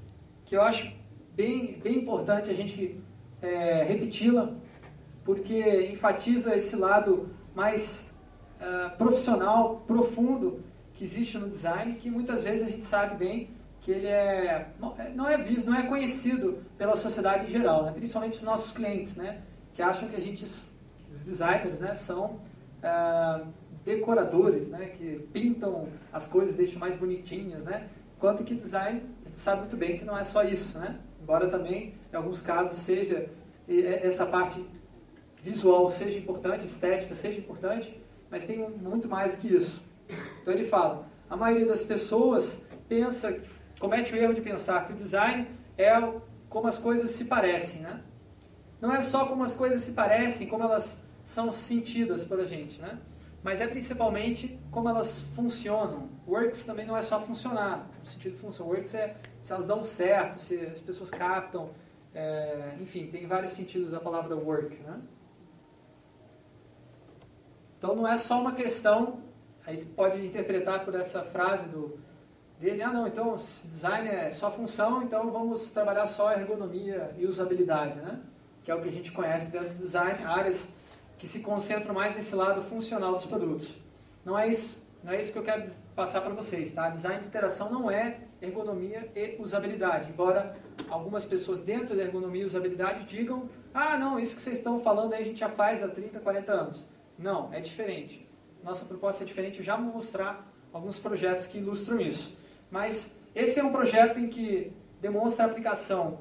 que 0.45 0.55
eu 0.55 0.61
acho 0.61 0.91
bem, 1.35 1.79
bem 1.83 1.97
importante 1.97 2.49
a 2.49 2.53
gente 2.53 2.99
é, 3.41 3.83
repeti-la, 3.83 4.53
porque 5.23 5.89
enfatiza 5.91 6.55
esse 6.55 6.75
lado 6.75 7.29
mais 7.53 8.07
uh, 8.61 8.95
profissional, 8.97 9.83
profundo 9.85 10.63
que 10.93 11.03
existe 11.03 11.37
no 11.37 11.49
design, 11.49 11.95
que 11.95 12.09
muitas 12.09 12.43
vezes 12.43 12.65
a 12.65 12.69
gente 12.69 12.85
sabe 12.85 13.15
bem 13.15 13.49
que 13.81 13.91
ele 13.91 14.07
é 14.07 14.69
não 15.15 15.27
é 15.27 15.37
visto, 15.37 15.69
não 15.69 15.77
é 15.77 15.83
conhecido 15.83 16.63
pela 16.77 16.95
sociedade 16.95 17.45
em 17.45 17.49
geral, 17.49 17.83
né? 17.83 17.91
principalmente 17.91 18.37
os 18.37 18.43
nossos 18.43 18.71
clientes, 18.71 19.15
né? 19.15 19.41
que 19.73 19.81
acham 19.81 20.09
que 20.09 20.15
a 20.15 20.19
gente, 20.19 20.43
os 20.43 21.23
designers, 21.23 21.79
né, 21.79 21.93
são 21.93 22.39
uh, 22.81 23.47
decoradores, 23.87 24.67
né, 24.67 24.87
que 24.87 25.25
pintam 25.31 25.87
as 26.11 26.27
coisas, 26.27 26.53
deixam 26.53 26.77
mais 26.77 26.93
bonitinhas, 26.93 27.63
né? 27.63 27.87
Enquanto 28.17 28.43
que 28.43 28.53
design, 28.53 29.01
a 29.23 29.29
gente 29.29 29.39
sabe 29.39 29.61
muito 29.61 29.77
bem 29.77 29.97
que 29.97 30.03
não 30.03 30.17
é 30.17 30.25
só 30.25 30.43
isso, 30.43 30.77
né? 30.77 30.99
Embora 31.21 31.47
também, 31.47 31.93
em 32.11 32.15
alguns 32.15 32.41
casos, 32.41 32.79
seja 32.79 33.29
essa 34.01 34.25
parte 34.25 34.63
visual 35.41 35.87
seja 35.87 36.17
importante, 36.17 36.65
estética 36.65 37.15
seja 37.15 37.39
importante, 37.39 37.97
mas 38.29 38.43
tem 38.43 38.57
muito 38.57 39.07
mais 39.07 39.35
do 39.35 39.37
que 39.41 39.55
isso. 39.55 39.81
Então 40.41 40.53
ele 40.53 40.65
fala, 40.65 41.07
a 41.29 41.37
maioria 41.37 41.65
das 41.65 41.83
pessoas 41.83 42.59
pensa, 42.89 43.39
comete 43.79 44.13
o 44.13 44.17
erro 44.17 44.33
de 44.33 44.41
pensar 44.41 44.85
que 44.85 44.93
o 44.93 44.95
design 44.97 45.47
é 45.77 45.93
como 46.49 46.67
as 46.67 46.77
coisas 46.77 47.11
se 47.11 47.23
parecem, 47.23 47.81
né? 47.81 48.01
Não 48.81 48.93
é 48.93 49.01
só 49.01 49.25
como 49.25 49.43
as 49.43 49.53
coisas 49.53 49.81
se 49.81 49.91
parecem, 49.93 50.47
como 50.47 50.63
elas 50.63 51.01
são 51.23 51.51
sentidas 51.51 52.25
por 52.25 52.39
a 52.41 52.45
gente, 52.45 52.81
né? 52.81 52.99
Mas 53.47 53.61
é 53.61 53.67
principalmente 53.67 54.59
como 54.69 54.89
elas 54.89 55.21
funcionam. 55.33 56.09
Works 56.27 56.65
também 56.65 56.85
não 56.85 56.97
é 56.97 57.01
só 57.01 57.21
funcionar, 57.21 57.87
no 57.97 58.05
sentido 58.05 58.33
de 58.33 58.39
função. 58.39 58.67
Works 58.67 58.93
é 58.93 59.15
se 59.41 59.53
elas 59.53 59.65
dão 59.65 59.85
certo, 59.85 60.37
se 60.37 60.59
as 60.65 60.81
pessoas 60.81 61.09
captam, 61.09 61.69
é, 62.13 62.75
enfim, 62.81 63.07
tem 63.07 63.25
vários 63.25 63.51
sentidos 63.51 63.93
a 63.93 64.01
palavra 64.01 64.35
work, 64.35 64.75
né? 64.83 64.99
Então 67.77 67.95
não 67.95 68.05
é 68.05 68.17
só 68.17 68.37
uma 68.41 68.51
questão, 68.51 69.21
aí 69.65 69.77
você 69.77 69.85
pode 69.85 70.25
interpretar 70.25 70.83
por 70.83 70.93
essa 70.93 71.23
frase 71.23 71.69
do, 71.69 71.97
dele, 72.59 72.81
ah 72.81 72.91
não, 72.91 73.07
então 73.07 73.37
design 73.63 74.09
é 74.09 74.29
só 74.29 74.51
função, 74.51 75.01
então 75.03 75.31
vamos 75.31 75.71
trabalhar 75.71 76.05
só 76.05 76.33
ergonomia 76.33 77.15
e 77.17 77.25
usabilidade, 77.25 77.95
né? 77.95 78.19
Que 78.65 78.71
é 78.71 78.75
o 78.75 78.81
que 78.81 78.89
a 78.89 78.91
gente 78.91 79.13
conhece 79.13 79.49
dentro 79.49 79.69
do 79.69 79.75
design, 79.75 80.21
áreas 80.25 80.67
que 81.17 81.27
se 81.27 81.39
concentram 81.39 81.93
mais 81.93 82.13
nesse 82.13 82.35
lado 82.35 82.61
funcional 82.61 83.13
dos 83.13 83.25
produtos. 83.25 83.75
Não 84.23 84.37
é 84.37 84.47
isso, 84.47 84.77
não 85.03 85.13
é 85.13 85.19
isso 85.19 85.31
que 85.31 85.39
eu 85.39 85.43
quero 85.43 85.69
passar 85.95 86.21
para 86.21 86.33
vocês, 86.33 86.71
tá? 86.71 86.89
Design 86.89 87.21
de 87.21 87.27
interação 87.27 87.71
não 87.71 87.89
é 87.89 88.19
ergonomia 88.41 89.09
e 89.15 89.35
usabilidade, 89.39 90.09
embora 90.09 90.55
algumas 90.89 91.25
pessoas 91.25 91.59
dentro 91.61 91.95
da 91.95 92.03
ergonomia 92.03 92.43
e 92.43 92.45
usabilidade 92.45 93.05
digam, 93.05 93.49
ah 93.73 93.97
não, 93.97 94.19
isso 94.19 94.35
que 94.35 94.41
vocês 94.41 94.57
estão 94.57 94.79
falando 94.79 95.13
aí 95.13 95.21
a 95.21 95.25
gente 95.25 95.39
já 95.39 95.49
faz 95.49 95.81
há 95.81 95.87
30, 95.87 96.19
40 96.19 96.51
anos. 96.51 96.85
Não, 97.17 97.51
é 97.53 97.59
diferente. 97.59 98.27
Nossa 98.63 98.85
proposta 98.85 99.23
é 99.23 99.25
diferente, 99.25 99.59
eu 99.59 99.65
já 99.65 99.75
vou 99.75 99.93
mostrar 99.93 100.47
alguns 100.71 100.99
projetos 100.99 101.47
que 101.47 101.57
ilustram 101.57 101.99
isso. 101.99 102.35
Mas 102.69 103.11
esse 103.33 103.59
é 103.59 103.63
um 103.63 103.71
projeto 103.71 104.19
em 104.19 104.27
que 104.27 104.71
demonstra 105.01 105.45
a 105.45 105.47
aplicação 105.47 106.19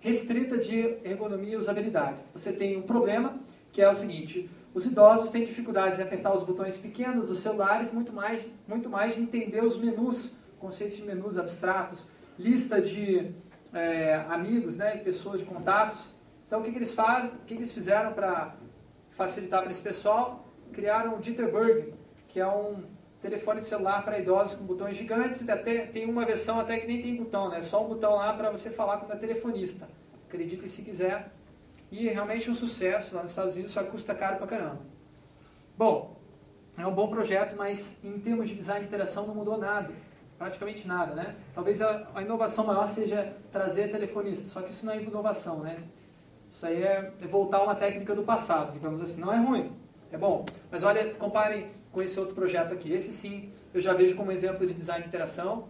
restrita 0.00 0.58
de 0.58 0.98
ergonomia 1.04 1.54
e 1.54 1.56
usabilidade. 1.56 2.20
Você 2.32 2.52
tem 2.52 2.76
um 2.76 2.82
problema, 2.82 3.38
que 3.72 3.82
é 3.82 3.90
o 3.90 3.94
seguinte, 3.94 4.50
os 4.74 4.86
idosos 4.86 5.30
têm 5.30 5.44
dificuldades 5.44 5.98
em 5.98 6.02
apertar 6.02 6.32
os 6.34 6.42
botões 6.42 6.76
pequenos 6.76 7.28
dos 7.28 7.40
celulares, 7.40 7.92
muito 7.92 8.12
mais, 8.12 8.46
muito 8.66 8.88
mais 8.88 9.14
de 9.14 9.20
entender 9.20 9.62
os 9.62 9.76
menus, 9.76 10.32
conceitos 10.58 10.96
de 10.96 11.02
menus 11.02 11.36
abstratos, 11.36 12.06
lista 12.38 12.80
de 12.80 13.32
é, 13.72 14.14
amigos, 14.28 14.76
né, 14.76 14.96
pessoas 14.98 15.40
de 15.40 15.46
contatos. 15.46 16.06
Então, 16.46 16.60
o 16.60 16.62
que, 16.62 16.70
que 16.70 16.78
eles 16.78 16.94
fazem, 16.94 17.30
o 17.30 17.38
que, 17.38 17.54
que 17.54 17.54
eles 17.54 17.72
fizeram 17.72 18.12
para 18.12 18.54
facilitar 19.10 19.62
para 19.62 19.70
esse 19.70 19.82
pessoal, 19.82 20.46
criaram 20.72 21.18
o 21.18 21.22
Jitterbug, 21.22 21.92
que 22.28 22.40
é 22.40 22.46
um 22.46 22.84
telefone 23.20 23.60
celular 23.60 24.04
para 24.04 24.18
idosos 24.18 24.54
com 24.54 24.64
botões 24.64 24.96
gigantes, 24.96 25.40
e 25.42 25.50
até, 25.50 25.86
tem 25.86 26.08
uma 26.08 26.24
versão 26.24 26.60
até 26.60 26.78
que 26.78 26.86
nem 26.86 27.02
tem 27.02 27.16
botão, 27.16 27.50
né? 27.50 27.60
só 27.60 27.84
um 27.84 27.88
botão 27.88 28.14
lá 28.14 28.32
para 28.32 28.50
você 28.50 28.70
falar 28.70 28.98
com 28.98 29.12
o 29.12 29.18
telefonista. 29.18 29.88
Acreditem 30.28 30.68
se 30.68 30.82
quiser. 30.82 31.32
E 31.90 32.08
é 32.08 32.12
realmente 32.12 32.50
um 32.50 32.54
sucesso 32.54 33.14
lá 33.14 33.22
nos 33.22 33.30
Estados 33.30 33.54
Unidos, 33.54 33.72
só 33.72 33.82
custa 33.84 34.14
caro 34.14 34.36
pra 34.36 34.46
caramba. 34.46 34.80
Bom, 35.76 36.16
é 36.76 36.86
um 36.86 36.92
bom 36.92 37.08
projeto, 37.08 37.56
mas 37.56 37.96
em 38.04 38.18
termos 38.18 38.48
de 38.48 38.54
design 38.54 38.80
de 38.80 38.88
interação 38.88 39.26
não 39.26 39.34
mudou 39.34 39.56
nada. 39.56 39.92
Praticamente 40.36 40.86
nada, 40.86 41.14
né? 41.14 41.34
Talvez 41.54 41.82
a, 41.82 42.06
a 42.14 42.22
inovação 42.22 42.64
maior 42.64 42.86
seja 42.86 43.34
trazer 43.50 43.90
telefonista, 43.90 44.48
só 44.48 44.62
que 44.62 44.70
isso 44.70 44.86
não 44.86 44.92
é 44.92 45.02
inovação, 45.02 45.60
né? 45.60 45.82
Isso 46.48 46.64
aí 46.64 46.82
é, 46.82 47.12
é 47.20 47.26
voltar 47.26 47.58
a 47.58 47.64
uma 47.64 47.74
técnica 47.74 48.14
do 48.14 48.22
passado, 48.22 48.72
digamos 48.72 49.02
assim. 49.02 49.20
Não 49.20 49.32
é 49.32 49.38
ruim, 49.38 49.72
é 50.12 50.16
bom. 50.16 50.46
Mas 50.70 50.84
olha, 50.84 51.12
comparem 51.14 51.70
com 51.90 52.00
esse 52.00 52.18
outro 52.18 52.34
projeto 52.34 52.72
aqui. 52.72 52.92
Esse 52.92 53.12
sim, 53.12 53.52
eu 53.74 53.80
já 53.80 53.92
vejo 53.92 54.14
como 54.14 54.30
exemplo 54.30 54.66
de 54.66 54.72
design 54.74 55.02
de 55.02 55.08
interação. 55.08 55.68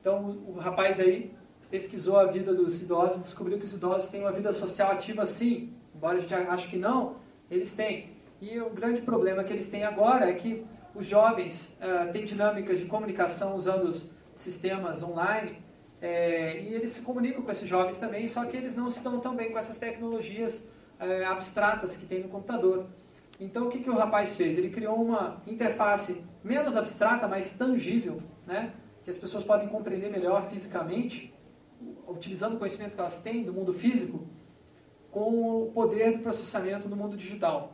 Então, 0.00 0.38
o 0.46 0.58
rapaz 0.58 1.00
aí 1.00 1.34
pesquisou 1.70 2.18
a 2.18 2.26
vida 2.26 2.54
dos 2.54 2.80
idosos 2.80 3.18
e 3.18 3.20
descobriu 3.20 3.58
que 3.58 3.64
os 3.64 3.72
idosos 3.72 4.08
têm 4.08 4.20
uma 4.20 4.32
vida 4.32 4.52
social 4.52 4.92
ativa 4.92 5.24
sim. 5.24 5.72
Embora 5.94 6.16
a 6.16 6.20
gente 6.20 6.34
ache 6.34 6.68
que 6.68 6.76
não, 6.76 7.16
eles 7.50 7.72
têm. 7.72 8.10
E 8.40 8.58
o 8.60 8.70
grande 8.70 9.02
problema 9.02 9.42
que 9.44 9.52
eles 9.52 9.66
têm 9.66 9.84
agora 9.84 10.30
é 10.30 10.32
que 10.32 10.64
os 10.94 11.06
jovens 11.06 11.74
uh, 11.80 12.10
têm 12.12 12.24
dinâmicas 12.24 12.78
de 12.78 12.86
comunicação 12.86 13.54
usando 13.56 13.84
os 13.84 14.08
sistemas 14.34 15.02
online 15.02 15.58
é, 16.00 16.60
e 16.60 16.74
eles 16.74 16.90
se 16.90 17.02
comunicam 17.02 17.42
com 17.42 17.50
esses 17.50 17.68
jovens 17.68 17.96
também, 17.98 18.26
só 18.26 18.44
que 18.44 18.56
eles 18.56 18.74
não 18.74 18.88
se 18.88 19.02
dão 19.02 19.18
tão 19.18 19.34
bem 19.34 19.50
com 19.50 19.58
essas 19.58 19.78
tecnologias 19.78 20.62
é, 20.98 21.24
abstratas 21.24 21.96
que 21.96 22.06
tem 22.06 22.22
no 22.22 22.28
computador. 22.28 22.86
Então 23.40 23.66
o 23.66 23.68
que, 23.68 23.80
que 23.80 23.90
o 23.90 23.96
rapaz 23.96 24.36
fez? 24.36 24.56
Ele 24.56 24.70
criou 24.70 24.96
uma 25.02 25.42
interface 25.46 26.22
menos 26.42 26.76
abstrata, 26.76 27.26
mas 27.26 27.50
tangível, 27.50 28.22
né? 28.46 28.72
que 29.02 29.10
as 29.10 29.18
pessoas 29.18 29.42
podem 29.42 29.68
compreender 29.68 30.10
melhor 30.10 30.48
fisicamente, 30.48 31.34
utilizando 32.08 32.54
o 32.54 32.58
conhecimento 32.58 32.94
que 32.94 33.00
elas 33.00 33.18
têm 33.18 33.44
do 33.44 33.52
mundo 33.52 33.72
físico, 33.72 34.26
com 35.10 35.62
o 35.62 35.70
poder 35.72 36.12
do 36.12 36.18
processamento 36.20 36.88
no 36.88 36.96
mundo 36.96 37.16
digital. 37.16 37.72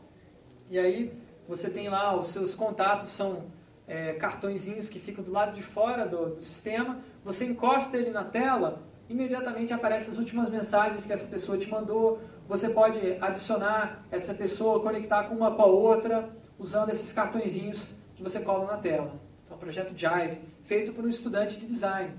E 0.70 0.79
aí 0.79 1.12
você 1.49 1.68
tem 1.68 1.88
lá 1.88 2.16
os 2.16 2.29
seus 2.29 2.55
contatos, 2.55 3.11
são 3.11 3.44
é, 3.87 4.14
cartõezinhos 4.14 4.88
que 4.88 4.99
ficam 4.99 5.23
do 5.23 5.31
lado 5.31 5.53
de 5.53 5.62
fora 5.62 6.07
do, 6.07 6.37
do 6.37 6.40
sistema, 6.40 7.01
você 7.25 7.44
encosta 7.44 7.97
ele 7.97 8.11
na 8.11 8.25
tela, 8.25 8.83
imediatamente 9.09 9.73
aparecem 9.73 10.11
as 10.11 10.18
últimas 10.18 10.49
mensagens 10.49 11.05
que 11.05 11.12
essa 11.12 11.27
pessoa 11.27 11.59
te 11.59 11.68
mandou, 11.68 12.20
você 12.49 12.68
pode 12.68 12.99
adicionar 13.20 14.05
essa 14.11 14.33
pessoa, 14.33 14.81
conectar 14.81 15.25
com 15.25 15.35
uma 15.35 15.55
com 15.55 15.62
a 15.62 15.66
outra, 15.66 16.31
usando 16.59 16.90
esses 16.90 17.12
cartõezinhos 17.12 17.88
que 18.14 18.23
você 18.23 18.40
cola 18.40 18.66
na 18.66 18.79
tela. 18.79 19.20
Então, 19.44 19.53
é 19.53 19.55
um 19.55 19.59
projeto 19.59 19.94
Jive, 19.94 20.40
feito 20.62 20.92
por 20.92 21.05
um 21.05 21.09
estudante 21.09 21.59
de 21.59 21.66
design, 21.66 22.12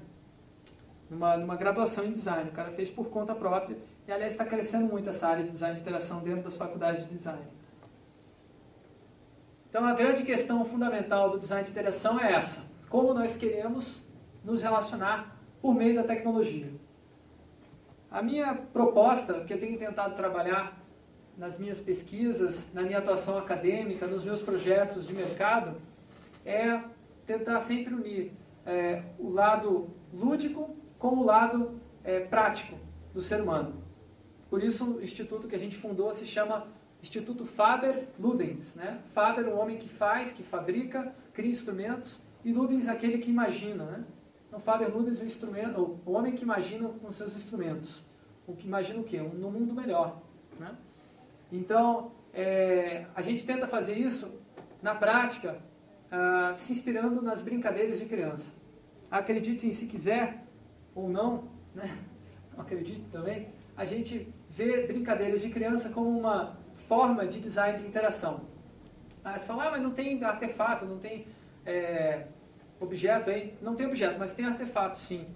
numa, 1.09 1.37
numa 1.37 1.55
graduação 1.55 2.05
em 2.05 2.11
design. 2.11 2.49
O 2.49 2.53
cara 2.53 2.71
fez 2.71 2.89
por 2.89 3.09
conta 3.09 3.33
própria 3.35 3.77
e, 4.07 4.11
aliás, 4.11 4.33
está 4.33 4.45
crescendo 4.45 4.85
muito 4.85 5.09
essa 5.09 5.27
área 5.27 5.43
de 5.43 5.49
design 5.49 5.75
de 5.75 5.81
interação 5.81 6.19
dentro 6.21 6.43
das 6.43 6.55
faculdades 6.55 7.03
de 7.03 7.09
design. 7.09 7.41
Então, 9.69 9.85
a 9.85 9.93
grande 9.93 10.23
questão 10.23 10.63
fundamental 10.63 11.29
do 11.29 11.39
design 11.39 11.63
de 11.65 11.71
interação 11.71 12.19
é 12.19 12.33
essa. 12.33 12.63
Como 12.89 13.13
nós 13.13 13.35
queremos 13.35 14.01
nos 14.43 14.61
relacionar 14.61 15.37
por 15.61 15.73
meio 15.73 15.95
da 15.95 16.03
tecnologia. 16.03 16.71
A 18.09 18.21
minha 18.21 18.53
proposta, 18.53 19.41
que 19.41 19.53
eu 19.53 19.59
tenho 19.59 19.77
tentado 19.77 20.15
trabalhar 20.15 20.79
nas 21.37 21.57
minhas 21.57 21.81
pesquisas, 21.81 22.71
na 22.73 22.83
minha 22.83 22.99
atuação 22.99 23.37
acadêmica, 23.37 24.07
nos 24.07 24.23
meus 24.23 24.41
projetos 24.41 25.07
de 25.07 25.13
mercado, 25.13 25.75
é 26.45 26.79
tentar 27.25 27.59
sempre 27.59 27.93
unir 27.93 28.31
é, 28.65 29.03
o 29.19 29.29
lado 29.29 29.89
lúdico 30.13 30.75
com 31.09 31.17
o 31.17 31.23
lado 31.23 31.79
é, 32.03 32.19
prático 32.19 32.75
do 33.13 33.21
ser 33.21 33.39
humano. 33.39 33.75
Por 34.49 34.63
isso, 34.63 34.95
o 34.95 35.03
instituto 35.03 35.47
que 35.47 35.55
a 35.55 35.59
gente 35.59 35.77
fundou 35.77 36.11
se 36.11 36.25
chama 36.25 36.67
Instituto 36.99 37.45
Faber 37.45 38.07
Ludens, 38.19 38.73
né? 38.73 39.01
Faber, 39.13 39.45
o 39.47 39.55
homem 39.55 39.77
que 39.77 39.87
faz, 39.87 40.33
que 40.33 40.41
fabrica, 40.41 41.13
cria 41.31 41.51
instrumentos, 41.51 42.19
e 42.43 42.51
Ludens, 42.51 42.87
aquele 42.87 43.19
que 43.19 43.29
imagina, 43.29 43.85
né? 43.85 44.03
Então, 44.47 44.59
Faber 44.59 44.91
Ludens 44.95 45.21
é 45.21 45.79
o, 45.79 45.99
o 46.03 46.11
homem 46.13 46.33
que 46.33 46.43
imagina 46.43 46.89
com 46.89 47.11
seus 47.11 47.35
instrumentos. 47.35 48.03
O 48.47 48.55
que 48.55 48.65
imagina 48.65 48.99
o 48.99 49.03
quê? 49.03 49.21
Um, 49.21 49.29
no 49.29 49.51
mundo 49.51 49.75
melhor, 49.75 50.19
né? 50.59 50.75
Então, 51.51 52.13
é, 52.33 53.05
a 53.13 53.21
gente 53.21 53.45
tenta 53.45 53.67
fazer 53.67 53.95
isso, 53.95 54.31
na 54.81 54.95
prática, 54.95 55.59
ah, 56.11 56.51
se 56.55 56.71
inspirando 56.71 57.21
nas 57.21 57.43
brincadeiras 57.43 57.99
de 57.99 58.05
criança. 58.05 58.51
acreditem 59.11 59.71
se 59.71 59.85
quiser 59.85 60.44
ou 60.95 61.09
não, 61.09 61.49
né? 61.75 61.95
não 62.53 62.63
acredite 62.63 63.03
também, 63.11 63.49
a 63.75 63.85
gente 63.85 64.33
vê 64.49 64.87
brincadeiras 64.87 65.41
de 65.41 65.49
criança 65.49 65.89
como 65.89 66.09
uma 66.09 66.57
forma 66.87 67.27
de 67.27 67.39
design 67.39 67.77
de 67.77 67.85
interação. 67.85 68.41
Aí 69.23 69.37
você 69.37 69.45
fala, 69.45 69.67
ah, 69.67 69.71
mas 69.71 69.81
não 69.81 69.91
tem 69.91 70.23
artefato, 70.23 70.85
não 70.85 70.97
tem 70.97 71.27
é, 71.65 72.27
objeto 72.79 73.29
aí. 73.29 73.57
Não 73.61 73.75
tem 73.75 73.85
objeto, 73.85 74.17
mas 74.17 74.33
tem 74.33 74.45
artefato 74.45 74.99
sim. 74.99 75.27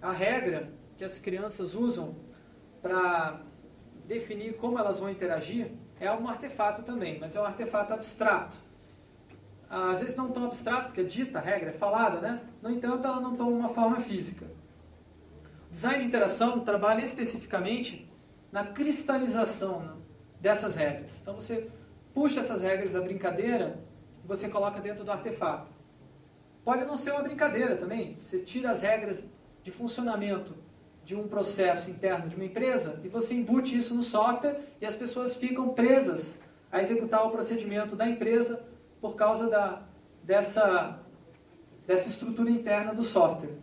A 0.00 0.12
regra 0.12 0.70
que 0.96 1.04
as 1.04 1.18
crianças 1.18 1.74
usam 1.74 2.14
para 2.82 3.40
definir 4.06 4.56
como 4.56 4.78
elas 4.78 4.98
vão 4.98 5.10
interagir 5.10 5.72
é 5.98 6.10
um 6.12 6.28
artefato 6.28 6.82
também, 6.82 7.18
mas 7.18 7.34
é 7.34 7.40
um 7.40 7.44
artefato 7.44 7.92
abstrato. 7.92 8.56
Às 9.68 10.00
vezes 10.00 10.16
não 10.16 10.30
tão 10.30 10.44
abstrato, 10.44 10.86
porque 10.86 11.00
é 11.00 11.04
dita 11.04 11.38
a 11.38 11.42
regra, 11.42 11.70
é 11.70 11.72
falada, 11.72 12.20
né? 12.20 12.40
No 12.60 12.70
entanto, 12.70 13.06
ela 13.06 13.20
não 13.20 13.36
toma 13.36 13.50
uma 13.50 13.68
forma 13.68 14.00
física. 14.00 14.46
Design 15.70 16.00
de 16.00 16.08
interação 16.08 16.60
trabalha 16.60 17.02
especificamente 17.02 18.10
na 18.50 18.64
cristalização 18.64 19.80
né, 19.80 19.92
dessas 20.40 20.74
regras. 20.74 21.16
Então 21.22 21.34
você 21.34 21.70
puxa 22.12 22.40
essas 22.40 22.60
regras 22.60 22.92
da 22.92 23.00
brincadeira 23.00 23.78
e 24.24 24.26
você 24.26 24.48
coloca 24.48 24.80
dentro 24.80 25.04
do 25.04 25.12
artefato. 25.12 25.70
Pode 26.64 26.84
não 26.84 26.96
ser 26.96 27.12
uma 27.12 27.22
brincadeira 27.22 27.76
também. 27.76 28.16
Você 28.18 28.40
tira 28.40 28.70
as 28.70 28.80
regras 28.80 29.24
de 29.62 29.70
funcionamento 29.70 30.54
de 31.04 31.14
um 31.14 31.28
processo 31.28 31.90
interno 31.90 32.28
de 32.28 32.36
uma 32.36 32.44
empresa 32.44 33.00
e 33.04 33.08
você 33.08 33.34
embute 33.34 33.76
isso 33.76 33.94
no 33.94 34.02
software 34.02 34.60
e 34.80 34.86
as 34.86 34.96
pessoas 34.96 35.36
ficam 35.36 35.70
presas 35.70 36.38
a 36.70 36.80
executar 36.80 37.26
o 37.26 37.30
procedimento 37.30 37.94
da 37.96 38.08
empresa 38.08 38.62
por 39.00 39.14
causa 39.14 39.48
da, 39.48 39.82
dessa, 40.22 41.00
dessa 41.86 42.08
estrutura 42.08 42.50
interna 42.50 42.92
do 42.92 43.02
software. 43.02 43.54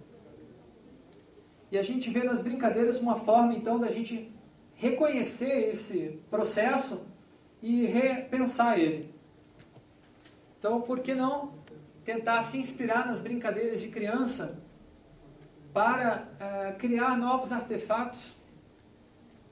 E 1.72 1.78
a 1.78 1.82
gente 1.82 2.10
vê 2.10 2.24
nas 2.24 2.42
brincadeiras 2.42 3.00
uma 3.00 3.16
forma 3.16 3.54
então 3.54 3.80
da 3.80 3.90
gente 3.90 4.32
reconhecer 4.76 5.70
esse 5.70 6.20
processo 6.30 7.02
e 7.62 7.86
repensar 7.86 8.80
ele. 8.80 9.14
Então, 10.60 10.82
por 10.82 11.00
que 11.00 11.14
não 11.14 11.54
tentar 12.06 12.42
se 12.42 12.58
inspirar 12.58 13.06
nas 13.06 13.20
brincadeiras 13.20 13.82
de 13.82 13.90
criança 13.90 14.58
para 15.74 16.24
uh, 16.24 16.78
criar 16.78 17.18
novos 17.18 17.52
artefatos, 17.52 18.36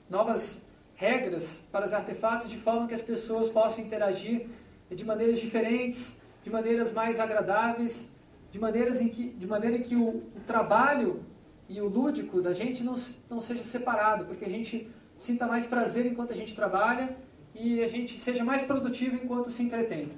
novas 0.08 0.60
regras 0.94 1.62
para 1.70 1.84
os 1.84 1.92
artefatos, 1.92 2.50
de 2.50 2.56
forma 2.56 2.88
que 2.88 2.94
as 2.94 3.02
pessoas 3.02 3.48
possam 3.48 3.84
interagir 3.84 4.48
de 4.90 5.04
maneiras 5.04 5.38
diferentes, 5.38 6.16
de 6.42 6.50
maneiras 6.50 6.92
mais 6.92 7.20
agradáveis, 7.20 8.08
de, 8.50 8.58
maneiras 8.58 9.00
em 9.00 9.08
que, 9.08 9.28
de 9.28 9.46
maneira 9.46 9.78
que 9.78 9.94
o, 9.94 10.08
o 10.08 10.40
trabalho 10.46 11.22
e 11.68 11.80
o 11.80 11.88
lúdico 11.88 12.40
da 12.40 12.52
gente 12.52 12.84
não, 12.84 12.94
não 13.28 13.40
seja 13.40 13.62
separado, 13.62 14.24
porque 14.24 14.44
a 14.44 14.48
gente 14.48 14.90
sinta 15.16 15.46
mais 15.46 15.66
prazer 15.66 16.06
enquanto 16.06 16.32
a 16.32 16.36
gente 16.36 16.54
trabalha 16.54 17.16
e 17.54 17.82
a 17.82 17.88
gente 17.88 18.18
seja 18.18 18.44
mais 18.44 18.62
produtivo 18.62 19.16
enquanto 19.16 19.50
se 19.50 19.62
entretém. 19.62 20.12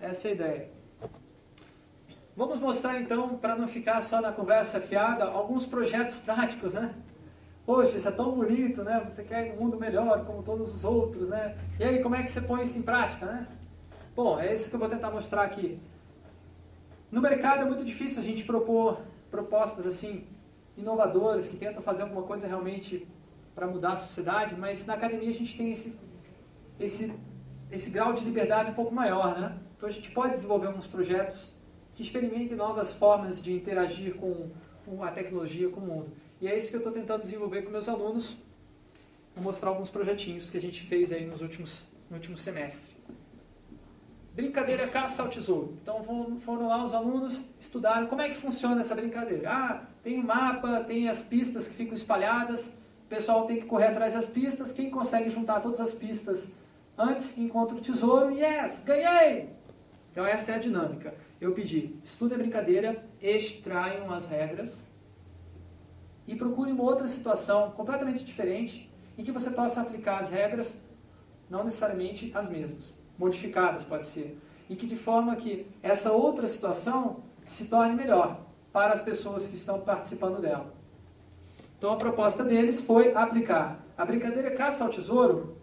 Essa 0.00 0.28
é 0.28 0.30
a 0.30 0.34
ideia. 0.34 0.70
Vamos 2.36 2.60
mostrar 2.60 3.00
então, 3.00 3.38
para 3.38 3.56
não 3.56 3.66
ficar 3.66 4.02
só 4.02 4.20
na 4.20 4.30
conversa 4.30 4.78
fiada, 4.78 5.24
alguns 5.24 5.64
projetos 5.64 6.16
práticos, 6.20 6.74
né? 6.74 6.94
Poxa, 7.64 7.96
isso 7.96 8.06
é 8.06 8.12
tão 8.12 8.32
bonito, 8.32 8.84
né? 8.84 9.02
Você 9.08 9.24
quer 9.24 9.54
um 9.54 9.64
mundo 9.64 9.78
melhor, 9.78 10.24
como 10.24 10.42
todos 10.42 10.72
os 10.72 10.84
outros, 10.84 11.30
né? 11.30 11.56
E 11.80 11.84
aí, 11.84 12.02
como 12.02 12.14
é 12.14 12.22
que 12.22 12.30
você 12.30 12.40
põe 12.40 12.62
isso 12.62 12.78
em 12.78 12.82
prática, 12.82 13.26
né? 13.26 13.46
Bom, 14.14 14.38
é 14.38 14.52
isso 14.52 14.68
que 14.68 14.76
eu 14.76 14.80
vou 14.80 14.88
tentar 14.88 15.10
mostrar 15.10 15.42
aqui. 15.42 15.80
No 17.10 17.20
mercado 17.20 17.62
é 17.62 17.64
muito 17.64 17.84
difícil 17.84 18.20
a 18.20 18.22
gente 18.22 18.44
propor 18.44 19.00
propostas 19.36 19.84
assim 19.92 20.12
inovadoras 20.82 21.46
que 21.50 21.56
tentam 21.64 21.82
fazer 21.82 22.02
alguma 22.02 22.24
coisa 22.30 22.46
realmente 22.52 23.06
para 23.54 23.66
mudar 23.66 23.92
a 23.92 23.96
sociedade, 24.06 24.54
mas 24.64 24.84
na 24.88 24.94
academia 24.94 25.30
a 25.30 25.38
gente 25.40 25.56
tem 25.60 25.68
esse 25.76 25.88
esse 26.86 27.04
esse 27.76 27.88
grau 27.96 28.12
de 28.12 28.22
liberdade 28.30 28.70
um 28.70 28.74
pouco 28.80 28.94
maior, 29.02 29.28
né? 29.40 29.48
Então 29.76 29.88
a 29.88 29.92
gente 29.92 30.10
pode 30.18 30.34
desenvolver 30.34 30.68
alguns 30.68 30.86
projetos 30.86 31.36
que 31.94 32.02
experimente 32.02 32.54
novas 32.54 32.94
formas 33.02 33.42
de 33.42 33.52
interagir 33.52 34.14
com, 34.20 34.50
com 34.84 35.02
a 35.02 35.10
tecnologia, 35.10 35.68
com 35.68 35.80
o 35.80 35.86
mundo. 35.92 36.08
E 36.40 36.46
é 36.48 36.56
isso 36.56 36.68
que 36.70 36.76
eu 36.76 36.82
estou 36.84 36.92
tentando 36.92 37.22
desenvolver 37.22 37.62
com 37.62 37.70
meus 37.70 37.88
alunos. 37.88 38.36
Vou 39.34 39.44
mostrar 39.44 39.70
alguns 39.70 39.90
projetinhos 39.90 40.48
que 40.50 40.56
a 40.56 40.60
gente 40.60 40.80
fez 40.86 41.10
aí 41.10 41.24
nos 41.26 41.40
últimos, 41.42 41.86
no 42.08 42.16
último 42.16 42.36
semestre. 42.36 42.95
Brincadeira 44.36 44.86
caça 44.86 45.22
ao 45.22 45.28
tesouro. 45.28 45.76
Então 45.82 46.04
foram 46.40 46.68
lá 46.68 46.84
os 46.84 46.94
alunos, 46.94 47.42
estudaram 47.58 48.06
como 48.06 48.22
é 48.22 48.28
que 48.28 48.36
funciona 48.36 48.78
essa 48.80 48.94
brincadeira. 48.94 49.50
Ah, 49.50 49.82
tem 50.04 50.18
o 50.20 50.22
um 50.22 50.26
mapa, 50.26 50.84
tem 50.84 51.08
as 51.08 51.22
pistas 51.22 51.66
que 51.66 51.74
ficam 51.74 51.94
espalhadas, 51.94 52.68
o 52.68 53.08
pessoal 53.08 53.46
tem 53.46 53.58
que 53.58 53.66
correr 53.66 53.86
atrás 53.86 54.14
das 54.14 54.26
pistas, 54.26 54.70
quem 54.70 54.90
consegue 54.90 55.28
juntar 55.30 55.60
todas 55.60 55.80
as 55.80 55.92
pistas 55.92 56.48
antes 56.96 57.36
encontra 57.36 57.76
o 57.76 57.80
tesouro, 57.80 58.30
yes, 58.30 58.82
ganhei! 58.84 59.48
Então 60.12 60.24
essa 60.24 60.52
é 60.52 60.54
a 60.54 60.58
dinâmica 60.58 61.14
eu 61.40 61.52
pedi, 61.52 61.94
estude 62.02 62.34
a 62.34 62.38
brincadeira, 62.38 63.04
extraiam 63.20 64.12
as 64.12 64.26
regras 64.26 64.86
e 66.26 66.34
procure 66.34 66.72
uma 66.72 66.82
outra 66.82 67.06
situação 67.06 67.70
completamente 67.72 68.24
diferente 68.24 68.90
em 69.18 69.24
que 69.24 69.32
você 69.32 69.50
possa 69.50 69.80
aplicar 69.80 70.20
as 70.20 70.30
regras, 70.30 70.80
não 71.48 71.64
necessariamente 71.64 72.32
as 72.34 72.48
mesmas, 72.48 72.92
modificadas 73.18 73.84
pode 73.84 74.06
ser, 74.06 74.38
e 74.68 74.76
que 74.76 74.86
de 74.86 74.96
forma 74.96 75.36
que 75.36 75.66
essa 75.82 76.12
outra 76.12 76.46
situação 76.46 77.22
se 77.44 77.66
torne 77.66 77.94
melhor 77.94 78.40
para 78.72 78.92
as 78.92 79.02
pessoas 79.02 79.46
que 79.46 79.54
estão 79.54 79.80
participando 79.80 80.40
dela. 80.40 80.74
Então 81.78 81.92
a 81.92 81.96
proposta 81.96 82.44
deles 82.44 82.80
foi 82.80 83.14
aplicar 83.14 83.80
a 83.96 84.04
brincadeira 84.04 84.50
caça 84.50 84.84
ao 84.84 84.90
tesouro 84.90 85.56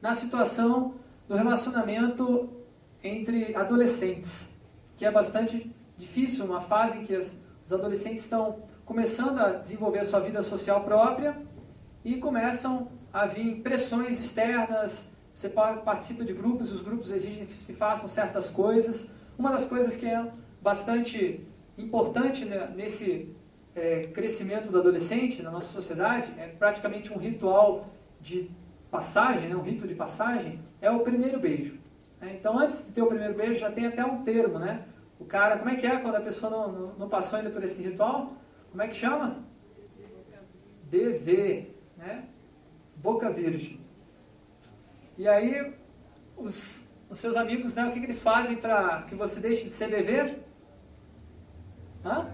na 0.00 0.14
situação 0.14 0.94
do 1.26 1.34
relacionamento 1.34 2.50
entre 3.02 3.54
adolescentes 3.54 4.48
que 4.96 5.04
é 5.04 5.10
bastante 5.10 5.70
difícil, 5.96 6.44
uma 6.44 6.60
fase 6.60 6.98
em 6.98 7.04
que 7.04 7.14
as, 7.14 7.36
os 7.66 7.72
adolescentes 7.72 8.22
estão 8.22 8.62
começando 8.84 9.38
a 9.38 9.50
desenvolver 9.52 10.00
a 10.00 10.04
sua 10.04 10.20
vida 10.20 10.42
social 10.42 10.82
própria 10.84 11.36
e 12.04 12.16
começam 12.16 12.88
a 13.12 13.26
vir 13.26 13.60
pressões 13.62 14.18
externas, 14.18 15.04
você 15.34 15.48
participa 15.48 16.24
de 16.24 16.32
grupos, 16.32 16.70
os 16.70 16.80
grupos 16.80 17.10
exigem 17.10 17.44
que 17.44 17.52
se 17.52 17.72
façam 17.72 18.08
certas 18.08 18.48
coisas. 18.48 19.04
Uma 19.36 19.50
das 19.50 19.66
coisas 19.66 19.96
que 19.96 20.06
é 20.06 20.30
bastante 20.62 21.44
importante 21.76 22.44
né, 22.44 22.72
nesse 22.74 23.34
é, 23.74 24.02
crescimento 24.04 24.70
do 24.70 24.78
adolescente 24.78 25.42
na 25.42 25.50
nossa 25.50 25.72
sociedade, 25.72 26.32
é 26.38 26.46
praticamente 26.46 27.12
um 27.12 27.18
ritual 27.18 27.88
de 28.20 28.48
passagem, 28.90 29.48
né, 29.48 29.56
um 29.56 29.62
rito 29.62 29.88
de 29.88 29.94
passagem, 29.94 30.60
é 30.80 30.88
o 30.88 31.00
primeiro 31.00 31.40
beijo. 31.40 31.78
Né? 32.20 32.36
Então, 32.38 32.56
antes 32.56 32.84
de 32.86 32.92
ter 32.92 33.02
o 33.02 33.06
primeiro 33.08 33.34
beijo, 33.34 33.58
já 33.58 33.70
tem 33.72 33.86
até 33.86 34.04
um 34.04 34.22
termo, 34.22 34.60
né? 34.60 34.84
O 35.18 35.24
cara, 35.24 35.58
como 35.58 35.70
é 35.70 35.74
que 35.74 35.86
é 35.86 35.96
quando 35.98 36.14
a 36.14 36.20
pessoa 36.20 36.50
não, 36.50 36.72
não, 36.72 36.94
não 36.94 37.08
passou 37.08 37.38
ainda 37.38 37.50
por 37.50 37.62
esse 37.62 37.82
ritual? 37.82 38.32
Como 38.70 38.82
é 38.82 38.88
que 38.88 38.94
chama? 38.94 39.42
DV, 40.90 41.74
né? 41.96 42.24
Boca 42.96 43.30
virgem. 43.30 43.83
E 45.16 45.28
aí, 45.28 45.72
os, 46.36 46.84
os 47.08 47.18
seus 47.18 47.36
amigos, 47.36 47.74
né, 47.74 47.86
o 47.86 47.92
que, 47.92 48.00
que 48.00 48.06
eles 48.06 48.20
fazem 48.20 48.56
para 48.56 49.02
que 49.02 49.14
você 49.14 49.38
deixe 49.40 49.64
de 49.64 49.72
ser 49.72 49.88
bebê? 49.88 50.36
Hã? 52.04 52.28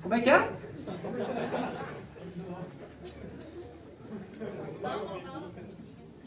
Como 0.00 0.14
é 0.14 0.20
que 0.20 0.30
é? 0.30 0.52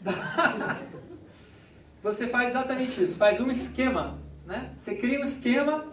Você 2.02 2.28
faz 2.28 2.50
exatamente 2.50 3.02
isso, 3.02 3.18
faz 3.18 3.40
um 3.40 3.48
esquema, 3.50 4.18
né? 4.46 4.72
Você 4.76 4.94
cria 4.94 5.18
um 5.20 5.22
esquema 5.22 5.86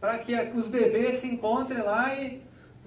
para 0.00 0.18
que 0.18 0.34
os 0.54 0.68
bebês 0.68 1.16
se 1.16 1.26
encontrem 1.26 1.82
lá 1.82 2.14
e, 2.14 2.40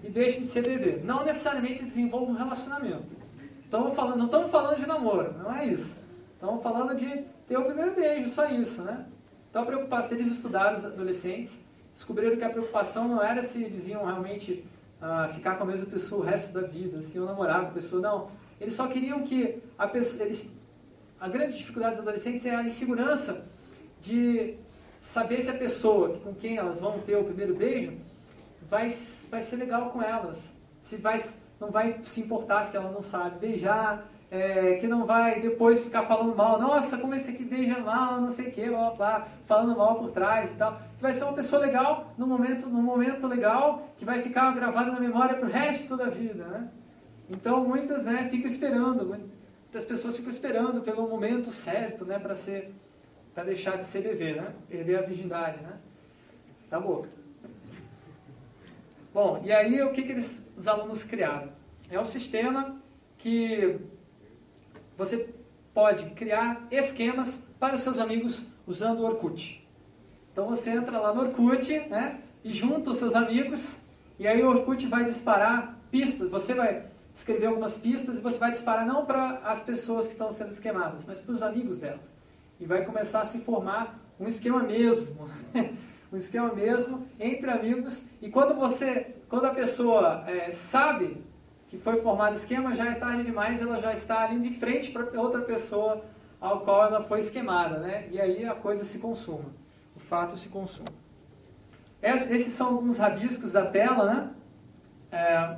e 0.03 0.09
deixem 0.09 0.41
de 0.41 0.47
ser 0.47 0.63
bebê. 0.63 1.01
Não 1.03 1.23
necessariamente 1.23 1.83
desenvolvam 1.83 2.33
um 2.33 2.37
relacionamento. 2.37 3.15
Estamos 3.63 3.95
falando, 3.95 4.17
não 4.17 4.25
estamos 4.25 4.51
falando 4.51 4.79
de 4.79 4.85
namoro, 4.85 5.33
não 5.37 5.55
é 5.55 5.65
isso. 5.65 5.95
Estamos 6.33 6.61
falando 6.61 6.95
de 6.95 7.23
ter 7.47 7.57
o 7.57 7.63
primeiro 7.63 7.93
beijo, 7.93 8.29
só 8.29 8.45
isso, 8.47 8.81
né? 8.81 9.05
Então 9.49 9.61
a 9.61 9.65
preocupação, 9.65 10.17
eles 10.17 10.31
estudaram 10.31 10.77
os 10.77 10.85
adolescentes, 10.85 11.59
descobriram 11.93 12.35
que 12.35 12.43
a 12.43 12.49
preocupação 12.49 13.07
não 13.07 13.21
era 13.21 13.43
se 13.43 13.63
eles 13.63 13.87
iam 13.87 14.05
realmente 14.05 14.65
ah, 15.01 15.29
ficar 15.33 15.55
com 15.55 15.63
a 15.63 15.67
mesma 15.67 15.85
pessoa 15.85 16.21
o 16.21 16.25
resto 16.25 16.51
da 16.51 16.61
vida, 16.61 17.01
se 17.01 17.15
iam 17.15 17.25
namorar 17.25 17.61
com 17.61 17.67
a 17.67 17.71
pessoa, 17.71 18.01
não. 18.01 18.27
Eles 18.59 18.73
só 18.73 18.87
queriam 18.87 19.23
que 19.23 19.61
a 19.77 19.87
pessoa, 19.87 20.23
eles 20.23 20.47
a 21.19 21.29
grande 21.29 21.57
dificuldade 21.57 21.97
dos 21.97 22.01
adolescentes 22.01 22.45
é 22.45 22.55
a 22.55 22.63
insegurança 22.63 23.45
de 24.01 24.55
saber 24.99 25.41
se 25.41 25.49
a 25.49 25.53
pessoa 25.53 26.17
com 26.17 26.33
quem 26.33 26.57
elas 26.57 26.79
vão 26.79 26.99
ter 26.99 27.15
o 27.15 27.23
primeiro 27.23 27.53
beijo 27.53 27.93
vai, 28.71 28.87
vai 29.29 29.41
ser 29.43 29.57
legal 29.57 29.89
com 29.89 30.01
elas. 30.01 30.41
Se 30.79 30.95
vai, 30.95 31.21
não 31.59 31.69
vai 31.69 31.99
se 32.03 32.21
importar 32.21 32.63
se 32.63 32.75
ela 32.75 32.89
não 32.89 33.01
sabe 33.01 33.37
beijar, 33.37 34.07
é, 34.31 34.75
que 34.75 34.87
não 34.87 35.05
vai 35.05 35.41
depois 35.41 35.83
ficar 35.83 36.03
falando 36.03 36.33
mal, 36.33 36.57
nossa, 36.57 36.97
como 36.97 37.13
esse 37.13 37.29
aqui 37.29 37.43
beija 37.43 37.79
mal, 37.79 38.21
não 38.21 38.29
sei 38.29 38.47
o 38.47 38.51
que, 38.51 38.69
blá, 38.69 38.91
blá, 38.91 39.27
falando 39.45 39.77
mal 39.77 39.95
por 39.95 40.11
trás 40.11 40.53
e 40.53 40.55
tal. 40.55 40.79
Que 40.95 41.01
vai 41.01 41.11
ser 41.11 41.25
uma 41.25 41.33
pessoa 41.33 41.61
legal 41.61 42.13
no 42.17 42.25
momento, 42.25 42.69
no 42.69 42.81
momento 42.81 43.27
legal, 43.27 43.85
que 43.97 44.05
vai 44.05 44.21
ficar 44.21 44.55
gravada 44.55 44.89
na 44.89 45.01
memória 45.01 45.35
para 45.35 45.45
o 45.45 45.51
resto 45.51 45.97
da 45.97 46.07
vida, 46.07 46.45
né? 46.45 46.69
Então 47.29 47.67
muitas, 47.67 48.05
né, 48.05 48.29
ficam 48.31 48.47
esperando, 48.47 49.05
muitas 49.05 49.83
pessoas 49.85 50.15
ficam 50.15 50.31
esperando 50.31 50.81
pelo 50.81 51.09
momento 51.09 51.51
certo, 51.51 52.05
né, 52.05 52.17
para 52.19 52.35
ser, 52.35 52.73
para 53.33 53.43
deixar 53.43 53.77
de 53.77 53.83
ser 53.83 54.01
bebê, 54.01 54.33
né? 54.33 54.53
Perder 54.69 54.99
a 54.99 55.01
virgindade, 55.01 55.61
né? 55.61 55.73
Da 56.69 56.79
boca. 56.79 57.20
Bom, 59.13 59.41
e 59.43 59.51
aí 59.51 59.81
o 59.81 59.91
que, 59.91 60.03
que 60.03 60.11
eles, 60.13 60.41
os 60.55 60.67
alunos 60.67 61.03
criaram? 61.03 61.49
É 61.89 61.99
um 61.99 62.05
sistema 62.05 62.81
que 63.17 63.77
você 64.97 65.29
pode 65.73 66.11
criar 66.11 66.65
esquemas 66.71 67.41
para 67.59 67.75
os 67.75 67.81
seus 67.81 67.99
amigos 67.99 68.45
usando 68.65 68.99
o 68.99 69.05
Orkut. 69.05 69.67
Então 70.31 70.47
você 70.47 70.69
entra 70.69 70.97
lá 70.97 71.13
no 71.13 71.21
Orkut 71.21 71.77
né, 71.89 72.21
e 72.43 72.53
junta 72.53 72.91
os 72.91 72.97
seus 72.97 73.13
amigos 73.13 73.75
e 74.17 74.27
aí 74.27 74.41
o 74.41 74.49
Orkut 74.49 74.87
vai 74.87 75.03
disparar 75.03 75.77
pistas. 75.91 76.29
Você 76.29 76.53
vai 76.53 76.85
escrever 77.13 77.47
algumas 77.47 77.75
pistas 77.75 78.17
e 78.17 78.21
você 78.21 78.39
vai 78.39 78.51
disparar 78.51 78.85
não 78.85 79.05
para 79.05 79.39
as 79.39 79.61
pessoas 79.61 80.05
que 80.05 80.13
estão 80.13 80.31
sendo 80.31 80.51
esquemadas, 80.51 81.03
mas 81.05 81.19
para 81.19 81.33
os 81.33 81.43
amigos 81.43 81.79
delas. 81.79 82.13
E 82.59 82.65
vai 82.65 82.85
começar 82.85 83.21
a 83.21 83.25
se 83.25 83.39
formar 83.39 83.99
um 84.17 84.27
esquema 84.27 84.63
mesmo. 84.63 85.27
um 86.11 86.17
esquema 86.17 86.53
mesmo 86.53 87.07
entre 87.19 87.49
amigos. 87.49 88.03
E 88.21 88.29
quando 88.29 88.55
você, 88.55 89.15
quando 89.29 89.45
a 89.45 89.53
pessoa 89.53 90.23
é, 90.27 90.51
sabe 90.51 91.23
que 91.67 91.77
foi 91.77 92.01
formado 92.01 92.35
esquema, 92.35 92.75
já 92.75 92.91
é 92.91 92.95
tarde 92.95 93.23
demais, 93.23 93.61
ela 93.61 93.79
já 93.79 93.93
está 93.93 94.25
ali 94.25 94.39
de 94.39 94.59
frente 94.59 94.91
para 94.91 95.19
outra 95.19 95.41
pessoa 95.41 96.03
ao 96.39 96.59
qual 96.61 96.83
ela 96.83 97.03
foi 97.03 97.19
esquemada, 97.19 97.77
né? 97.77 98.07
E 98.11 98.19
aí 98.19 98.45
a 98.45 98.53
coisa 98.53 98.83
se 98.83 98.99
consuma, 98.99 99.45
o 99.95 99.99
fato 99.99 100.35
se 100.35 100.49
consuma. 100.49 100.89
Esses 102.01 102.53
são 102.53 102.67
alguns 102.67 102.97
rabiscos 102.97 103.51
da 103.51 103.65
tela, 103.67 104.05
né? 104.05 104.29
É, 105.11 105.57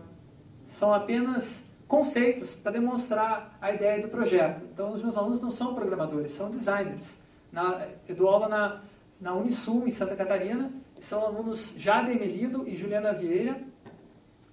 são 0.67 0.93
apenas 0.93 1.63
conceitos 1.87 2.53
para 2.53 2.73
demonstrar 2.73 3.57
a 3.61 3.71
ideia 3.71 4.01
do 4.01 4.09
projeto. 4.09 4.61
Então, 4.65 4.91
os 4.91 5.01
meus 5.01 5.15
alunos 5.15 5.39
não 5.41 5.51
são 5.51 5.73
programadores, 5.73 6.31
são 6.31 6.49
designers. 6.49 7.17
Na, 7.51 7.87
eu 8.07 8.15
dou 8.15 8.27
aula 8.27 8.49
na, 8.49 8.81
na 9.23 9.33
Unisul, 9.33 9.87
em 9.87 9.91
Santa 9.91 10.17
Catarina, 10.17 10.69
são 10.99 11.25
alunos 11.25 11.73
Jade 11.77 12.11
Emelido 12.11 12.67
e 12.67 12.75
Juliana 12.75 13.13
Vieira, 13.13 13.57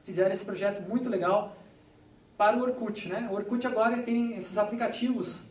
fizeram 0.05 0.33
esse 0.33 0.45
projeto 0.45 0.89
muito 0.89 1.09
legal 1.09 1.57
para 2.39 2.57
o 2.57 2.63
Orkut. 2.63 3.09
Né? 3.09 3.29
O 3.33 3.35
Orkut 3.35 3.67
agora 3.67 4.01
tem 4.01 4.37
esses 4.37 4.57
aplicativos, 4.57 5.43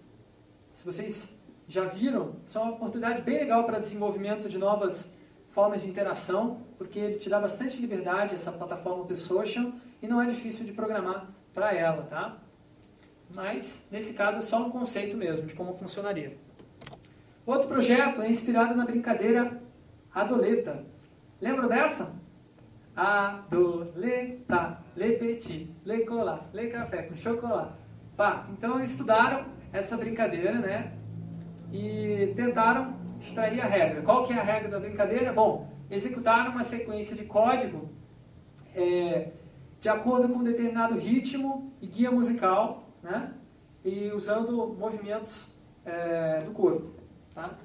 se 0.74 0.86
vocês 0.86 1.28
já 1.68 1.84
viram, 1.84 2.38
são 2.48 2.64
uma 2.64 2.72
oportunidade 2.72 3.22
bem 3.22 3.40
legal 3.40 3.66
para 3.66 3.80
desenvolvimento 3.80 4.48
de 4.48 4.58
novas 4.58 5.12
formas 5.50 5.82
de 5.82 5.90
interação, 5.90 6.62
porque 6.78 6.98
ele 6.98 7.18
te 7.18 7.30
dá 7.30 7.40
bastante 7.42 7.78
liberdade, 7.78 8.36
essa 8.36 8.54
plataforma 8.54 9.04
Open 9.04 9.18
Social, 9.18 9.74
e 10.02 10.08
não 10.08 10.22
é 10.22 10.28
difícil 10.28 10.64
de 10.64 10.72
programar 10.72 11.28
para 11.54 11.74
ela, 11.74 12.04
tá? 12.04 12.38
Mas, 13.36 13.86
nesse 13.92 14.14
caso, 14.14 14.38
é 14.38 14.42
só 14.42 14.66
um 14.66 14.70
conceito 14.70 15.18
mesmo 15.18 15.46
de 15.46 15.54
como 15.54 15.74
funcionaria. 15.74 16.38
Outro 17.50 17.68
projeto 17.68 18.22
é 18.22 18.30
inspirado 18.30 18.76
na 18.76 18.86
brincadeira 18.86 19.60
Adoleta. 20.14 20.86
Lembra 21.42 21.68
dessa? 21.68 22.14
Adoleta, 22.96 24.78
le 24.96 25.14
petit, 25.14 25.68
le 25.84 26.06
cola, 26.06 26.48
le 26.54 26.68
café 26.68 27.02
com 27.02 27.16
chocolate. 27.16 27.74
Pá, 28.16 28.46
então 28.52 28.80
estudaram 28.84 29.48
essa 29.74 29.98
brincadeira, 29.98 30.60
né? 30.60 30.94
E 31.74 32.32
tentaram 32.36 32.94
extrair 33.20 33.60
a 33.62 33.66
regra. 33.66 34.04
Qual 34.04 34.28
que 34.28 34.32
é 34.32 34.38
a 34.38 34.44
regra 34.44 34.70
da 34.70 34.80
brincadeira? 34.80 35.34
Bom, 35.34 35.74
executaram 35.90 36.52
uma 36.52 36.62
sequência 36.64 37.16
de 37.16 37.26
código 37.26 37.90
é, 38.76 39.32
de 39.82 39.90
acordo 39.90 40.30
com 40.30 40.38
um 40.38 40.44
determinado 40.44 41.00
ritmo 41.00 41.74
e 41.82 41.88
guia 41.88 42.12
musical, 42.12 42.88
né? 43.02 43.34
E 43.84 44.12
usando 44.12 44.76
movimentos 44.78 45.52
é, 45.84 46.42
do 46.42 46.52
corpo, 46.52 46.99
tá? 47.34 47.58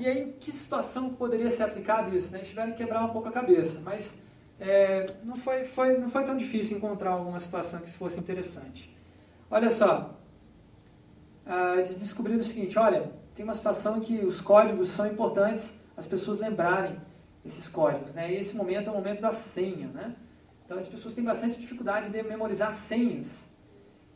E 0.00 0.06
aí, 0.06 0.32
que 0.40 0.50
situação 0.50 1.10
poderia 1.10 1.50
ser 1.50 1.64
aplicado 1.64 2.14
isso? 2.16 2.32
Né? 2.32 2.38
Eles 2.38 2.48
tiveram 2.48 2.72
que 2.72 2.78
quebrar 2.78 3.04
um 3.04 3.10
pouco 3.10 3.28
a 3.28 3.32
cabeça, 3.32 3.78
mas 3.80 4.14
é, 4.58 5.06
não, 5.24 5.36
foi, 5.36 5.64
foi, 5.64 5.98
não 5.98 6.08
foi 6.08 6.24
tão 6.24 6.36
difícil 6.36 6.76
encontrar 6.76 7.10
alguma 7.10 7.38
situação 7.38 7.80
que 7.80 7.90
fosse 7.90 8.18
interessante. 8.18 8.94
Olha 9.50 9.70
só, 9.70 10.18
ah, 11.44 11.74
eles 11.76 12.00
descobriram 12.00 12.40
o 12.40 12.44
seguinte, 12.44 12.78
olha, 12.78 13.12
tem 13.34 13.44
uma 13.44 13.54
situação 13.54 13.98
em 13.98 14.00
que 14.00 14.18
os 14.24 14.40
códigos 14.40 14.88
são 14.90 15.06
importantes 15.06 15.72
as 15.96 16.06
pessoas 16.06 16.38
lembrarem 16.38 16.96
esses 17.44 17.68
códigos, 17.68 18.14
né? 18.14 18.32
E 18.32 18.36
esse 18.36 18.56
momento 18.56 18.88
é 18.88 18.92
o 18.92 18.94
momento 18.94 19.20
da 19.20 19.32
senha, 19.32 19.88
né? 19.88 20.14
Então 20.64 20.78
as 20.78 20.88
pessoas 20.88 21.12
têm 21.12 21.24
bastante 21.24 21.60
dificuldade 21.60 22.10
de 22.10 22.22
memorizar 22.22 22.74
senhas. 22.74 23.44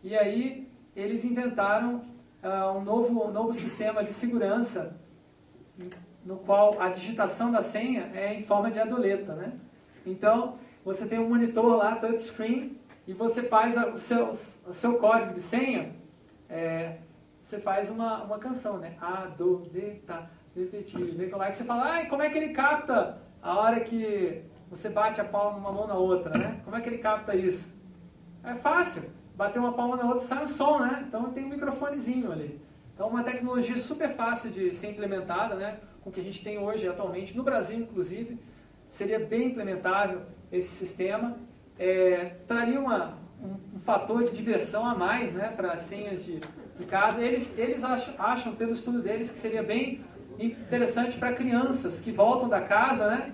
E 0.02 0.16
aí 0.16 0.68
eles 0.94 1.24
inventaram 1.24 2.02
uh, 2.46 2.78
um, 2.78 2.82
novo, 2.82 3.24
um 3.24 3.32
novo 3.32 3.52
sistema 3.52 4.04
de 4.04 4.12
segurança 4.12 4.96
no 6.24 6.36
qual 6.38 6.80
a 6.80 6.88
digitação 6.88 7.50
da 7.50 7.60
senha 7.60 8.10
é 8.14 8.34
em 8.34 8.42
forma 8.42 8.70
de 8.70 8.80
adoleta, 8.80 9.34
né? 9.34 9.52
Então, 10.04 10.58
você 10.84 11.06
tem 11.06 11.18
um 11.18 11.28
monitor 11.28 11.76
lá, 11.76 11.96
touchscreen, 11.96 12.78
e 13.06 13.12
você 13.12 13.42
faz 13.42 13.76
a, 13.76 13.86
o, 13.86 13.96
seu, 13.96 14.30
o 14.66 14.72
seu 14.72 14.98
código 14.98 15.32
de 15.32 15.40
senha, 15.40 15.94
é, 16.48 16.98
você 17.40 17.60
faz 17.60 17.88
uma, 17.88 18.24
uma 18.24 18.38
canção, 18.38 18.78
né? 18.78 18.96
A, 19.00 19.26
do, 19.26 19.62
de, 19.72 19.96
tá, 20.06 20.28
detetive, 20.54 21.12
decolar, 21.12 21.50
que 21.50 21.56
você 21.56 21.64
fala, 21.64 21.84
ai, 21.84 22.06
como 22.08 22.22
é 22.22 22.30
que 22.30 22.38
ele 22.38 22.48
capta 22.48 23.18
a 23.40 23.56
hora 23.56 23.80
que 23.80 24.42
você 24.68 24.88
bate 24.88 25.20
a 25.20 25.24
palma 25.24 25.58
uma 25.58 25.70
mão 25.70 25.86
na 25.86 25.94
outra, 25.94 26.36
né? 26.36 26.60
Como 26.64 26.76
é 26.76 26.80
que 26.80 26.88
ele 26.88 26.98
capta 26.98 27.36
isso? 27.36 27.72
É 28.42 28.54
fácil, 28.54 29.04
bater 29.36 29.58
uma 29.58 29.72
palma 29.72 29.96
na 29.96 30.06
outra 30.06 30.20
sai 30.20 30.42
um 30.42 30.46
som, 30.46 30.78
né? 30.78 31.04
Então 31.06 31.30
tem 31.30 31.44
um 31.44 31.48
microfonezinho 31.48 32.32
ali. 32.32 32.60
Então 32.94 33.08
uma 33.08 33.22
tecnologia 33.22 33.76
super 33.76 34.14
fácil 34.14 34.50
de 34.50 34.74
ser 34.74 34.88
implementada, 34.88 35.54
né? 35.54 35.78
Com 36.02 36.10
o 36.10 36.12
que 36.12 36.20
a 36.20 36.24
gente 36.24 36.42
tem 36.42 36.58
hoje 36.58 36.88
atualmente, 36.88 37.36
no 37.36 37.42
Brasil 37.42 37.78
inclusive, 37.78 38.38
seria 38.88 39.18
bem 39.18 39.48
implementável 39.48 40.22
esse 40.50 40.68
sistema, 40.68 41.36
é, 41.78 42.36
traria 42.46 42.80
uma, 42.80 43.18
um, 43.42 43.76
um, 43.76 43.80
fator 43.80 44.24
de 44.24 44.30
diversão 44.30 44.86
a 44.86 44.94
mais 44.94 45.32
né, 45.32 45.52
para 45.54 45.72
as 45.72 45.80
senhas 45.80 46.24
de, 46.24 46.40
de, 46.78 46.84
casa. 46.86 47.20
Eles, 47.20 47.56
eles 47.58 47.84
acham, 47.84 48.14
acham, 48.18 48.54
pelo 48.54 48.72
estudo 48.72 49.02
deles, 49.02 49.30
que 49.30 49.36
seria 49.36 49.62
bem 49.62 50.04
interessante 50.38 51.16
para 51.18 51.32
crianças 51.32 52.00
que 52.00 52.12
voltam 52.12 52.48
da 52.48 52.60
casa, 52.60 53.10
né, 53.10 53.32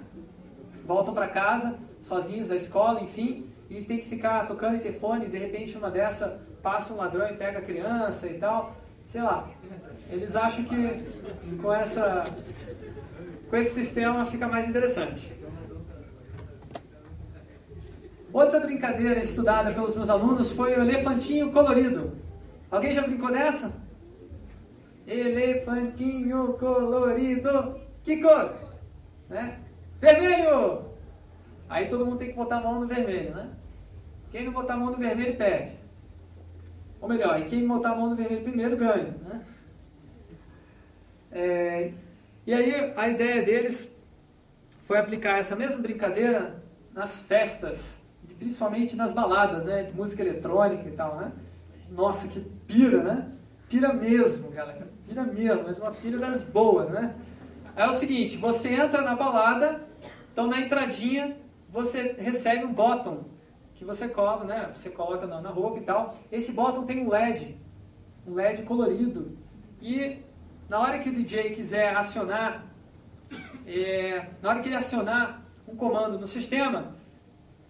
voltam 0.84 1.14
para 1.14 1.28
casa 1.28 1.78
sozinhos 2.00 2.48
da 2.48 2.56
escola, 2.56 3.00
enfim, 3.00 3.46
e 3.72 3.76
eles 3.76 3.87
têm 3.87 3.96
que 3.96 4.06
ficar 4.06 4.46
tocando 4.46 4.76
interfone 4.76 5.28
de 5.28 5.38
repente 5.38 5.78
uma 5.78 5.90
dessa 5.90 6.42
passa 6.62 6.92
um 6.92 6.98
ladrão 6.98 7.26
e 7.30 7.37
pega 7.37 7.58
a 7.58 7.62
criança 7.62 8.26
e 8.26 8.35
tal, 8.38 8.76
sei 9.06 9.22
lá. 9.22 9.48
Eles 10.11 10.37
acham 10.37 10.62
que 10.62 11.56
com, 11.56 11.72
essa, 11.72 12.24
com 13.48 13.56
esse 13.56 13.70
sistema 13.70 14.26
fica 14.26 14.46
mais 14.46 14.68
interessante. 14.68 15.32
Outra 18.30 18.61
brincadeira 18.61 19.20
estudada 19.20 19.72
pelos 19.72 19.96
meus 19.96 20.11
alunos 20.11 20.52
foi 20.52 20.76
o 20.76 20.82
elefantinho 20.82 21.50
colorido. 21.50 22.12
Alguém 22.70 22.92
já 22.92 23.00
brincou 23.00 23.32
dessa? 23.32 23.72
Elefantinho 25.06 26.58
colorido. 26.58 27.80
Que 28.04 28.18
cor? 28.20 28.54
Né? 29.30 29.58
Vermelho! 29.98 30.92
Aí 31.70 31.88
todo 31.88 32.04
mundo 32.04 32.18
tem 32.18 32.28
que 32.28 32.37
botar 32.37 32.58
a 32.58 32.61
mão 32.61 32.80
no 32.80 32.87
vermelho, 32.87 33.35
né? 33.35 33.48
Quem 34.33 34.45
não 34.45 34.53
botar 34.53 34.75
a 34.75 34.77
mão 34.77 34.90
no 34.90 34.97
vermelho 34.97 35.37
perde. 35.37 35.76
Ou 37.01 37.09
melhor, 37.09 37.41
e 37.41 37.45
quem 37.45 37.66
botar 37.66 37.93
a 37.93 37.95
mão 37.95 38.11
no 38.11 38.16
vermelho 38.16 38.43
primeiro 38.43 38.76
ganha, 38.76 39.14
né? 39.22 39.45
É, 41.30 41.93
e 42.47 42.53
aí 42.53 42.93
a 42.97 43.09
ideia 43.09 43.43
deles 43.43 43.89
foi 44.83 44.99
aplicar 44.99 45.39
essa 45.39 45.55
mesma 45.55 45.80
brincadeira 45.80 46.62
nas 46.93 47.22
festas 47.22 48.03
principalmente 48.43 48.97
nas 48.97 49.12
baladas, 49.12 49.64
né? 49.64 49.85
De 49.85 49.93
música 49.93 50.22
eletrônica 50.22 50.89
e 50.89 50.93
tal, 50.93 51.16
né? 51.16 51.33
Nossa, 51.91 52.26
que 52.26 52.41
pira, 52.66 53.03
né? 53.03 53.28
Pira 53.68 53.93
mesmo, 53.93 54.51
galera. 54.51 54.89
Pira 55.07 55.22
mesmo, 55.22 55.62
mas 55.64 55.78
uma 55.78 55.93
pira 55.93 56.18
das 56.18 56.43
boas, 56.43 56.91
né? 56.91 57.14
É 57.76 57.87
o 57.87 57.93
seguinte, 57.93 58.37
você 58.37 58.70
entra 58.70 59.03
na 59.03 59.14
balada, 59.14 59.80
então 60.33 60.49
na 60.49 60.61
entradinha 60.61 61.37
você 61.70 62.16
recebe 62.18 62.64
um 62.64 62.72
bottom 62.72 63.24
que 63.83 63.87
você 63.87 64.09
coloca, 64.09 64.45
né? 64.45 64.70
Você 64.74 64.89
coloca 64.89 65.26
na, 65.26 65.41
na 65.41 65.51
roupa 65.51 65.78
e 65.78 65.83
tal. 65.83 66.16
Esse 66.30 66.53
bottom 66.53 66.85
tem 66.85 67.05
um 67.05 67.11
LED, 67.11 67.59
um 68.26 68.35
LED 68.35 68.62
colorido. 68.62 69.37
E 69.80 70.18
na 70.68 70.78
hora 70.78 71.01
que 71.01 71.09
o 71.09 71.12
DJ 71.12 71.51
quiser 71.51 71.95
acionar, 71.97 72.64
é, 73.66 74.28
na 74.41 74.51
hora 74.51 74.61
que 74.61 74.68
ele 74.68 74.76
acionar 74.76 75.43
um 75.66 75.74
comando 75.74 76.16
no 76.16 76.28
sistema, 76.28 76.95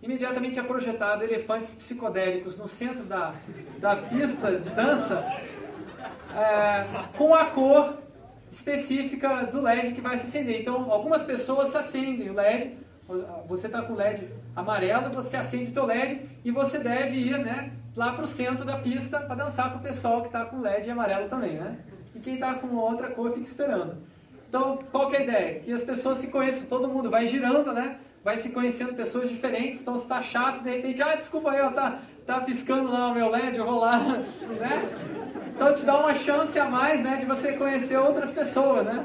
imediatamente 0.03 0.59
é 0.59 0.63
projetado 0.63 1.25
elefantes 1.25 1.75
psicodélicos 1.75 2.59
no 2.59 2.69
centro 2.69 3.05
da, 3.05 3.35
da 3.79 3.97
pista 3.97 4.59
de 4.59 4.69
dança 4.71 5.25
é, 6.37 6.85
com 7.17 7.35
a 7.35 7.47
cor 7.47 7.97
específica 8.51 9.47
do 9.47 9.63
LED 9.63 9.93
que 9.93 10.01
vai 10.03 10.19
se 10.19 10.27
acender. 10.27 10.61
Então, 10.61 10.93
algumas 10.93 11.23
pessoas 11.23 11.75
acendem 11.75 12.29
o 12.29 12.35
LED, 12.35 12.77
você 13.47 13.67
está 13.67 13.83
com 13.83 13.93
o 13.93 13.97
LED 13.97 14.29
amarelo, 14.55 15.11
você 15.11 15.37
acende 15.37 15.71
o 15.71 15.75
teu 15.75 15.87
LED 15.87 16.21
e 16.45 16.51
você 16.51 16.79
deve 16.79 17.17
ir 17.17 17.39
né, 17.39 17.73
lá 17.97 18.13
para 18.13 18.25
o 18.25 18.27
centro 18.27 18.65
da 18.65 18.79
pista 18.79 19.19
para 19.21 19.35
dançar 19.35 19.73
com 19.73 19.79
o 19.79 19.83
pessoal 19.83 20.21
que 20.21 20.29
está 20.29 20.45
com 20.45 20.61
LED 20.61 20.91
amarelo 20.91 21.29
também. 21.29 21.55
Né? 21.55 21.77
E 22.15 22.21
quem 22.21 22.35
está 22.35 22.55
com 22.55 22.75
outra 22.77 23.11
cor 23.11 23.31
fica 23.33 23.47
esperando. 23.47 23.97
Então, 24.49 24.79
qual 24.91 25.09
que 25.09 25.17
é 25.17 25.21
a 25.21 25.23
ideia? 25.23 25.61
Que 25.61 25.73
as 25.73 25.83
pessoas 25.83 26.19
se 26.19 26.27
conheçam, 26.27 26.67
todo 26.67 26.89
mundo 26.89 27.11
vai 27.11 27.27
girando, 27.27 27.73
né? 27.73 27.99
vai 28.25 28.37
se 28.37 28.51
conhecendo 28.51 28.95
pessoas 28.95 29.29
diferentes, 29.29 29.81
então 29.81 29.97
se 29.97 30.05
está 30.05 30.21
chato, 30.21 30.63
de 30.63 30.71
repente, 30.71 31.03
ah, 31.03 31.15
desculpa 31.15 31.51
aí, 31.51 31.73
tá, 31.73 31.99
tá 32.25 32.41
piscando 32.41 32.91
lá 32.91 33.09
o 33.09 33.15
meu 33.15 33.29
LED, 33.29 33.59
eu 33.59 33.65
vou 33.65 33.81
lá, 33.81 33.99
né? 34.61 34.89
Então 35.55 35.75
te 35.75 35.85
dá 35.85 35.99
uma 35.99 36.15
chance 36.15 36.59
a 36.59 36.67
mais, 36.67 37.03
né, 37.03 37.17
de 37.17 37.27
você 37.27 37.53
conhecer 37.53 37.99
outras 37.99 38.31
pessoas, 38.31 38.87
né? 38.87 39.05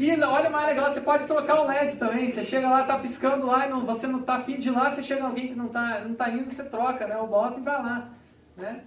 E 0.00 0.18
olha 0.18 0.48
mais 0.48 0.66
legal, 0.66 0.90
você 0.90 0.98
pode 0.98 1.26
trocar 1.26 1.60
o 1.60 1.66
LED 1.66 1.98
também. 1.98 2.26
Você 2.26 2.42
chega 2.42 2.70
lá, 2.70 2.84
tá 2.84 2.98
piscando 2.98 3.44
lá 3.44 3.66
e 3.66 3.68
não, 3.68 3.84
você 3.84 4.06
não 4.06 4.22
tá 4.22 4.36
afim 4.36 4.56
de 4.56 4.68
ir 4.68 4.70
lá, 4.70 4.88
você 4.88 5.02
chega 5.02 5.24
alguém 5.24 5.48
que 5.48 5.54
não 5.54 5.68
tá, 5.68 6.00
não 6.00 6.14
tá 6.14 6.30
indo, 6.30 6.48
você 6.48 6.64
troca, 6.64 7.06
né? 7.06 7.18
O 7.18 7.26
bota 7.26 7.60
e 7.60 7.62
vai 7.62 7.82
lá, 7.82 8.08
né? 8.56 8.80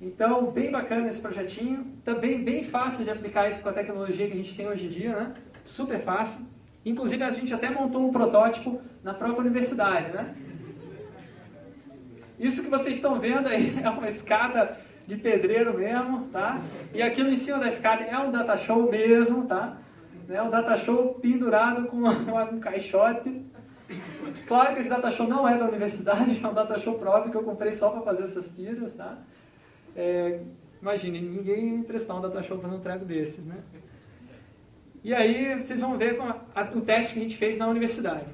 Então, 0.00 0.52
bem 0.52 0.70
bacana 0.70 1.08
esse 1.08 1.18
projetinho. 1.18 1.84
Também 2.04 2.44
bem 2.44 2.62
fácil 2.62 3.04
de 3.04 3.10
aplicar 3.10 3.48
isso 3.48 3.60
com 3.60 3.70
a 3.70 3.72
tecnologia 3.72 4.28
que 4.28 4.34
a 4.34 4.36
gente 4.36 4.56
tem 4.56 4.68
hoje 4.68 4.86
em 4.86 4.88
dia, 4.88 5.16
né? 5.16 5.34
Super 5.64 6.00
fácil. 6.00 6.38
Inclusive, 6.86 7.24
a 7.24 7.30
gente 7.30 7.52
até 7.52 7.68
montou 7.68 8.06
um 8.06 8.12
protótipo 8.12 8.80
na 9.02 9.12
própria 9.12 9.40
universidade, 9.40 10.12
né? 10.12 10.32
Isso 12.38 12.62
que 12.62 12.70
vocês 12.70 12.98
estão 12.98 13.18
vendo 13.18 13.48
aí 13.48 13.76
é 13.82 13.90
uma 13.90 14.06
escada 14.06 14.78
de 15.08 15.16
pedreiro 15.16 15.76
mesmo, 15.76 16.28
tá? 16.28 16.60
E 16.94 17.02
aquilo 17.02 17.30
em 17.30 17.36
cima 17.36 17.58
da 17.58 17.66
escada 17.66 18.04
é 18.04 18.16
um 18.16 18.30
data 18.30 18.56
show 18.56 18.88
mesmo, 18.88 19.44
tá? 19.44 19.81
É 20.28 20.42
um 20.42 20.50
data 20.50 20.76
show 20.76 21.14
pendurado 21.14 21.86
com 21.86 21.98
um 21.98 22.60
caixote. 22.60 23.44
Claro 24.46 24.74
que 24.74 24.80
esse 24.80 24.88
data 24.88 25.10
show 25.10 25.26
não 25.26 25.46
é 25.48 25.56
da 25.56 25.66
universidade, 25.66 26.40
é 26.42 26.48
um 26.48 26.54
data 26.54 26.78
show 26.78 26.94
próprio 26.98 27.30
que 27.30 27.36
eu 27.36 27.42
comprei 27.42 27.72
só 27.72 27.90
para 27.90 28.02
fazer 28.02 28.24
essas 28.24 28.48
piras, 28.48 28.94
tá? 28.94 29.18
É, 29.94 30.40
imagine, 30.80 31.20
ninguém 31.20 31.68
emprestar 31.68 32.16
um 32.16 32.20
data 32.20 32.42
show 32.42 32.58
fazendo 32.58 32.78
um 32.78 32.80
treco 32.80 33.04
desses, 33.04 33.44
né? 33.44 33.58
E 35.04 35.12
aí 35.14 35.60
vocês 35.60 35.80
vão 35.80 35.98
ver 35.98 36.18
a, 36.20 36.60
a, 36.60 36.62
o 36.76 36.80
teste 36.80 37.14
que 37.14 37.20
a 37.20 37.22
gente 37.22 37.36
fez 37.36 37.58
na 37.58 37.66
universidade. 37.66 38.26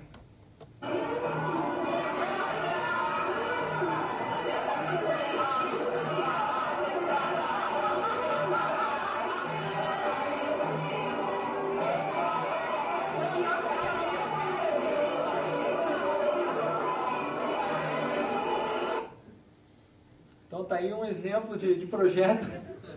Aí 20.79 20.95
um 20.95 21.05
exemplo 21.05 21.57
de, 21.57 21.75
de 21.75 21.87
projeto 21.87 22.49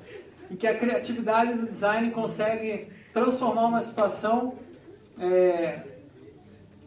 em 0.49 0.55
que 0.55 0.67
a 0.67 0.77
criatividade 0.77 1.53
do 1.53 1.65
design 1.65 2.11
consegue 2.11 2.87
transformar 3.11 3.65
uma 3.65 3.81
situação 3.81 4.59
é, 5.19 5.81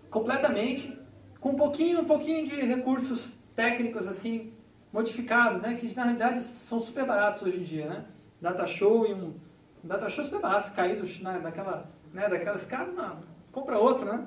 completamente 0.09 0.97
com 1.40 1.51
um 1.51 1.57
pouquinho, 1.57 2.01
um 2.01 2.05
pouquinho 2.05 2.47
de 2.47 2.55
recursos 2.61 3.32
técnicos 3.57 4.07
assim 4.07 4.53
modificados, 4.92 5.62
né, 5.62 5.74
que 5.74 5.95
na 5.97 6.05
realidade 6.05 6.42
são 6.42 6.78
super 6.80 7.05
baratos 7.05 7.42
hoje 7.42 7.59
em 7.59 7.64
dia, 7.64 7.86
né? 7.86 8.05
Data 8.40 8.64
show 8.64 9.07
e 9.07 9.12
um, 9.12 9.34
data 9.82 10.09
show 10.09 10.22
super 10.22 10.40
baratos 10.40 10.70
caídos 10.70 11.20
na, 11.20 11.38
daquela, 11.38 11.90
né, 12.12 12.28
daquela 12.28 12.55
escada, 12.55 13.16
compra 13.51 13.76
outro, 13.76 14.07
né? 14.07 14.24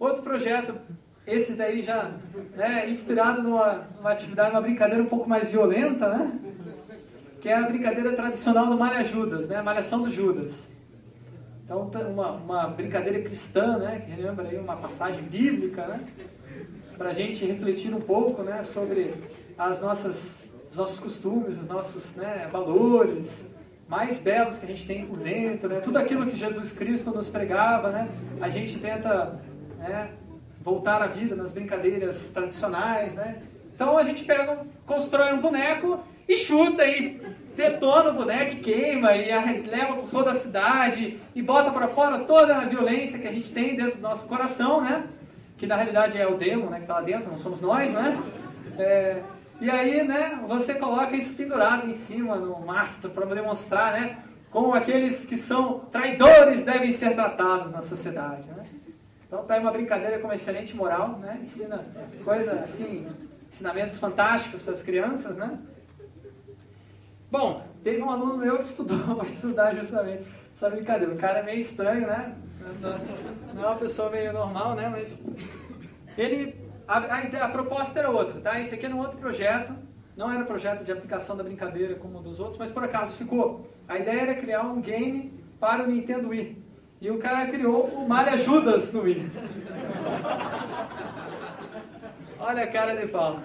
Outro 0.00 0.22
projeto, 0.22 0.76
esse 1.26 1.54
daí 1.54 1.82
já 1.82 2.10
né, 2.54 2.88
inspirado 2.88 3.42
numa, 3.42 3.86
numa 3.96 4.12
atividade, 4.12 4.50
uma 4.50 4.60
brincadeira 4.60 5.02
um 5.02 5.06
pouco 5.06 5.28
mais 5.28 5.50
violenta, 5.50 6.08
né? 6.08 6.38
que 7.40 7.48
é 7.48 7.56
a 7.56 7.62
brincadeira 7.62 8.12
tradicional 8.14 8.66
do 8.66 8.76
Malha 8.76 9.04
Judas, 9.04 9.46
né? 9.46 9.60
Malhação 9.60 10.00
do 10.00 10.10
Judas. 10.10 10.66
Então, 11.62 11.90
uma, 12.10 12.32
uma 12.32 12.66
brincadeira 12.68 13.20
cristã, 13.20 13.78
né? 13.78 14.02
que 14.04 14.20
lembra 14.20 14.48
aí 14.48 14.58
uma 14.58 14.76
passagem 14.76 15.22
bíblica, 15.24 15.86
né? 15.86 16.00
para 16.96 17.10
a 17.10 17.14
gente 17.14 17.44
refletir 17.44 17.92
um 17.94 18.00
pouco 18.00 18.42
né? 18.42 18.62
sobre 18.62 19.14
as 19.58 19.80
nossas, 19.80 20.38
os 20.70 20.76
nossos 20.76 20.98
costumes, 20.98 21.58
os 21.58 21.66
nossos 21.66 22.14
né? 22.14 22.48
valores 22.50 23.44
mais 23.88 24.18
belos 24.18 24.58
que 24.58 24.64
a 24.64 24.68
gente 24.68 24.86
tem 24.86 25.06
por 25.06 25.18
dentro, 25.18 25.68
né? 25.68 25.80
tudo 25.80 25.98
aquilo 25.98 26.26
que 26.26 26.36
Jesus 26.36 26.72
Cristo 26.72 27.10
nos 27.10 27.28
pregava, 27.28 27.90
né? 27.90 28.08
a 28.40 28.48
gente 28.48 28.78
tenta 28.78 29.38
né? 29.78 30.10
Voltar 30.64 31.02
à 31.02 31.06
vida 31.06 31.36
nas 31.36 31.52
brincadeiras 31.52 32.30
tradicionais. 32.30 33.14
Né? 33.14 33.42
Então 33.74 33.98
a 33.98 34.02
gente 34.02 34.24
pega, 34.24 34.66
constrói 34.86 35.32
um 35.34 35.40
boneco 35.40 36.00
e 36.26 36.36
chuta 36.36 36.86
e 36.86 37.20
detona 37.54 38.10
o 38.10 38.14
boneco 38.14 38.52
e 38.52 38.56
queima 38.56 39.14
e 39.14 39.26
leva 39.62 39.96
por 39.96 40.08
toda 40.10 40.30
a 40.30 40.34
cidade 40.34 41.20
e 41.34 41.42
bota 41.42 41.70
para 41.70 41.88
fora 41.88 42.20
toda 42.20 42.56
a 42.56 42.64
violência 42.64 43.18
que 43.18 43.28
a 43.28 43.32
gente 43.32 43.52
tem 43.52 43.76
dentro 43.76 43.96
do 43.96 44.02
nosso 44.02 44.26
coração, 44.26 44.80
né? 44.80 45.04
Que 45.56 45.66
na 45.66 45.76
realidade 45.76 46.18
é 46.18 46.26
o 46.26 46.36
demo, 46.36 46.68
né? 46.70 46.78
Que 46.78 46.84
está 46.84 46.94
lá 46.94 47.02
dentro, 47.02 47.30
não 47.30 47.38
somos 47.38 47.60
nós, 47.60 47.92
né? 47.92 48.18
É, 48.78 49.22
e 49.60 49.70
aí, 49.70 50.02
né? 50.02 50.40
Você 50.48 50.74
coloca 50.74 51.14
isso 51.14 51.34
pendurado 51.34 51.88
em 51.88 51.92
cima 51.92 52.36
no 52.36 52.58
mastro 52.60 53.10
para 53.10 53.26
demonstrar, 53.26 53.92
né? 53.92 54.18
Como 54.50 54.74
aqueles 54.74 55.24
que 55.24 55.36
são 55.36 55.80
traidores 55.92 56.64
devem 56.64 56.90
ser 56.90 57.14
tratados 57.14 57.70
na 57.70 57.82
sociedade, 57.82 58.48
né? 58.48 58.64
Então 59.34 59.46
tá 59.46 59.54
aí 59.54 59.60
uma 59.60 59.72
brincadeira 59.72 60.20
com 60.20 60.28
uma 60.28 60.34
excelente 60.34 60.76
moral, 60.76 61.18
né? 61.18 61.40
Ensina 61.42 61.84
coisa 62.24 62.52
assim, 62.60 63.04
ensinamentos 63.50 63.98
fantásticos 63.98 64.62
para 64.62 64.72
as 64.72 64.80
crianças, 64.80 65.36
né? 65.36 65.58
Bom, 67.32 67.66
teve 67.82 68.00
um 68.00 68.10
aluno 68.10 68.38
meu 68.38 68.58
que 68.58 68.64
estudou, 68.64 69.20
estudar 69.26 69.74
justamente 69.74 70.22
essa 70.54 70.70
brincadeira. 70.70 71.12
O 71.12 71.16
cara 71.16 71.40
é 71.40 71.42
meio 71.42 71.58
estranho, 71.58 72.06
né? 72.06 72.32
Não 73.52 73.64
é 73.64 73.66
uma 73.66 73.76
pessoa 73.76 74.08
meio 74.08 74.32
normal, 74.32 74.76
né? 74.76 74.88
Mas 74.88 75.20
ele, 76.16 76.54
a, 76.86 76.98
a, 76.98 77.44
a 77.46 77.48
proposta 77.48 77.98
era 77.98 78.10
outra, 78.10 78.40
tá? 78.40 78.60
Esse 78.60 78.76
aqui 78.76 78.86
era 78.86 78.94
um 78.94 79.00
outro 79.00 79.18
projeto, 79.18 79.74
não 80.16 80.30
era 80.30 80.44
um 80.44 80.46
projeto 80.46 80.84
de 80.84 80.92
aplicação 80.92 81.36
da 81.36 81.42
brincadeira 81.42 81.96
como 81.96 82.20
um 82.20 82.22
dos 82.22 82.38
outros, 82.38 82.56
mas 82.56 82.70
por 82.70 82.84
acaso 82.84 83.16
ficou. 83.16 83.68
A 83.88 83.98
ideia 83.98 84.20
era 84.20 84.34
criar 84.36 84.62
um 84.62 84.80
game 84.80 85.34
para 85.58 85.82
o 85.82 85.88
Nintendo 85.88 86.28
Wii. 86.28 86.63
E 87.04 87.10
o 87.10 87.18
cara 87.18 87.46
criou 87.48 87.84
o 87.84 88.08
Malha 88.08 88.34
Judas 88.34 88.90
no 88.90 89.02
Wii. 89.02 89.30
Olha 92.40 92.64
a 92.64 92.66
cara 92.66 92.96
de 92.96 93.06
fala. 93.08 93.42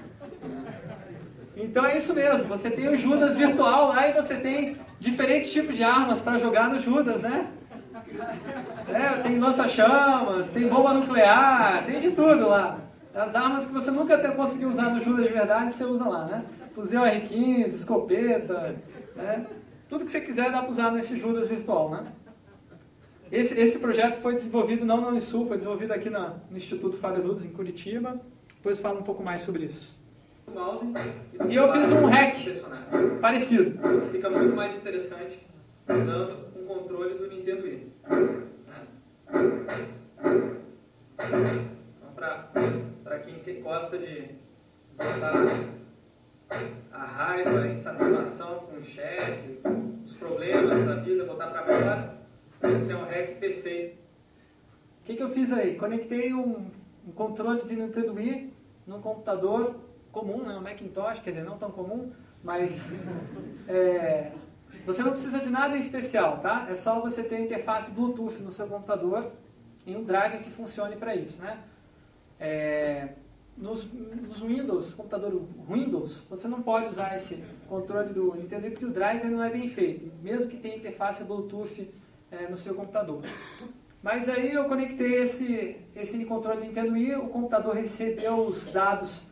Então 1.57 1.85
é 1.85 1.97
isso 1.97 2.13
mesmo, 2.13 2.47
você 2.47 2.71
tem 2.71 2.87
o 2.87 2.95
Judas 2.95 3.35
virtual 3.35 3.89
lá 3.89 4.07
e 4.07 4.13
você 4.13 4.37
tem 4.37 4.77
diferentes 4.97 5.51
tipos 5.51 5.75
de 5.75 5.83
armas 5.83 6.21
para 6.21 6.37
jogar 6.37 6.69
no 6.69 6.79
Judas, 6.79 7.19
né? 7.19 7.49
É, 8.93 9.17
tem 9.23 9.37
lança-chamas, 9.37 10.49
tem 10.51 10.69
bomba 10.69 10.93
nuclear, 10.93 11.85
tem 11.85 11.99
de 11.99 12.11
tudo 12.11 12.47
lá. 12.47 12.79
As 13.13 13.35
armas 13.35 13.65
que 13.65 13.73
você 13.73 13.91
nunca 13.91 14.17
conseguiu 14.31 14.69
usar 14.69 14.89
no 14.89 15.01
Judas 15.01 15.25
de 15.25 15.33
verdade, 15.33 15.75
você 15.75 15.83
usa 15.83 16.07
lá, 16.07 16.23
né? 16.27 16.45
Fuzil 16.73 17.01
R15, 17.01 17.65
escopeta, 17.65 18.77
né? 19.17 19.45
Tudo 19.89 20.05
que 20.05 20.11
você 20.11 20.21
quiser 20.21 20.49
dá 20.49 20.61
para 20.61 20.71
usar 20.71 20.91
nesse 20.91 21.17
Judas 21.17 21.45
virtual, 21.45 21.89
né? 21.89 22.05
Esse, 23.31 23.59
esse 23.59 23.77
projeto 23.77 24.21
foi 24.21 24.35
desenvolvido 24.35 24.85
não 24.85 25.01
na 25.01 25.07
Unisul, 25.09 25.47
foi 25.47 25.57
desenvolvido 25.57 25.91
aqui 25.91 26.09
na, 26.09 26.35
no 26.49 26.57
Instituto 26.57 26.97
Fábio 26.97 27.25
Ludes, 27.25 27.45
em 27.45 27.49
Curitiba. 27.49 28.19
Depois 28.55 28.77
eu 28.77 28.83
falo 28.83 28.99
um 28.99 29.03
pouco 29.03 29.23
mais 29.23 29.39
sobre 29.39 29.65
isso 29.65 29.99
mouse 30.49 30.85
e, 30.85 31.51
e 31.51 31.55
eu 31.55 31.71
fiz 31.71 31.91
um 31.91 32.05
hack 32.05 32.35
parecido, 33.21 33.79
fica 34.11 34.29
muito 34.29 34.55
mais 34.55 34.73
interessante 34.73 35.39
usando 35.87 36.47
um 36.55 36.65
controle 36.65 37.15
do 37.15 37.27
Nintendo 37.27 37.63
Wii. 37.63 37.91
Então, 41.19 42.13
para 43.03 43.19
quem 43.19 43.61
gosta 43.61 43.97
de 43.97 44.29
botar 44.97 45.33
a 46.91 47.05
raiva, 47.05 47.61
a 47.61 47.67
insatisfação 47.67 48.59
com 48.59 48.77
o 48.77 48.83
chefe, 48.83 49.59
os 50.05 50.13
problemas 50.13 50.85
da 50.85 50.95
vida, 50.95 51.25
botar 51.25 51.47
para 51.47 51.63
fora, 51.63 52.18
esse 52.61 52.91
é 52.91 52.95
um 52.95 53.05
hack 53.05 53.39
perfeito. 53.39 53.97
O 55.01 55.05
que, 55.05 55.15
que 55.15 55.23
eu 55.23 55.29
fiz 55.29 55.51
aí? 55.51 55.75
Conectei 55.75 56.33
um, 56.33 56.67
um 57.07 57.11
controle 57.11 57.63
de 57.63 57.75
Nintendo 57.75 58.13
Wii 58.13 58.53
no 58.85 58.99
computador 58.99 59.75
comum, 60.11 60.43
né? 60.43 60.55
um 60.57 60.61
Macintosh, 60.61 61.19
quer 61.21 61.31
dizer, 61.31 61.43
não 61.43 61.57
tão 61.57 61.71
comum, 61.71 62.11
mas 62.43 62.85
é, 63.67 64.31
Você 64.85 65.03
não 65.03 65.11
precisa 65.11 65.39
de 65.39 65.49
nada 65.49 65.77
especial, 65.77 66.39
tá? 66.39 66.67
É 66.69 66.75
só 66.75 66.99
você 66.99 67.23
ter 67.23 67.39
interface 67.39 67.91
Bluetooth 67.91 68.41
no 68.41 68.51
seu 68.51 68.67
computador 68.67 69.31
e 69.85 69.95
um 69.95 70.03
driver 70.03 70.41
que 70.41 70.49
funcione 70.49 70.95
para 70.95 71.15
isso, 71.15 71.41
né? 71.41 71.59
É, 72.39 73.09
nos, 73.57 73.85
nos, 73.91 74.41
Windows, 74.41 74.93
computador 74.93 75.41
Windows, 75.69 76.25
você 76.29 76.47
não 76.47 76.61
pode 76.61 76.87
usar 76.89 77.15
esse 77.15 77.43
controle 77.67 78.13
do 78.13 78.33
Nintendo 78.35 78.69
porque 78.71 78.85
o 78.85 78.91
driver 78.91 79.29
não 79.29 79.43
é 79.43 79.49
bem 79.49 79.67
feito, 79.67 80.09
mesmo 80.23 80.47
que 80.47 80.57
tenha 80.57 80.77
interface 80.77 81.23
Bluetooth 81.23 81.89
é, 82.31 82.47
no 82.47 82.57
seu 82.57 82.75
computador. 82.75 83.23
Mas 84.01 84.29
aí 84.29 84.53
eu 84.53 84.65
conectei 84.65 85.21
esse, 85.21 85.77
esse 85.95 86.23
controle 86.25 86.65
Nintendo 86.65 86.93
Wii, 86.93 87.15
o 87.15 87.27
computador 87.27 87.75
recebeu 87.75 88.45
os 88.45 88.67
dados 88.67 89.27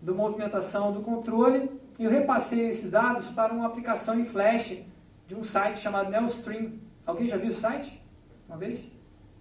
da 0.00 0.12
movimentação 0.12 0.92
do 0.92 1.00
controle 1.00 1.70
e 1.98 2.04
eu 2.04 2.10
repassei 2.10 2.68
esses 2.68 2.90
dados 2.90 3.28
para 3.30 3.52
uma 3.52 3.66
aplicação 3.66 4.18
em 4.18 4.24
flash 4.24 4.78
de 5.26 5.34
um 5.34 5.42
site 5.42 5.78
chamado 5.78 6.10
Neostream. 6.10 6.72
Alguém 7.06 7.26
já 7.26 7.36
viu 7.36 7.50
o 7.50 7.54
site? 7.54 8.02
Uma 8.46 8.58
vez? 8.58 8.80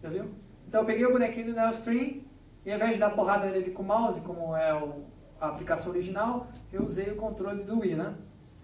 Já 0.02 0.10
viu? 0.10 0.26
Então 0.68 0.82
eu 0.82 0.86
peguei 0.86 1.06
o 1.06 1.12
bonequinho 1.12 1.48
do 1.48 1.54
Neostream 1.54 2.22
e 2.66 2.72
ao 2.72 2.78
invés 2.78 2.94
de 2.94 3.00
dar 3.00 3.10
porrada 3.10 3.48
nele 3.50 3.72
com 3.72 3.84
o 3.84 3.86
mouse, 3.86 4.22
como 4.22 4.56
é 4.56 4.74
o, 4.74 5.04
a 5.42 5.48
aplicação 5.48 5.92
original, 5.92 6.48
eu 6.72 6.84
usei 6.84 7.10
o 7.10 7.16
controle 7.16 7.64
do 7.64 7.80
Wii, 7.80 7.96
né? 7.96 8.14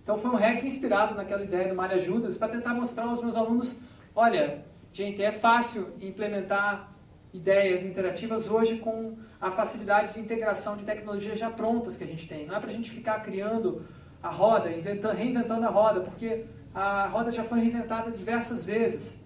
Então 0.03 0.17
foi 0.17 0.29
um 0.29 0.35
hack 0.35 0.63
inspirado 0.63 1.15
naquela 1.15 1.43
ideia 1.43 1.67
do 1.67 1.75
Maria 1.75 1.97
Judas 1.97 2.37
para 2.37 2.49
tentar 2.49 2.73
mostrar 2.73 3.05
aos 3.05 3.21
meus 3.21 3.35
alunos, 3.35 3.75
olha, 4.15 4.63
gente, 4.93 5.21
é 5.21 5.31
fácil 5.31 5.93
implementar 5.99 6.91
ideias 7.33 7.85
interativas 7.85 8.49
hoje 8.49 8.77
com 8.77 9.17
a 9.41 9.51
facilidade 9.51 10.13
de 10.13 10.19
integração 10.21 10.77
de 10.77 10.85
tecnologias 10.85 11.37
já 11.37 11.49
prontas 11.49 11.97
que 11.97 12.03
a 12.03 12.07
gente 12.07 12.27
tem. 12.27 12.47
Não 12.47 12.55
é 12.55 12.59
para 12.59 12.69
a 12.69 12.73
gente 12.73 12.89
ficar 12.89 13.19
criando 13.19 13.85
a 14.23 14.29
roda, 14.29 14.71
inventando, 14.71 15.13
reinventando 15.13 15.65
a 15.65 15.69
roda, 15.69 15.99
porque 15.99 16.45
a 16.73 17.07
roda 17.07 17.31
já 17.31 17.43
foi 17.43 17.59
reinventada 17.59 18.09
diversas 18.09 18.63
vezes. 18.63 19.17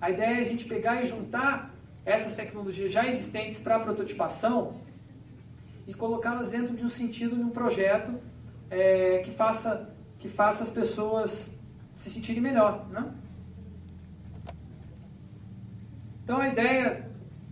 A 0.00 0.10
ideia 0.10 0.38
é 0.38 0.40
a 0.40 0.44
gente 0.44 0.64
pegar 0.64 1.02
e 1.02 1.06
juntar 1.06 1.74
essas 2.04 2.34
tecnologias 2.34 2.92
já 2.92 3.04
existentes 3.04 3.58
para 3.58 3.80
prototipação 3.80 4.80
e 5.86 5.92
colocá-las 5.92 6.50
dentro 6.50 6.74
de 6.76 6.84
um 6.84 6.88
sentido, 6.88 7.34
de 7.34 7.42
um 7.42 7.50
projeto 7.50 8.14
é, 8.70 9.18
que, 9.18 9.32
faça, 9.32 9.92
que 10.18 10.28
faça 10.28 10.62
as 10.62 10.70
pessoas 10.70 11.50
se 11.92 12.10
sentirem 12.10 12.40
melhor. 12.40 12.86
Né? 12.88 13.12
Então 16.26 16.40
a 16.40 16.48
ideia 16.48 17.08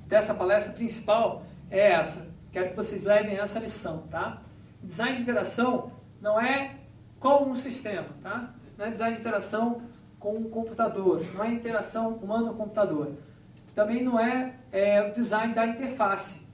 dessa 0.08 0.34
palestra 0.34 0.72
principal 0.72 1.44
é 1.70 1.92
essa. 1.92 2.26
Quero 2.50 2.70
que 2.70 2.74
vocês 2.74 3.04
levem 3.04 3.38
essa 3.38 3.60
lição, 3.60 3.98
tá? 4.10 4.42
Design 4.82 5.14
de 5.14 5.22
interação 5.22 5.92
não 6.20 6.40
é 6.40 6.74
com 7.20 7.44
um 7.44 7.54
sistema, 7.54 8.08
tá? 8.20 8.52
Não 8.76 8.86
é 8.86 8.90
design 8.90 9.14
de 9.14 9.20
interação 9.20 9.82
com 10.18 10.34
um 10.38 10.50
computador, 10.50 11.24
não 11.32 11.44
é 11.44 11.52
interação 11.52 12.16
humano-computador. 12.16 13.12
Também 13.76 14.02
não 14.02 14.18
é, 14.18 14.56
é 14.72 15.08
o 15.08 15.12
design 15.12 15.54
da 15.54 15.68
interface. 15.68 16.44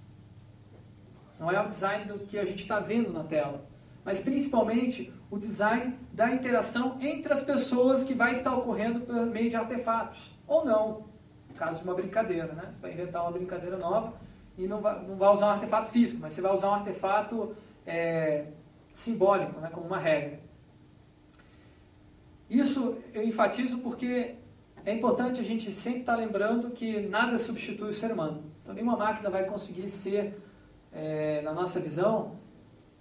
Não 1.39 1.51
é 1.51 1.59
o 1.59 1.69
design 1.69 2.05
do 2.05 2.19
que 2.19 2.39
a 2.39 2.45
gente 2.45 2.61
está 2.61 2.81
vendo 2.81 3.11
na 3.15 3.25
tela. 3.25 3.65
Mas 4.05 4.21
principalmente 4.21 5.11
o 5.31 5.39
design 5.39 5.99
da 6.13 6.31
interação 6.31 6.99
entre 7.01 7.33
as 7.33 7.43
pessoas 7.43 8.05
que 8.05 8.13
vai 8.13 8.33
estar 8.33 8.55
ocorrendo 8.55 9.01
por 9.01 9.15
meio 9.25 9.49
de 9.49 9.57
artefatos. 9.57 10.39
Ou 10.47 10.67
não, 10.67 11.10
caso 11.61 11.79
de 11.79 11.85
uma 11.85 11.95
brincadeira. 11.95 12.53
Né? 12.55 12.73
Você 12.73 12.81
vai 12.81 12.93
inventar 12.95 13.23
uma 13.23 13.33
brincadeira 13.33 13.77
nova 13.77 14.15
e 14.57 14.67
não 14.67 14.81
vai, 14.81 14.99
não 15.07 15.17
vai 15.17 15.33
usar 15.33 15.47
um 15.49 15.51
artefato 15.51 15.91
físico, 15.91 16.19
mas 16.23 16.33
você 16.33 16.41
vai 16.41 16.55
usar 16.55 16.71
um 16.71 16.75
artefato 16.75 17.55
é, 17.87 18.47
simbólico, 18.95 19.61
né? 19.61 19.69
como 19.71 19.87
uma 19.87 19.99
regra. 19.99 20.41
Isso 22.49 22.97
eu 23.13 23.23
enfatizo 23.23 23.79
porque 23.79 24.37
é 24.85 24.93
importante 24.93 25.39
a 25.41 25.45
gente 25.45 25.71
sempre 25.73 26.01
estar 26.01 26.17
lembrando 26.17 26.71
que 26.71 27.01
nada 27.01 27.37
substitui 27.37 27.91
o 27.91 27.93
ser 27.93 28.11
humano. 28.11 28.43
Então, 28.63 28.75
nenhuma 28.75 28.97
máquina 28.97 29.29
vai 29.29 29.45
conseguir 29.45 29.89
ser, 29.89 30.41
é, 30.91 31.43
na 31.43 31.53
nossa 31.53 31.79
visão, 31.79 32.39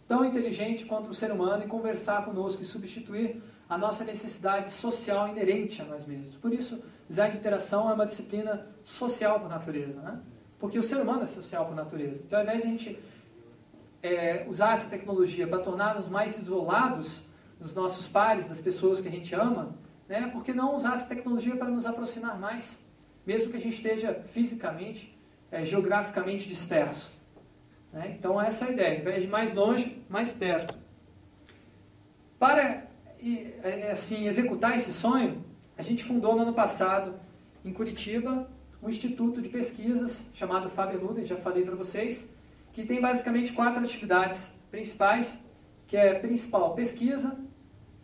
tão 0.08 0.26
inteligente 0.26 0.86
quanto 0.86 1.10
o 1.10 1.14
ser 1.14 1.32
humano 1.32 1.64
e 1.64 1.68
conversar 1.68 2.26
conosco 2.26 2.62
e 2.62 2.66
substituir 2.66 3.42
a 3.70 3.78
nossa 3.78 4.04
necessidade 4.04 4.72
social 4.74 5.28
inerente 5.28 5.80
a 5.82 5.86
nós 5.86 6.04
mesmos. 6.04 6.36
Por 6.36 6.52
isso, 6.52 6.82
design 7.08 7.34
de 7.34 7.38
interação 7.38 7.88
é 7.88 7.94
uma 7.94 8.06
disciplina 8.06 8.68
social 8.84 9.40
por 9.40 9.48
natureza, 9.48 10.02
né? 10.02 10.20
Porque 10.58 10.80
o 10.80 10.84
ser 10.84 10.98
humano 10.98 11.24
é 11.24 11.28
social 11.28 11.68
por 11.68 11.76
natureza. 11.76 12.22
Então, 12.26 12.40
ao 12.40 12.44
invés 12.44 12.64
de 12.64 12.68
a 12.68 12.72
gente 12.72 13.00
é, 14.02 14.46
usar 14.50 14.74
essa 14.74 14.90
tecnologia 14.90 15.48
para 15.48 15.60
tornar-nos 15.60 16.10
mais 16.10 16.38
isolados 16.38 17.22
dos 17.60 17.74
nossos 17.74 18.08
pares, 18.08 18.48
das 18.48 18.60
pessoas 18.60 19.00
que 19.00 19.08
a 19.08 19.12
gente 19.12 19.36
ama, 19.36 19.76
né? 20.08 20.28
Por 20.34 20.44
que 20.44 20.52
não 20.52 20.74
usar 20.76 20.94
essa 20.94 21.08
tecnologia 21.08 21.56
para 21.56 21.70
nos 21.70 21.86
aproximar 21.86 22.40
mais, 22.40 22.80
mesmo 23.24 23.52
que 23.52 23.58
a 23.58 23.60
gente 23.60 23.76
esteja 23.76 24.16
fisicamente, 24.32 25.16
é, 25.52 25.64
geograficamente 25.64 26.48
disperso? 26.48 27.12
Né? 27.94 28.16
Então 28.18 28.42
essa 28.42 28.66
é 28.66 28.70
a 28.70 28.72
ideia, 28.72 28.96
ao 28.96 29.02
invés 29.02 29.22
de 29.22 29.28
mais 29.28 29.54
longe, 29.54 30.02
mais 30.10 30.34
perto. 30.34 30.76
Para 32.40 32.89
é, 33.64 33.92
assim 33.92 34.26
executar 34.28 34.76
esse 34.76 34.92
sonho, 34.94 35.44
a 35.78 35.82
gente 35.82 36.04
fundou 36.04 36.36
no 36.36 36.44
ano 36.44 36.54
passado, 36.54 37.16
em 37.64 37.74
Curitiba, 37.74 38.50
um 38.82 38.90
instituto 38.90 39.42
de 39.42 39.50
pesquisas 39.50 40.26
chamado 40.34 40.70
Faber 40.70 41.04
Luden, 41.04 41.26
já 41.26 41.36
falei 41.36 41.64
para 41.64 41.76
vocês, 41.76 42.30
que 42.72 42.86
tem 42.86 43.02
basicamente 43.02 43.52
quatro 43.52 43.84
atividades 43.84 44.54
principais, 44.72 45.38
que 45.88 45.98
é 45.98 46.14
principal 46.14 46.74
pesquisa, 46.74 47.38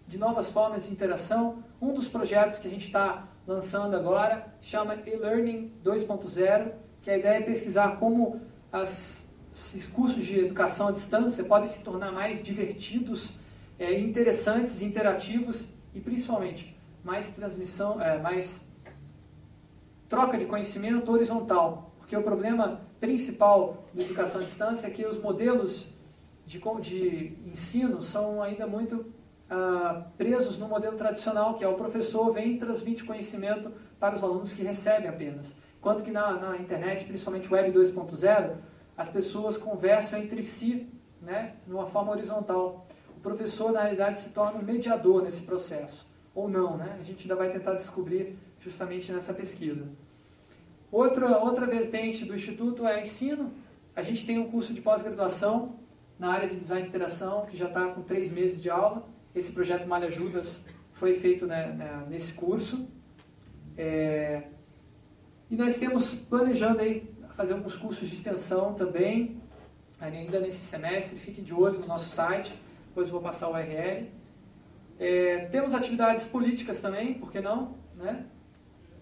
de 0.08 0.18
novas 0.18 0.52
formas 0.52 0.86
de 0.86 0.92
interação. 0.92 1.64
Um 1.82 1.94
dos 1.94 2.08
projetos 2.08 2.58
que 2.58 2.68
a 2.68 2.72
gente 2.72 2.86
está 2.86 3.28
lançando 3.48 3.96
agora 3.96 4.54
chama 4.62 4.96
e-learning 4.96 5.72
2.0, 5.84 6.72
que 7.02 7.10
a 7.10 7.18
ideia 7.18 7.38
é 7.38 7.42
pesquisar 7.42 7.98
como 7.98 8.42
as, 8.72 9.26
esses 9.54 9.86
cursos 9.86 10.24
de 10.26 10.40
educação 10.40 10.90
à 10.90 10.92
distância 10.92 11.44
podem 11.44 11.68
se 11.68 11.80
tornar 11.80 12.12
mais 12.12 12.42
divertidos, 12.42 13.32
é, 13.78 14.00
interessantes, 14.00 14.82
interativos 14.82 15.68
e 15.94 16.00
principalmente 16.00 16.76
mais 17.04 17.30
transmissão, 17.30 18.02
é, 18.02 18.20
mais 18.20 18.62
troca 20.10 20.38
de 20.38 20.46
conhecimento 20.46 21.12
horizontal, 21.12 21.92
porque 21.98 22.16
o 22.16 22.24
problema 22.24 22.82
principal 23.00 23.86
da 23.94 24.04
educação 24.04 24.42
à 24.42 24.44
distância 24.44 24.88
é 24.88 24.90
que 24.90 25.06
os 25.06 25.18
modelos 25.22 25.88
de, 26.46 26.60
de 26.82 27.38
ensino 27.46 28.02
são 28.02 28.42
ainda 28.42 28.68
muito 28.68 29.06
ah, 29.50 30.06
presos 30.18 30.58
no 30.58 30.68
modelo 30.68 30.98
tradicional, 30.98 31.54
que 31.54 31.64
é 31.64 31.68
o 31.68 31.76
professor 31.76 32.32
vem 32.32 32.54
e 32.54 32.58
transmite 32.58 33.04
conhecimento 33.04 33.72
para 34.00 34.16
os 34.16 34.24
alunos 34.24 34.52
que 34.52 34.64
recebem 34.64 35.08
apenas. 35.08 35.56
Enquanto 35.80 36.04
que 36.04 36.12
na, 36.12 36.34
na 36.34 36.58
internet, 36.58 37.06
principalmente 37.06 37.52
Web 37.52 37.72
2.0, 37.72 38.56
as 38.98 39.10
pessoas 39.10 39.56
conversam 39.56 40.18
entre 40.18 40.42
si, 40.42 40.90
né, 41.22 41.56
de 41.66 41.74
uma 41.74 41.86
forma 41.86 42.12
horizontal. 42.12 42.85
Professor, 43.26 43.72
na 43.72 43.82
realidade, 43.82 44.20
se 44.20 44.30
torna 44.30 44.60
um 44.60 44.62
mediador 44.62 45.24
nesse 45.24 45.42
processo. 45.42 46.06
Ou 46.36 46.48
não, 46.48 46.78
né? 46.78 46.96
A 47.00 47.04
gente 47.04 47.24
ainda 47.24 47.36
vai 47.36 47.50
tentar 47.50 47.74
descobrir 47.74 48.38
justamente 48.60 49.12
nessa 49.12 49.34
pesquisa. 49.34 49.84
Outra, 50.92 51.40
outra 51.40 51.66
vertente 51.66 52.24
do 52.24 52.36
Instituto 52.36 52.86
é 52.86 53.02
ensino. 53.02 53.52
A 53.96 54.04
gente 54.04 54.28
tem 54.28 54.38
um 54.38 54.52
curso 54.52 54.76
de 54.76 54.80
pós-graduação 54.80 55.80
na 56.20 56.32
área 56.32 56.48
de 56.48 56.56
design 56.56 56.84
de 56.84 56.90
interação, 56.90 57.48
que 57.48 57.58
já 57.58 57.66
está 57.66 57.88
com 57.88 58.04
três 58.04 58.30
meses 58.30 58.62
de 58.62 58.70
aula. 58.70 59.04
Esse 59.34 59.52
projeto 59.52 59.88
Malha 59.88 60.12
Judas 60.12 60.64
foi 60.94 61.16
feito 61.16 61.48
né, 61.48 61.74
né, 61.74 62.06
nesse 62.08 62.32
curso. 62.32 62.88
É, 63.76 64.44
e 65.50 65.56
nós 65.56 65.80
temos 65.80 66.14
planejando 66.14 66.80
aí 66.80 67.10
fazer 67.36 67.54
alguns 67.54 67.76
cursos 67.76 68.08
de 68.08 68.18
extensão 68.18 68.76
também, 68.76 69.42
ainda 70.00 70.40
nesse 70.40 70.64
semestre. 70.64 71.18
Fique 71.18 71.42
de 71.42 71.56
olho 71.56 71.80
no 71.80 71.88
nosso 71.88 72.14
site, 72.14 72.54
depois 72.96 73.10
vou 73.10 73.20
passar 73.20 73.50
o 73.50 73.54
URL. 73.54 74.10
É, 74.98 75.48
temos 75.52 75.76
atividades 75.76 76.26
políticas 76.26 76.80
também, 76.80 77.16
por 77.16 77.30
que 77.30 77.42
não? 77.42 77.76
Né? 77.94 78.26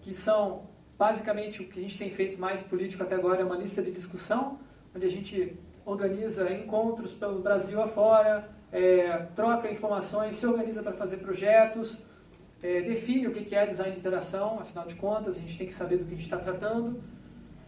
Que 0.02 0.12
são 0.12 0.64
basicamente 0.98 1.62
o 1.62 1.68
que 1.68 1.78
a 1.78 1.82
gente 1.82 1.96
tem 1.96 2.10
feito 2.10 2.36
mais 2.36 2.60
político 2.60 3.04
até 3.04 3.14
agora 3.14 3.42
é 3.42 3.44
uma 3.44 3.56
lista 3.56 3.80
de 3.80 3.92
discussão, 3.92 4.58
onde 4.92 5.06
a 5.06 5.08
gente 5.08 5.56
organiza 5.86 6.52
encontros 6.52 7.12
pelo 7.12 7.38
Brasil 7.38 7.80
afora, 7.80 8.50
é, 8.72 9.28
troca 9.36 9.70
informações, 9.70 10.34
se 10.34 10.44
organiza 10.44 10.82
para 10.82 10.94
fazer 10.94 11.18
projetos, 11.18 12.00
é, 12.60 12.80
define 12.80 13.28
o 13.28 13.32
que 13.32 13.54
é 13.54 13.64
design 13.64 13.92
de 13.92 14.00
interação, 14.00 14.58
afinal 14.58 14.88
de 14.88 14.96
contas, 14.96 15.36
a 15.36 15.38
gente 15.38 15.56
tem 15.56 15.68
que 15.68 15.74
saber 15.74 15.98
do 15.98 16.04
que 16.04 16.14
a 16.14 16.16
gente 16.16 16.24
está 16.24 16.38
tratando. 16.38 17.00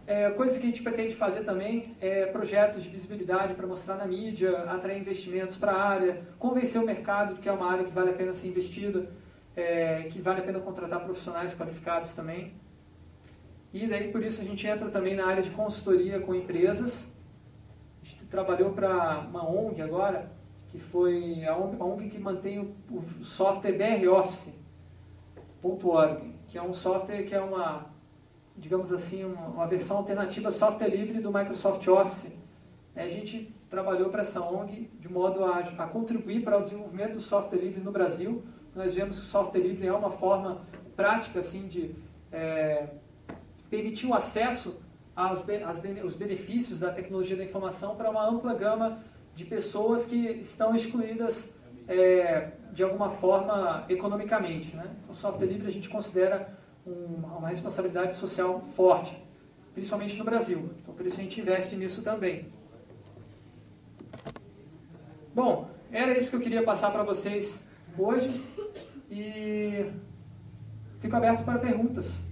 É, 0.07 0.29
coisas 0.29 0.57
que 0.57 0.63
a 0.63 0.69
gente 0.69 0.81
pretende 0.81 1.15
fazer 1.15 1.43
também 1.43 1.93
é 1.99 2.27
projetos 2.27 2.81
de 2.81 2.87
visibilidade 2.87 3.53
para 3.55 3.67
mostrar 3.67 3.95
na 3.95 4.07
mídia, 4.07 4.57
atrair 4.61 5.01
investimentos 5.01 5.57
para 5.57 5.73
a 5.73 5.83
área, 5.83 6.21
convencer 6.39 6.81
o 6.81 6.85
mercado 6.85 7.35
de 7.35 7.41
que 7.41 7.49
é 7.49 7.51
uma 7.51 7.69
área 7.69 7.83
que 7.83 7.91
vale 7.91 8.11
a 8.11 8.13
pena 8.13 8.33
ser 8.33 8.47
investida, 8.47 9.09
é, 9.53 10.03
que 10.03 10.21
vale 10.21 10.39
a 10.39 10.43
pena 10.43 10.61
contratar 10.61 11.03
profissionais 11.03 11.53
qualificados 11.53 12.13
também. 12.13 12.53
E 13.73 13.85
daí 13.85 14.09
por 14.09 14.23
isso 14.23 14.39
a 14.39 14.45
gente 14.45 14.65
entra 14.65 14.89
também 14.89 15.13
na 15.13 15.27
área 15.27 15.43
de 15.43 15.49
consultoria 15.49 16.21
com 16.21 16.33
empresas. 16.33 17.05
A 18.01 18.05
gente 18.05 18.23
trabalhou 18.27 18.71
para 18.71 19.19
uma 19.29 19.45
ONG 19.45 19.81
agora, 19.81 20.31
que 20.69 20.79
foi 20.79 21.43
a 21.45 21.57
ONG 21.57 22.07
que 22.07 22.17
mantém 22.17 22.73
o 22.89 23.03
software 23.25 23.73
BR 23.73 24.07
Office. 24.07 24.53
que 26.47 26.57
é 26.57 26.63
um 26.63 26.71
software 26.71 27.23
que 27.23 27.35
é 27.35 27.41
uma, 27.41 27.96
digamos 28.57 28.91
assim, 28.91 29.23
uma, 29.23 29.47
uma 29.47 29.67
versão 29.67 29.97
alternativa 29.97 30.51
software 30.51 30.89
livre 30.89 31.19
do 31.19 31.31
Microsoft 31.31 31.87
Office. 31.87 32.31
A 32.95 33.07
gente 33.07 33.53
trabalhou 33.69 34.09
para 34.09 34.21
essa 34.21 34.41
ONG 34.41 34.89
de 34.99 35.07
modo 35.11 35.43
a, 35.45 35.59
a 35.59 35.87
contribuir 35.87 36.43
para 36.43 36.57
o 36.57 36.61
desenvolvimento 36.61 37.13
do 37.13 37.19
software 37.19 37.59
livre 37.59 37.81
no 37.81 37.91
Brasil. 37.91 38.43
Nós 38.75 38.95
vemos 38.95 39.19
que 39.19 39.25
o 39.25 39.27
software 39.27 39.61
livre 39.61 39.85
é 39.85 39.93
uma 39.93 40.09
forma 40.09 40.61
prática 40.95 41.39
assim 41.39 41.67
de 41.67 41.93
é, 42.31 42.87
permitir 43.69 44.07
o 44.07 44.13
acesso 44.13 44.79
aos 45.15 45.43
os 46.03 46.15
benefícios 46.15 46.79
da 46.79 46.91
tecnologia 46.91 47.35
da 47.35 47.43
informação 47.43 47.95
para 47.95 48.09
uma 48.09 48.27
ampla 48.27 48.53
gama 48.53 48.99
de 49.35 49.45
pessoas 49.45 50.05
que 50.05 50.15
estão 50.15 50.75
excluídas 50.75 51.43
é, 51.87 52.51
de 52.71 52.83
alguma 52.83 53.09
forma 53.09 53.85
economicamente. 53.89 54.75
Né? 54.75 54.85
Então, 55.03 55.13
o 55.13 55.15
software 55.15 55.47
livre 55.47 55.67
a 55.67 55.71
gente 55.71 55.89
considera 55.89 56.55
uma 56.87 57.49
responsabilidade 57.49 58.15
social 58.15 58.61
forte, 58.75 59.15
principalmente 59.73 60.17
no 60.17 60.23
Brasil. 60.23 60.69
Então, 60.81 60.93
por 60.93 61.05
isso 61.05 61.19
a 61.19 61.23
gente 61.23 61.39
investe 61.41 61.75
nisso 61.75 62.01
também. 62.01 62.51
Bom, 65.33 65.69
era 65.91 66.17
isso 66.17 66.29
que 66.29 66.35
eu 66.35 66.41
queria 66.41 66.63
passar 66.63 66.91
para 66.91 67.03
vocês 67.03 67.61
hoje 67.97 68.43
e 69.11 69.91
fico 70.99 71.15
aberto 71.15 71.43
para 71.43 71.59
perguntas. 71.59 72.26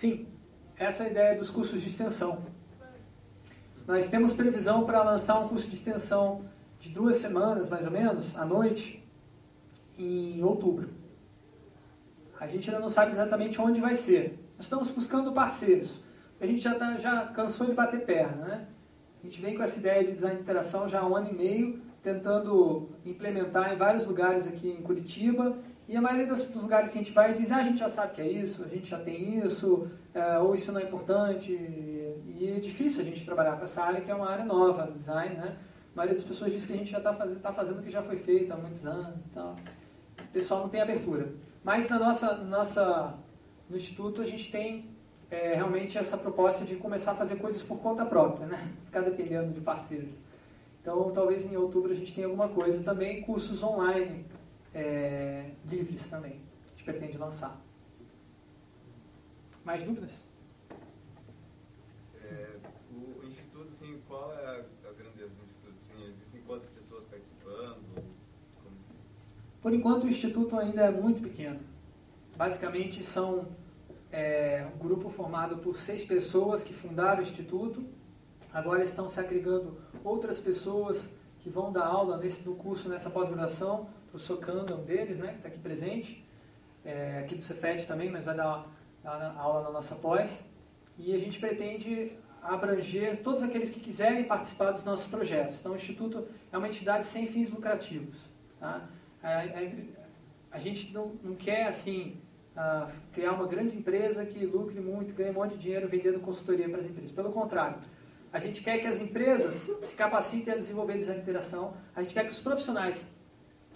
Sim, 0.00 0.26
essa 0.78 1.02
é 1.02 1.08
a 1.08 1.10
ideia 1.10 1.36
dos 1.36 1.50
cursos 1.50 1.78
de 1.78 1.88
extensão. 1.88 2.42
Nós 3.86 4.08
temos 4.08 4.32
previsão 4.32 4.86
para 4.86 5.02
lançar 5.02 5.38
um 5.38 5.46
curso 5.46 5.68
de 5.68 5.74
extensão 5.74 6.46
de 6.78 6.88
duas 6.88 7.16
semanas, 7.16 7.68
mais 7.68 7.84
ou 7.84 7.92
menos, 7.92 8.34
à 8.34 8.46
noite, 8.46 9.06
em 9.98 10.42
outubro. 10.42 10.88
A 12.40 12.46
gente 12.46 12.70
ainda 12.70 12.80
não 12.80 12.88
sabe 12.88 13.10
exatamente 13.10 13.60
onde 13.60 13.78
vai 13.78 13.94
ser. 13.94 14.42
Nós 14.56 14.64
estamos 14.64 14.90
buscando 14.90 15.34
parceiros. 15.34 16.02
A 16.40 16.46
gente 16.46 16.62
já, 16.62 16.74
tá, 16.76 16.96
já 16.96 17.26
cansou 17.26 17.66
de 17.66 17.74
bater 17.74 18.02
perna, 18.06 18.46
né? 18.46 18.66
A 19.22 19.26
gente 19.26 19.38
vem 19.38 19.54
com 19.54 19.62
essa 19.62 19.78
ideia 19.78 20.02
de 20.02 20.12
design 20.12 20.36
de 20.36 20.42
interação 20.44 20.88
já 20.88 21.00
há 21.00 21.06
um 21.06 21.14
ano 21.14 21.28
e 21.28 21.34
meio, 21.34 21.78
tentando 22.02 22.88
implementar 23.04 23.74
em 23.74 23.76
vários 23.76 24.06
lugares 24.06 24.46
aqui 24.46 24.70
em 24.70 24.80
Curitiba 24.80 25.58
e 25.90 25.96
a 25.96 26.00
maioria 26.00 26.24
dos, 26.24 26.48
lugares 26.54 26.88
que 26.88 26.96
a 26.96 27.02
gente 27.02 27.12
vai 27.12 27.34
diz, 27.34 27.50
ah, 27.50 27.56
a 27.56 27.62
gente 27.64 27.80
já 27.80 27.88
sabe 27.88 28.14
que 28.14 28.22
é 28.22 28.28
isso, 28.30 28.62
a 28.62 28.68
gente 28.68 28.88
já 28.88 28.98
tem 29.00 29.44
isso, 29.44 29.90
é, 30.14 30.38
ou 30.38 30.54
isso 30.54 30.70
não 30.70 30.80
é 30.80 30.84
importante. 30.84 31.50
E 31.50 32.54
é 32.56 32.60
difícil 32.60 33.00
a 33.00 33.04
gente 33.04 33.24
trabalhar 33.24 33.56
com 33.56 33.64
essa 33.64 33.82
área, 33.82 34.00
que 34.00 34.08
é 34.08 34.14
uma 34.14 34.30
área 34.30 34.44
nova 34.44 34.86
do 34.86 34.96
design, 34.96 35.34
né? 35.34 35.56
A 35.92 35.96
maioria 35.96 36.14
das 36.14 36.22
pessoas 36.22 36.52
diz 36.52 36.64
que 36.64 36.72
a 36.72 36.76
gente 36.76 36.92
já 36.92 36.98
está 36.98 37.12
fazendo, 37.12 37.40
tá 37.40 37.52
fazendo 37.52 37.80
o 37.80 37.82
que 37.82 37.90
já 37.90 38.02
foi 38.02 38.16
feito 38.18 38.52
há 38.52 38.56
muitos 38.56 38.86
anos 38.86 39.18
e 39.18 39.28
tal. 39.34 39.56
O 40.20 40.28
pessoal 40.32 40.60
não 40.60 40.68
tem 40.68 40.80
abertura. 40.80 41.32
Mas 41.64 41.88
na 41.88 41.98
nossa, 41.98 42.36
nossa, 42.36 43.14
no 43.68 43.76
Instituto 43.76 44.22
a 44.22 44.26
gente 44.26 44.48
tem 44.48 44.88
é, 45.28 45.56
realmente 45.56 45.98
essa 45.98 46.16
proposta 46.16 46.64
de 46.64 46.76
começar 46.76 47.10
a 47.10 47.14
fazer 47.16 47.34
coisas 47.34 47.62
por 47.62 47.78
conta 47.78 48.06
própria, 48.06 48.46
né? 48.46 48.70
Ficar 48.86 49.00
dependendo 49.00 49.52
de 49.52 49.60
parceiros. 49.60 50.20
Então, 50.80 51.10
talvez 51.10 51.44
em 51.44 51.56
outubro 51.56 51.90
a 51.90 51.96
gente 51.96 52.14
tenha 52.14 52.28
alguma 52.28 52.48
coisa. 52.48 52.80
Também 52.80 53.22
cursos 53.22 53.60
online, 53.60 54.24
é, 54.74 55.50
livres 55.66 56.06
também. 56.06 56.40
A 56.64 56.70
gente 56.70 56.84
pretende 56.84 57.18
lançar. 57.18 57.60
Mais 59.64 59.82
dúvidas? 59.82 60.28
É, 62.22 62.56
o, 62.92 63.24
Instituto, 63.24 63.68
assim, 63.68 64.00
qual 64.08 64.32
é 64.32 64.46
a, 64.46 64.88
a 64.88 64.92
grandeza 64.92 65.34
do 65.34 65.44
Instituto? 65.44 65.76
Assim, 65.80 66.08
existem 66.08 66.40
quantas 66.42 66.68
pessoas 66.70 67.04
participando? 67.04 67.76
Como... 68.62 68.76
Por 69.60 69.74
enquanto, 69.74 70.04
o 70.04 70.08
Instituto 70.08 70.58
ainda 70.58 70.82
é 70.82 70.90
muito 70.90 71.22
pequeno. 71.22 71.60
Basicamente, 72.36 73.04
são 73.04 73.48
é, 74.10 74.66
um 74.74 74.78
grupo 74.78 75.10
formado 75.10 75.58
por 75.58 75.76
seis 75.76 76.04
pessoas 76.04 76.62
que 76.62 76.72
fundaram 76.72 77.20
o 77.20 77.22
Instituto. 77.22 77.84
Agora 78.52 78.82
estão 78.82 79.08
se 79.08 79.20
agregando 79.20 79.76
outras 80.02 80.38
pessoas 80.38 81.08
que 81.40 81.48
vão 81.48 81.72
dar 81.72 81.86
aula 81.86 82.16
nesse, 82.18 82.42
no 82.42 82.54
curso, 82.54 82.88
nessa 82.88 83.08
pós-graduação 83.10 83.88
professor 84.10 84.38
Kanda, 84.38 84.74
um 84.74 84.84
deles, 84.84 85.18
né, 85.18 85.28
que 85.28 85.36
está 85.36 85.48
aqui 85.48 85.58
presente, 85.58 86.24
é, 86.84 87.20
aqui 87.20 87.34
do 87.34 87.42
Cefet 87.42 87.86
também, 87.86 88.10
mas 88.10 88.24
vai 88.24 88.36
dar, 88.36 88.66
dar 89.02 89.34
aula 89.38 89.62
na 89.62 89.70
nossa 89.70 89.94
pós. 89.94 90.42
E 90.98 91.14
a 91.14 91.18
gente 91.18 91.38
pretende 91.38 92.12
abranger 92.42 93.22
todos 93.22 93.42
aqueles 93.42 93.70
que 93.70 93.80
quiserem 93.80 94.24
participar 94.24 94.72
dos 94.72 94.84
nossos 94.84 95.06
projetos. 95.06 95.58
Então, 95.58 95.72
o 95.72 95.76
Instituto 95.76 96.26
é 96.50 96.58
uma 96.58 96.68
entidade 96.68 97.06
sem 97.06 97.26
fins 97.26 97.50
lucrativos. 97.50 98.18
Tá? 98.58 98.88
A, 99.22 99.40
a, 99.40 99.44
a 100.52 100.58
gente 100.58 100.92
não, 100.92 101.12
não 101.22 101.34
quer, 101.34 101.66
assim, 101.66 102.16
uh, 102.56 102.90
criar 103.12 103.32
uma 103.32 103.46
grande 103.46 103.76
empresa 103.76 104.24
que 104.24 104.44
lucre 104.44 104.80
muito, 104.80 105.14
ganhe 105.14 105.30
um 105.30 105.34
monte 105.34 105.52
de 105.52 105.58
dinheiro 105.58 105.88
vendendo 105.88 106.20
consultoria 106.20 106.68
para 106.68 106.80
as 106.80 106.86
empresas. 106.86 107.12
Pelo 107.12 107.30
contrário, 107.30 107.78
a 108.32 108.38
gente 108.38 108.62
quer 108.62 108.78
que 108.78 108.86
as 108.86 109.00
empresas 109.00 109.70
se 109.80 109.94
capacitem 109.94 110.54
a 110.54 110.56
desenvolver 110.56 110.98
de 110.98 111.10
interação, 111.10 111.74
a 111.94 112.02
gente 112.02 112.14
quer 112.14 112.24
que 112.24 112.30
os 112.30 112.40
profissionais 112.40 113.06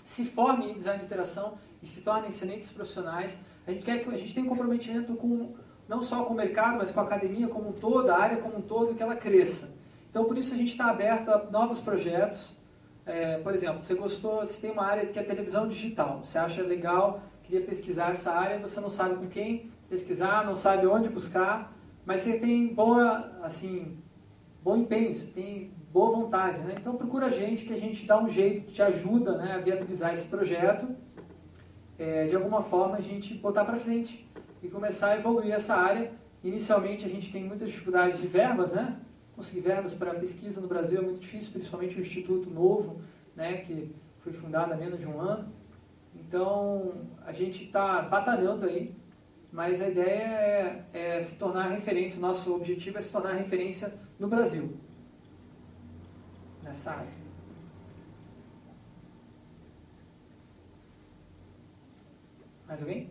se 0.04 0.24
formem 0.24 0.70
em 0.70 0.74
design 0.74 0.98
de 1.00 1.06
interação 1.06 1.54
e 1.82 1.86
se 1.86 2.02
tornem 2.02 2.28
excelentes 2.28 2.70
profissionais. 2.70 3.38
A 3.66 3.72
gente 3.72 3.84
quer 3.84 3.98
que 4.02 4.08
a 4.08 4.16
gente 4.16 4.34
tenha 4.34 4.46
um 4.46 4.48
comprometimento 4.48 5.14
com 5.14 5.54
não 5.88 6.00
só 6.00 6.24
com 6.24 6.32
o 6.32 6.36
mercado, 6.36 6.78
mas 6.78 6.90
com 6.90 7.00
a 7.00 7.02
academia 7.02 7.48
como 7.48 7.70
um 7.70 7.72
todo, 7.72 8.08
a 8.10 8.18
área 8.18 8.36
como 8.38 8.58
um 8.58 8.62
todo, 8.62 8.94
que 8.94 9.02
ela 9.02 9.16
cresça. 9.16 9.68
Então, 10.10 10.24
por 10.24 10.38
isso 10.38 10.54
a 10.54 10.56
gente 10.56 10.70
está 10.70 10.86
aberto 10.86 11.28
a 11.28 11.44
novos 11.50 11.80
projetos. 11.80 12.56
É, 13.04 13.38
por 13.38 13.52
exemplo, 13.52 13.80
você 13.80 13.94
gostou, 13.94 14.40
você 14.40 14.58
tem 14.58 14.70
uma 14.70 14.84
área 14.84 15.06
que 15.06 15.18
é 15.18 15.22
televisão 15.22 15.68
digital, 15.68 16.24
você 16.24 16.38
acha 16.38 16.62
legal, 16.62 17.20
queria 17.42 17.60
pesquisar 17.60 18.12
essa 18.12 18.32
área, 18.32 18.58
você 18.58 18.80
não 18.80 18.88
sabe 18.88 19.16
com 19.16 19.28
quem 19.28 19.70
pesquisar, 19.90 20.46
não 20.46 20.54
sabe 20.54 20.86
onde 20.86 21.10
buscar, 21.10 21.76
mas 22.06 22.20
você 22.20 22.38
tem 22.38 22.72
boa, 22.72 23.30
assim, 23.42 23.98
bom 24.62 24.78
empenho, 24.78 25.16
você 25.16 25.26
tem 25.26 25.73
boa 25.94 26.10
vontade. 26.10 26.58
Né? 26.58 26.74
Então 26.80 26.96
procura 26.96 27.26
a 27.26 27.30
gente 27.30 27.64
que 27.64 27.72
a 27.72 27.78
gente 27.78 28.04
dá 28.04 28.20
um 28.20 28.28
jeito, 28.28 28.72
te 28.72 28.82
ajuda 28.82 29.38
né, 29.38 29.52
a 29.52 29.58
viabilizar 29.58 30.12
esse 30.12 30.26
projeto, 30.26 30.88
é, 31.96 32.26
de 32.26 32.34
alguma 32.34 32.60
forma 32.60 32.96
a 32.96 33.00
gente 33.00 33.32
botar 33.34 33.64
para 33.64 33.76
frente 33.76 34.28
e 34.60 34.66
começar 34.66 35.10
a 35.10 35.16
evoluir 35.16 35.52
essa 35.52 35.76
área. 35.76 36.10
Inicialmente 36.42 37.06
a 37.06 37.08
gente 37.08 37.30
tem 37.30 37.44
muitas 37.44 37.68
dificuldades 37.68 38.20
de 38.20 38.26
verbas, 38.26 38.72
né? 38.72 38.98
Conseguir 39.36 39.60
verbas 39.60 39.94
para 39.94 40.12
pesquisa 40.14 40.60
no 40.60 40.66
Brasil 40.66 40.98
é 40.98 41.00
muito 41.00 41.20
difícil, 41.20 41.52
principalmente 41.52 41.96
o 41.96 42.00
Instituto 42.00 42.50
Novo, 42.50 43.00
né, 43.34 43.58
que 43.58 43.94
foi 44.18 44.32
fundado 44.32 44.72
há 44.72 44.76
menos 44.76 44.98
de 44.98 45.06
um 45.06 45.20
ano. 45.20 45.48
Então 46.14 46.92
a 47.24 47.32
gente 47.32 47.64
está 47.64 48.02
batalhando 48.02 48.66
aí, 48.66 48.94
mas 49.52 49.80
a 49.80 49.88
ideia 49.88 50.24
é, 50.24 50.84
é 50.92 51.20
se 51.20 51.36
tornar 51.36 51.68
referência, 51.68 52.18
o 52.18 52.20
nosso 52.20 52.52
objetivo 52.52 52.98
é 52.98 53.00
se 53.00 53.12
tornar 53.12 53.34
referência 53.34 53.94
no 54.18 54.26
Brasil 54.26 54.76
nessa 56.64 56.90
área. 56.90 57.12
Mais 62.66 62.80
alguém? 62.80 63.10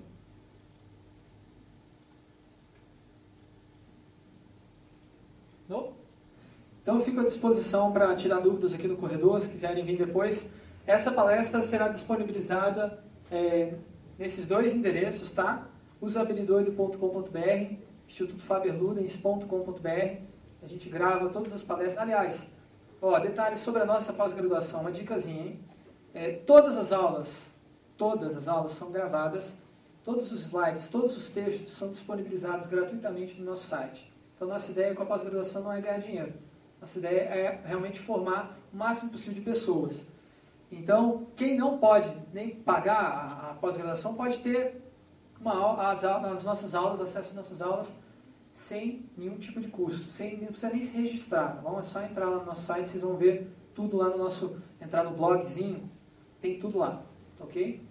Não? 5.69 5.93
Então 6.81 6.95
eu 6.95 7.01
fico 7.01 7.21
à 7.21 7.23
disposição 7.23 7.93
para 7.93 8.13
tirar 8.15 8.39
dúvidas 8.39 8.73
aqui 8.73 8.87
no 8.87 8.97
corredor, 8.97 9.39
se 9.39 9.47
quiserem 9.47 9.85
vir 9.85 9.97
depois. 9.97 10.49
Essa 10.85 11.11
palestra 11.11 11.61
será 11.61 11.87
disponibilizada 11.87 13.01
é, 13.31 13.75
nesses 14.19 14.45
dois 14.45 14.75
endereços, 14.75 15.31
tá? 15.31 15.69
usabilidoido.com.br, 16.01 17.75
institutofaberludens.com.br. 18.09 20.17
A 20.61 20.67
gente 20.67 20.89
grava 20.89 21.29
todas 21.29 21.53
as 21.53 21.63
palestras. 21.63 21.97
Aliás, 21.97 22.45
Ó, 23.05 23.19
detalhes 23.19 23.59
sobre 23.59 23.81
a 23.81 23.85
nossa 23.85 24.13
pós-graduação, 24.13 24.79
uma 24.79 24.89
dicasinha, 24.89 25.47
hein? 25.47 25.59
É, 26.13 26.31
todas 26.31 26.77
as 26.77 26.93
aulas, 26.93 27.27
todas 27.97 28.37
as 28.37 28.47
aulas 28.47 28.71
são 28.71 28.89
gravadas, 28.91 29.53
todos 30.05 30.31
os 30.31 30.45
slides, 30.45 30.87
todos 30.87 31.17
os 31.17 31.27
textos 31.27 31.73
são 31.73 31.89
disponibilizados 31.89 32.65
gratuitamente 32.65 33.37
no 33.41 33.47
nosso 33.47 33.67
site. 33.67 34.09
Então, 34.33 34.47
nossa 34.47 34.71
ideia 34.71 34.95
com 34.95 35.03
a 35.03 35.05
pós-graduação 35.05 35.63
não 35.63 35.73
é 35.73 35.81
ganhar 35.81 35.97
dinheiro. 35.97 36.31
Nossa 36.79 36.97
ideia 36.97 37.19
é 37.19 37.61
realmente 37.65 37.99
formar 37.99 38.57
o 38.73 38.77
máximo 38.77 39.11
possível 39.11 39.33
de 39.33 39.41
pessoas. 39.41 39.99
Então, 40.71 41.27
quem 41.35 41.57
não 41.57 41.79
pode 41.79 42.09
nem 42.33 42.51
pagar 42.51 43.01
a, 43.01 43.51
a 43.51 43.53
pós-graduação 43.55 44.13
pode 44.13 44.39
ter 44.39 44.81
uma, 45.41 45.89
as, 45.91 46.05
as 46.05 46.45
nossas 46.45 46.73
aulas, 46.73 47.01
acesso 47.01 47.31
às 47.31 47.35
nossas 47.35 47.61
aulas 47.61 47.93
sem 48.53 49.05
nenhum 49.17 49.37
tipo 49.37 49.59
de 49.59 49.67
custo, 49.67 50.09
sem, 50.09 50.37
não 50.37 50.47
precisa 50.47 50.69
nem 50.69 50.81
se 50.81 50.95
registrar, 50.95 51.59
bom? 51.61 51.79
É 51.79 51.83
só 51.83 52.01
entrar 52.01 52.29
lá 52.29 52.39
no 52.39 52.45
nosso 52.45 52.61
site, 52.61 52.89
vocês 52.89 53.03
vão 53.03 53.17
ver 53.17 53.51
tudo 53.73 53.97
lá 53.97 54.09
no 54.09 54.17
nosso, 54.17 54.61
entrar 54.79 55.03
no 55.03 55.11
blogzinho, 55.11 55.89
tem 56.39 56.59
tudo 56.59 56.77
lá, 56.77 57.03
ok? 57.39 57.81